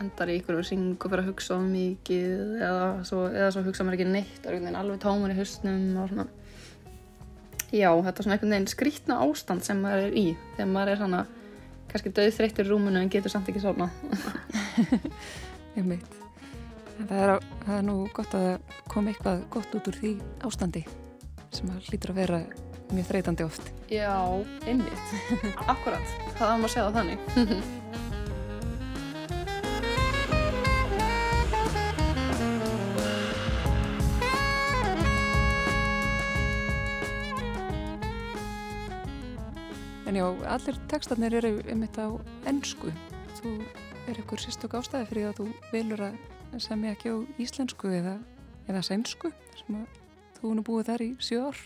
endar 0.00 0.32
í 0.32 0.38
ykkur 0.40 0.58
og 0.58 0.66
fyrir 0.66 1.20
að 1.22 1.28
hugsa 1.28 1.58
um 1.58 1.68
mikið 1.70 2.56
eða 2.58 2.86
svo, 3.06 3.26
eða 3.30 3.50
svo 3.54 3.62
hugsa 3.66 3.84
maður 3.86 4.00
ekki 4.00 4.10
neitt 4.10 4.48
og 4.48 4.66
alveg 4.80 5.02
tómur 5.04 5.34
í 5.34 5.36
hausnum 5.38 5.84
og 6.02 6.10
svona. 6.10 6.26
Já, 7.74 7.90
þetta 7.90 8.14
er 8.14 8.26
svona 8.26 8.36
einhvern 8.36 8.54
veginn 8.54 8.70
skrítna 8.70 9.20
ástand 9.22 9.64
sem 9.66 9.80
maður 9.82 10.08
er 10.08 10.18
í 10.18 10.26
þegar 10.56 10.72
maður 10.72 10.92
er 10.92 11.00
svona 11.02 11.22
kannski 11.94 12.10
döð 12.10 12.34
þreyttur 12.34 12.70
rúmunu 12.72 12.98
en 12.98 13.12
getur 13.12 13.30
samt 13.30 13.48
ekki 13.50 13.62
veit 15.94 16.10
það 16.98 17.16
er, 17.22 17.32
það 17.64 17.74
er 17.78 17.86
nú 17.86 17.96
gott 18.14 18.34
að 18.38 18.50
koma 18.90 19.14
eitthvað 19.14 19.46
gott 19.54 19.78
út 19.78 19.90
úr 19.90 19.98
því 20.02 20.14
ástandi 20.46 20.84
sem 21.54 21.70
að 21.70 21.88
hlýtur 21.88 22.14
að 22.14 22.18
vera 22.18 22.40
mjög 22.94 23.06
þreytandi 23.08 23.46
oft. 23.46 23.70
Já, 23.90 24.10
einmitt. 24.66 25.14
Akkurat, 25.72 26.16
það 26.38 26.50
á 26.50 26.54
maður 26.58 26.66
að 26.66 26.74
segja 26.74 26.86
það 26.88 26.98
þannig 26.98 28.02
En 40.14 40.20
já, 40.20 40.28
allir 40.46 40.76
textarnir 40.86 41.34
eru 41.34 41.48
einmitt 41.66 41.96
á 41.98 42.06
ennsku. 42.46 42.92
Þú 43.34 43.54
er 44.06 44.20
ykkur 44.22 44.38
sérstök 44.38 44.76
ástæði 44.78 45.08
fyrir 45.10 45.26
að 45.32 45.40
þú 45.40 45.46
velur 45.72 46.02
að 46.06 46.60
semja 46.62 46.92
ekki 46.94 47.10
á 47.10 47.16
íslensku 47.42 47.90
eða, 47.90 48.12
eða 48.70 48.84
sænsku 48.86 49.32
sem 49.58 49.80
að 49.80 49.98
þú 50.36 50.52
er 50.52 50.62
búið 50.70 50.86
þar 50.92 51.02
í 51.02 51.10
sjö 51.18 51.40
ár. 51.48 51.64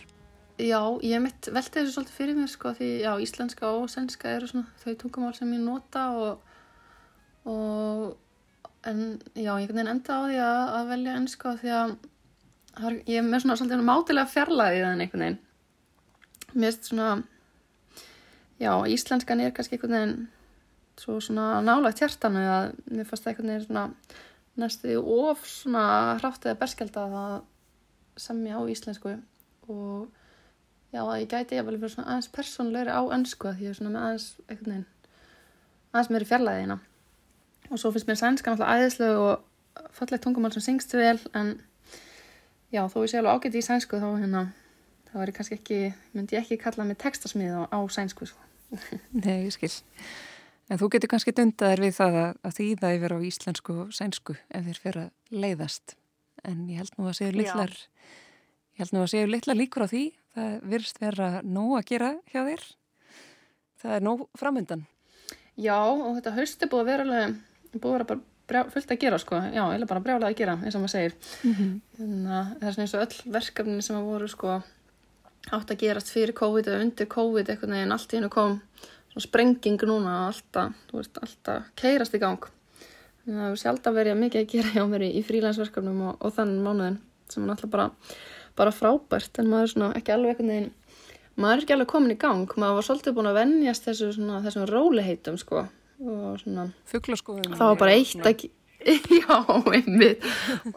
Já, 0.65 0.81
ég 1.05 1.25
mitt 1.27 1.51
velti 1.59 1.77
þessu 1.77 1.93
svolítið 1.99 2.17
fyrir 2.23 2.41
mér 2.41 2.51
sko 2.55 2.75
því 2.81 2.91
já, 3.05 3.13
íslenska 3.29 3.77
og 3.83 3.87
sænska 3.93 4.35
eru 4.39 4.49
svona 4.49 4.81
þau 4.81 4.97
tungumál 5.05 5.37
sem 5.37 5.53
ég 5.53 5.65
nota 5.69 6.09
og, 6.17 6.59
og 7.53 8.85
en 8.89 9.09
já, 9.37 9.59
ég 9.61 9.77
enda 9.77 9.93
á 9.93 10.21
því 10.25 10.45
að, 10.49 10.67
að 10.81 10.95
velja 10.97 11.21
ennska 11.21 11.59
því 11.61 11.81
að 11.85 11.99
ég 13.05 13.19
er 13.21 13.29
með 13.29 13.45
svona 13.45 13.61
svolítið 13.61 13.89
mátilega 13.93 14.39
fjarlæðið 14.39 14.95
en 14.95 15.03
einhvern 15.05 15.33
veginn. 15.35 15.43
Mér 16.57 16.73
erst 16.73 16.89
svona 16.89 17.19
já, 18.59 18.73
íslenskan 18.91 19.41
er 19.41 19.55
kannski 19.57 19.79
einhvern 19.79 19.97
veginn 19.97 20.29
svo 20.99 21.21
svona 21.23 21.61
nálagt 21.63 22.03
hjartanu 22.03 22.43
að 22.43 22.73
mér 22.91 23.07
fannst 23.09 23.25
það 23.25 23.33
einhvern 23.33 23.53
veginn 23.53 23.67
svona 23.69 23.85
næstu 24.59 24.99
of 24.99 25.47
svona 25.47 25.85
hrátt 26.19 26.47
eða 26.47 26.59
berskjald 26.59 26.97
að 26.99 27.43
semja 28.19 28.59
á 28.59 28.63
íslensku. 28.67 29.15
Og 29.71 30.09
já, 30.93 31.03
að 31.05 31.21
ég 31.23 31.31
gæti 31.31 31.59
ég 31.59 31.67
vel 31.67 31.77
fyrir 31.77 31.93
svona 31.93 32.15
aðeins 32.15 32.31
persónleiri 32.33 32.95
á 32.95 33.03
önsku 33.15 33.51
að 33.51 33.61
því 33.61 33.71
að 33.71 33.77
svona 33.79 33.93
með 33.95 34.07
aðeins 34.07 34.29
einhvern 34.49 34.73
veginn 34.73 34.87
aðeins 35.93 36.11
meiri 36.13 36.29
fjarlæðina 36.29 36.79
og 37.69 37.81
svo 37.81 37.93
finnst 37.93 38.09
mér 38.09 38.21
sænskan 38.21 38.57
alltaf 38.57 38.73
æðislega 38.73 39.21
og 39.25 39.93
fallegt 39.99 40.25
tungumál 40.25 40.53
sem 40.55 40.65
syngst 40.65 40.95
vel 40.97 41.19
en 41.37 41.55
já, 42.73 42.83
þó 42.89 42.99
ég 43.05 43.13
sé 43.13 43.21
alveg 43.21 43.37
ágæti 43.37 43.61
í 43.61 43.67
sænsku 43.69 44.01
þá 44.01 44.09
hérna 44.17 44.45
það 45.11 45.23
væri 45.23 45.37
kannski 45.37 45.59
ekki, 45.59 45.81
myndi 46.17 46.37
ég 46.37 46.45
ekki 46.45 46.61
kalla 46.65 46.89
mig 46.89 47.01
textasmið 47.01 47.57
á, 47.57 47.63
á 47.69 47.79
sænsku 47.93 48.29
sko 48.29 48.48
Nei, 49.25 49.47
ég 49.47 49.55
skil. 49.55 49.73
En 50.69 50.81
þú 50.81 50.91
getur 50.93 51.13
kannski 51.15 51.33
dundaðir 51.33 51.87
við 51.87 51.95
það 51.97 52.19
að, 52.23 52.33
að 52.45 52.57
þýða 52.59 52.91
yfir 52.99 53.15
á 53.17 53.19
íslensku 53.31 53.77
og 53.85 53.95
sænsku 53.97 54.37
ef 54.37 54.67
þeir 54.67 54.81
fyrir 54.83 55.03
að 55.07 55.43
leiðast. 55.45 55.97
En 56.45 56.67
ég 56.69 56.83
held 56.83 56.99
nú 56.99 57.09
að 57.09 57.19
séu 57.19 57.31
litlar, 57.35 57.73
ég 58.77 58.83
held 58.85 58.95
nú 58.95 59.05
að 59.05 59.13
séu 59.15 59.31
litlar 59.31 59.59
líkur 59.59 59.89
á 59.89 59.89
því. 59.91 60.05
Það 60.37 60.57
virðst 60.71 61.01
vera 61.03 61.31
nóg 61.43 61.79
að 61.81 61.89
gera 61.89 62.11
hjá 62.31 62.41
þér. 62.45 62.67
Það 63.79 63.95
er 63.97 64.05
nóg 64.05 64.25
framöndan. 64.39 64.85
Já, 65.59 65.79
og 65.81 66.19
þetta 66.19 66.35
haust 66.37 66.63
er 66.63 66.71
búið 66.71 66.85
að 66.85 66.91
vera 66.93 67.07
alveg, 67.07 67.39
búið 67.73 67.89
að 67.89 67.97
vera 67.97 68.09
bara 68.13 68.27
brjá, 68.49 68.61
fullt 68.73 68.93
að 68.93 69.01
gera 69.03 69.19
sko. 69.23 69.41
Já, 69.55 69.63
eða 69.75 69.89
bara 69.91 70.03
brjálega 70.05 70.31
að 70.31 70.39
gera, 70.39 70.57
eins 70.63 70.77
og 70.77 70.85
maður 70.85 70.95
segir. 70.95 71.17
Mm 71.43 71.55
-hmm. 71.55 71.73
Þannig 71.99 72.35
að 72.39 72.53
það 72.61 72.69
er 72.69 72.75
svona 72.77 72.87
eins 72.87 72.95
og 72.95 73.05
öll 73.07 73.33
verkefni 73.39 73.83
sem 73.83 73.97
að 73.97 74.09
voru 74.13 74.29
sko 74.29 74.61
átt 75.51 75.73
að 75.73 75.83
gerast 75.83 76.13
fyrir 76.13 76.35
COVID 76.37 76.71
eða 76.71 76.85
undir 76.85 77.11
COVID 77.11 77.51
eitthvað 77.51 77.77
en 77.79 77.95
allt 77.95 78.13
í 78.13 78.19
hennu 78.19 78.31
kom 78.33 78.61
sprenging 79.19 79.81
núna 79.89 80.29
alltaf, 80.29 80.75
þú 80.91 81.01
veist, 81.01 81.17
alltaf 81.19 81.71
keirast 81.79 82.15
í 82.15 82.21
gang. 82.23 82.45
Að 83.27 83.33
það 83.33 83.45
hefur 83.45 83.61
sjálf 83.63 83.89
að 83.91 83.97
verið 83.99 84.21
mikið 84.21 84.43
að 84.45 84.53
gera 84.53 84.75
hjá 84.77 84.85
mér 84.89 85.05
í 85.09 85.23
frílansverkefnum 85.27 86.03
og, 86.07 86.21
og 86.23 86.35
þannig 86.37 86.67
mánuðin 86.67 87.01
sem 87.29 87.45
er 87.45 87.55
alltaf 87.55 87.73
bara, 87.73 87.89
bara 88.57 88.75
frábært 88.75 89.41
en 89.43 89.51
maður 89.51 89.75
er 89.89 89.99
ekki 89.99 90.15
alveg 90.15 90.37
eitthvað 90.37 90.51
neginn 90.53 90.71
maður 91.39 91.57
er 91.57 91.65
ekki 91.65 91.75
alveg 91.77 91.91
komin 91.93 92.15
í 92.15 92.19
gang, 92.21 92.55
maður 92.59 92.79
var 92.79 92.87
svolítið 92.89 93.17
búin 93.19 93.31
að 93.31 93.39
vennjast 93.39 93.89
þessu 93.89 94.13
svona, 94.17 94.41
þessum 94.47 94.67
róliheitum 94.71 95.39
sko 95.41 95.65
og 95.99 96.39
svona 96.43 96.69
Það 97.59 97.65
var 97.65 97.79
bara 97.81 97.95
eitt 97.99 98.23
að 98.23 98.47
Já, 99.21 99.39
einmitt. 99.75 100.25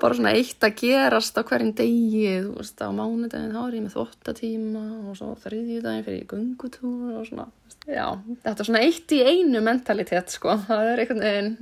Bara 0.01 0.15
svona 0.17 0.33
eitt 0.33 0.63
að 0.65 0.77
gerast 0.81 1.37
á 1.37 1.41
hverjum 1.45 1.73
degi, 1.77 2.25
þú 2.47 2.55
veist, 2.57 2.81
á 2.81 2.89
mánudagin 2.89 3.53
þá 3.53 3.61
er 3.61 3.77
ég 3.77 3.85
með 3.85 3.97
þottatíma 3.97 4.85
og 5.11 5.19
svo 5.19 5.29
þriðjudagin 5.43 6.05
fyrir 6.07 6.19
ég 6.23 6.29
gungutúr 6.31 7.19
og 7.21 7.27
svona. 7.29 7.47
Já, 7.85 8.07
þetta 8.43 8.57
er 8.57 8.69
svona 8.71 8.83
eitt 8.87 9.15
í 9.15 9.21
einu 9.21 9.63
mentalitet, 9.65 10.33
sko. 10.33 10.57
Það 10.67 10.91
er 10.91 11.03
einhvern 11.03 11.25
veginn 11.27 11.55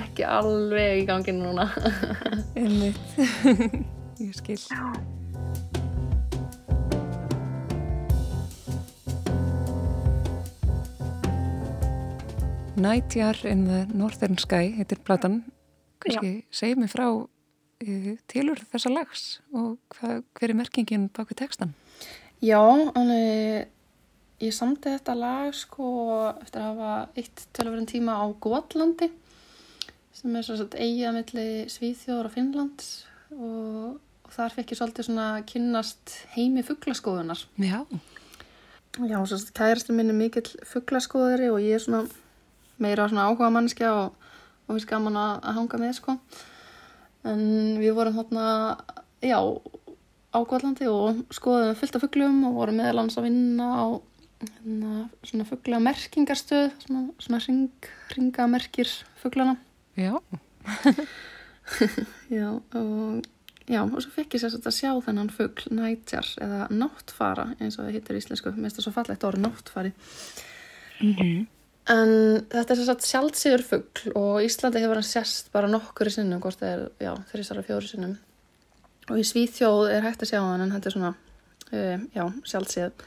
ekki 0.00 0.26
alveg 0.26 1.02
í 1.02 1.06
gangin 1.08 1.40
núna. 1.42 1.70
Einmitt. 2.58 3.16
ég 4.22 4.36
skil. 4.38 4.60
Já. 4.70 4.84
Nightjar 12.80 13.36
in 13.44 13.66
the 13.66 13.86
Northern 13.92 14.38
Sky 14.40 14.70
heitir 14.78 15.02
platan 15.04 15.42
kannski 16.04 16.32
segja 16.54 16.78
mig 16.80 16.92
frá 16.92 17.06
uh, 17.10 18.14
tilur 18.30 18.62
þessa 18.72 18.92
lags 18.92 19.26
og 19.52 19.76
hva, 19.96 20.20
hver 20.36 20.52
er 20.52 20.58
merkingin 20.58 21.08
bak 21.14 21.32
við 21.32 21.42
textan? 21.44 21.74
Já, 22.40 22.60
þannig 22.94 23.68
ég 24.40 24.54
samti 24.56 24.94
þetta 24.94 25.16
lag 25.18 25.56
sko 25.56 25.88
eftir 26.40 26.62
að 26.62 26.70
hafa 26.70 26.92
eitt 27.20 27.42
tölurverðin 27.56 27.90
tíma 27.90 28.16
á 28.16 28.24
Gótlandi 28.40 29.10
sem 30.16 30.36
er 30.36 30.46
svona 30.46 30.80
eiga 30.80 31.12
melli 31.14 31.66
Svíþjóður 31.72 32.30
og 32.30 32.34
Finnlands 32.34 32.88
og, 33.34 34.00
og 34.24 34.32
þar 34.34 34.56
fekk 34.56 34.72
ég 34.72 34.80
svolítið 34.80 35.08
svona 35.10 35.28
kynast 35.48 36.16
heimi 36.34 36.64
fugglaskoðunar. 36.66 37.44
Já. 37.60 37.84
Já, 38.98 39.20
svona 39.22 39.54
kærastur 39.54 39.96
minn 39.96 40.10
er 40.10 40.18
mikill 40.18 40.48
fugglaskoðari 40.66 41.52
og 41.52 41.60
ég 41.62 41.76
er 41.76 41.84
svona 41.84 42.08
meira 42.80 43.06
svona 43.08 43.28
áhuga 43.28 43.52
mannskja 43.54 43.92
og 43.94 44.16
og 44.70 44.78
við 44.78 44.86
skaman 44.86 45.18
að, 45.18 45.48
hanga 45.58 45.80
með 45.82 45.96
sko. 45.98 46.16
En 47.28 47.42
við 47.82 47.96
vorum 47.98 48.16
þarna 48.16 48.44
já 49.20 49.40
á 50.30 50.38
Góðlandi 50.46 50.86
og 50.88 51.24
skoðum 51.34 51.74
fullt 51.76 51.98
af 51.98 52.04
fugglum 52.06 52.44
og 52.48 52.60
vorum 52.60 52.78
meðalans 52.80 53.18
að 53.18 53.26
vinna 53.26 53.66
á 53.74 53.86
hérna, 54.40 54.92
svona 55.26 55.46
fuggla 55.48 55.80
merkingarstöð 55.84 56.70
svona, 56.84 57.02
svona 57.20 57.40
ring, 57.44 57.90
ringamerkir 58.14 58.88
fugglana 59.20 59.58
Já. 59.98 60.14
Já 62.30 62.48
og 62.54 63.26
Já, 63.70 63.84
og 63.84 64.00
svo 64.02 64.10
fekk 64.10 64.34
ég 64.34 64.42
sér 64.42 64.56
að 64.66 64.74
sjá 64.74 64.90
þennan 65.04 65.28
fuggl 65.30 65.68
nætjar 65.78 66.26
eða 66.42 66.64
náttfara 66.74 67.44
eins 67.60 67.76
og 67.78 67.84
það 67.84 67.92
hittir 67.94 68.16
íslensku, 68.18 68.50
mér 68.50 68.66
finnst 68.66 68.80
það 68.80 68.86
svo 68.88 68.92
fallegt 68.96 69.26
orð 69.28 69.42
náttfari. 69.44 69.92
Mm 70.98 71.12
-hmm. 71.14 71.44
En 71.90 72.10
þetta 72.52 72.74
er 72.74 72.78
svo 72.78 72.86
satt 72.86 73.06
sjálfsýður 73.06 73.62
fuggl 73.66 74.12
og 74.18 74.44
Íslandi 74.44 74.82
hefur 74.82 75.00
hann 75.00 75.06
sérst 75.06 75.48
bara 75.54 75.70
nokkur 75.70 76.10
í 76.10 76.12
sinnum, 76.14 76.42
hvort 76.42 76.60
það 76.60 76.74
er, 76.74 76.82
já, 77.02 77.12
þrjusar 77.32 77.62
og 77.62 77.66
fjóri 77.66 77.90
sinnum. 77.90 78.12
Og 79.10 79.18
í 79.18 79.24
Svíþjóð 79.26 79.88
er 79.90 80.06
hægt 80.06 80.22
að 80.22 80.30
sjá 80.30 80.38
hann 80.38 80.62
en 80.62 80.74
þetta 80.76 80.90
er 80.90 80.94
svona, 80.94 81.14
uh, 81.72 82.04
já, 82.14 82.24
sjálfsýð. 82.52 83.06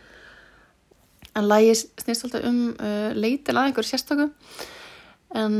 En 1.39 1.47
lægi 1.47 1.77
snýst 1.79 2.27
alltaf 2.27 2.43
um 2.49 2.59
uh, 2.73 3.13
leitin 3.15 3.57
að 3.57 3.69
einhver 3.69 3.87
sérstöku. 3.87 4.27
En 5.33 5.55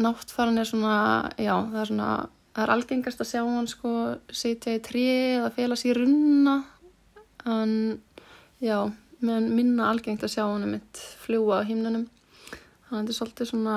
náttfaran 0.00 0.62
er 0.62 0.68
svona, 0.68 0.94
já, 1.36 1.56
það 1.58 1.80
er 1.82 1.90
svona, 1.90 2.12
það 2.54 2.64
er 2.64 2.74
algengast 2.76 3.24
að 3.24 3.32
sjá 3.32 3.42
hann 3.42 3.68
sko 3.68 3.96
sitja 4.30 4.78
í 4.78 4.84
tri 4.84 5.06
eða 5.40 5.50
fela 5.58 5.80
sér 5.80 6.04
runna. 6.04 6.60
En, 7.50 7.74
já, 8.62 8.78
meðan 9.22 9.50
minna 9.56 9.88
algengt 9.90 10.24
að 10.24 10.34
sjá 10.34 10.44
hann 10.44 10.66
um 10.66 10.74
mitt 10.76 11.02
fljúa 11.22 11.62
á 11.62 11.68
himnunum 11.68 12.08
þannig 12.88 12.92
að 12.92 12.98
þetta 12.98 13.12
er 13.12 13.18
svolítið 13.18 13.50
svona 13.50 13.76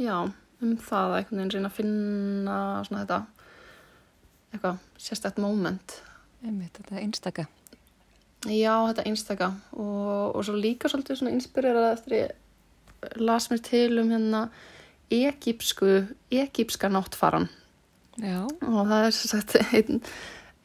já, 0.00 0.16
um 0.60 0.74
það 0.76 1.06
að 1.06 1.16
einhvern 1.18 1.40
veginn 1.40 1.54
reyna 1.54 1.70
að 1.70 1.78
finna 1.78 2.56
svona 2.88 3.04
þetta 3.04 3.20
eitthvað 4.50 4.80
sérstætt 4.98 5.40
moment. 5.40 5.96
Einmitt, 6.44 6.76
þetta 6.78 7.00
einstaka. 7.00 7.46
Já, 8.48 8.74
þetta 8.88 9.06
einstaka. 9.08 9.50
Og, 9.76 10.34
og 10.34 10.44
svo 10.46 10.56
líka 10.56 10.90
svolítið 10.90 11.20
svona 11.20 11.34
inspirerað 11.36 11.90
eftir 11.94 12.16
ég 12.16 13.16
las 13.20 13.48
mér 13.52 13.62
til 13.64 14.00
um 14.00 14.12
hérna 14.12 14.44
ekipsku, 15.10 16.04
ekipska 16.32 16.90
náttfaran. 16.92 17.48
Já, 18.20 18.44
og 18.44 18.82
það 18.90 19.06
er 19.06 19.16
sagt 19.16 19.56
einn, 19.70 20.02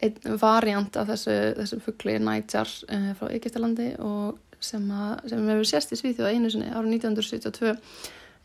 einn 0.04 0.38
variant 0.42 0.98
af 1.00 1.08
þessu, 1.12 1.36
þessu 1.60 1.80
fuggli 1.86 2.18
Nightjar 2.20 2.72
uh, 2.90 3.12
frá 3.20 3.32
Egyptalandi 3.32 3.94
og 4.04 4.40
sem, 4.64 4.84
að, 4.92 5.30
sem 5.32 5.50
hefur 5.52 5.70
sérst 5.70 5.94
í 5.94 6.00
Svíþjóða 6.00 6.34
einu 6.36 6.52
sinni 6.52 6.72
árið 6.72 6.98
1972 6.98 7.76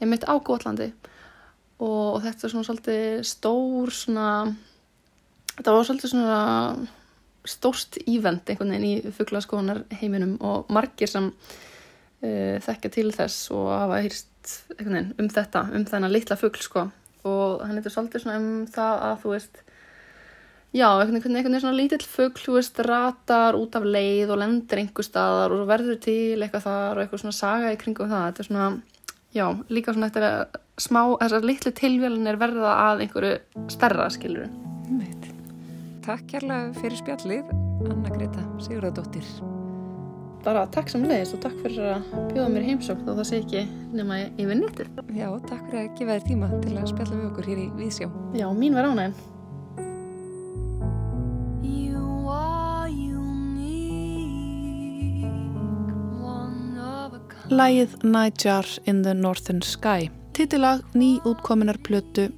einmitt 0.01 0.27
á 0.29 0.35
Gótlandi 0.39 0.91
og, 1.81 2.17
og 2.17 2.21
þetta 2.25 2.47
er 2.47 2.55
svona 2.55 2.69
svolítið 2.69 3.23
stór 3.29 3.95
svona 3.95 4.29
þetta 5.57 5.77
var 5.77 5.89
svolítið 5.89 6.15
svona 6.15 6.41
stórst 7.49 7.99
ívend 8.05 8.49
einhvern 8.49 8.75
veginn 8.75 8.89
í 8.89 9.13
fugglaskoðunar 9.17 9.85
heiminum 10.01 10.37
og 10.45 10.71
margir 10.73 11.11
sem 11.11 11.31
uh, 11.31 12.57
þekkja 12.63 12.93
til 12.95 13.09
þess 13.17 13.51
og 13.57 13.71
hafa 13.73 14.03
hýrst 14.05 14.29
um 14.81 15.29
þetta, 15.29 15.67
um 15.77 15.85
þennan 15.85 16.13
litla 16.13 16.37
fuggl 16.41 16.63
sko. 16.65 16.87
Og 17.29 17.61
hann 17.65 17.77
heitir 17.77 17.93
svolítið 17.93 18.25
svona 18.25 18.39
um 18.41 18.67
það 18.73 19.03
að 19.09 19.17
þú 19.23 19.33
veist 19.35 19.61
já, 20.73 20.87
einhvern 20.87 21.17
veginn, 21.19 21.37
einhvern 21.37 21.55
veginn 21.55 21.65
svona 21.65 21.79
lítill 21.79 22.07
fuggl, 22.07 22.45
þú 22.45 22.57
veist, 22.59 22.81
ratar 22.87 23.59
út 23.59 23.77
af 23.79 23.87
leið 23.87 24.31
og 24.31 24.41
lendir 24.43 24.83
einhver 24.83 25.07
staðar 25.07 25.55
og 25.57 25.67
verður 25.71 25.99
til 26.05 26.39
eitthvað 26.39 26.67
þar 26.69 26.97
og 26.97 27.05
eitthvað 27.05 27.25
svona 27.25 27.39
saga 27.39 27.73
í 27.75 27.79
kringum 27.81 28.11
það, 28.11 28.27
þetta 28.29 28.45
er 28.45 28.51
svona 28.51 28.69
já, 29.35 29.47
líka 29.71 29.95
svona 29.95 30.11
þetta 30.11 30.31
er 30.31 30.61
smá, 30.81 31.03
þessar 31.21 31.47
litlu 31.47 31.73
tilvélinir 31.81 32.41
verða 32.41 32.75
að 32.89 33.07
einhverju 33.07 33.65
stærra, 33.73 34.11
skilur 34.15 34.47
einmitt. 34.91 35.31
Takk 36.07 36.29
kærlega 36.31 36.75
fyrir 36.79 37.01
spjallið 37.03 37.51
Anna 37.91 38.13
Greta 38.13 38.45
Sigurðardóttir. 38.63 39.27
Bara 40.41 40.63
takk 40.73 40.89
sem 40.89 41.03
leiðist 41.05 41.35
og 41.37 41.43
takk 41.45 41.59
fyrir 41.61 41.91
að 41.99 42.07
bjóða 42.31 42.53
mér 42.55 42.65
heimsókn 42.71 43.11
og 43.13 43.19
það 43.19 43.27
sé 43.29 43.41
ekki 43.43 43.67
nema 43.93 44.23
yfir 44.41 44.57
netið. 44.63 44.95
Já, 45.13 45.29
takk 45.51 45.67
fyrir 45.67 45.83
að 45.83 45.91
gefa 45.99 46.17
þér 46.17 46.25
tíma 46.31 46.49
til 46.63 46.79
að 46.79 46.89
spjalla 46.95 47.19
við 47.19 47.29
okkur 47.29 47.51
hér 47.51 47.61
í 47.61 47.69
Vísjá 47.77 48.09
já, 48.39 48.49
mín 48.57 48.79
var 48.79 48.89
ánægin 48.89 49.19
Lægið 57.51 58.05
Nightjar 58.07 58.67
in 58.87 59.03
the 59.03 59.15
Northern 59.15 59.63
Sky. 59.63 60.11
Titilag 60.33 60.85
ný 60.95 61.19
útkominar 61.27 61.81
plötu 61.83 62.29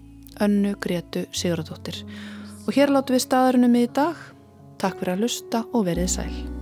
Önnu 0.41 0.73
Gretu 0.81 1.27
Sigurðardóttir. 1.33 2.01
Og 2.65 2.73
hér 2.73 2.89
látum 2.89 3.19
við 3.19 3.27
staðarinnum 3.27 3.77
í 3.77 3.85
dag 3.93 4.17
Takk 4.81 4.99
fyrir 5.03 5.19
að 5.19 5.25
lusta 5.27 5.65
og 5.77 5.85
verið 5.91 6.11
sæl 6.17 6.62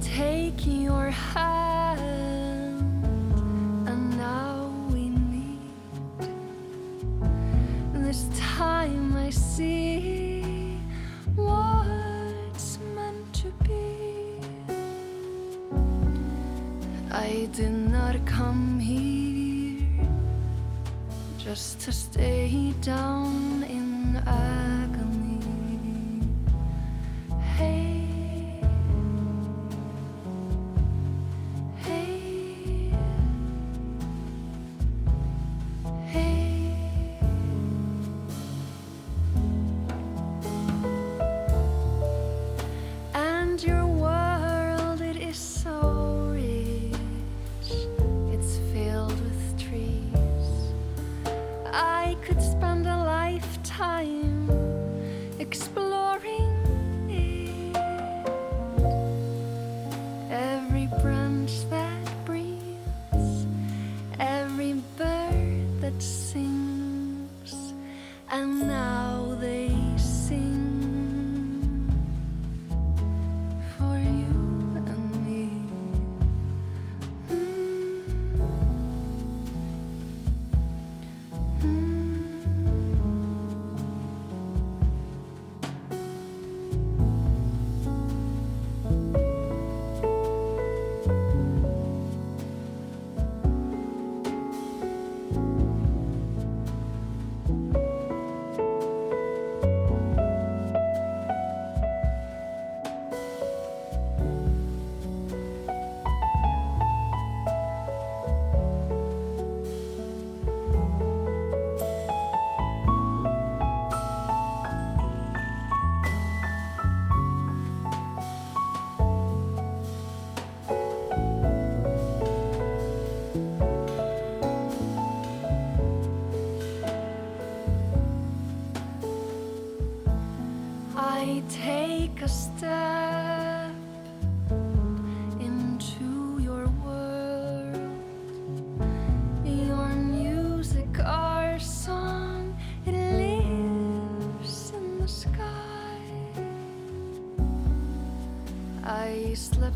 take 0.00 0.66
your 0.66 1.10
hand, 1.10 2.80
and 3.88 4.16
now 4.16 4.72
we 4.90 5.10
meet. 5.10 5.58
This 7.92 8.28
time 8.38 9.16
I 9.16 9.30
see 9.30 10.78
what's 11.34 12.78
meant 12.94 13.32
to 13.34 13.48
be. 13.64 14.40
I 17.10 17.48
did 17.52 17.72
not 17.72 18.24
come 18.26 18.78
here 18.78 19.86
just 21.38 21.80
to 21.80 21.92
stay 21.92 22.72
down 22.82 23.62
in 23.64 24.16
agony. 24.26 25.17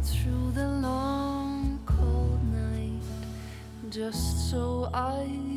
Through 0.02 0.50
the 0.52 0.66
long, 0.66 1.78
cold 1.86 2.40
night 2.52 3.02
just 3.90 4.50
so 4.50 4.90
I 4.92 5.51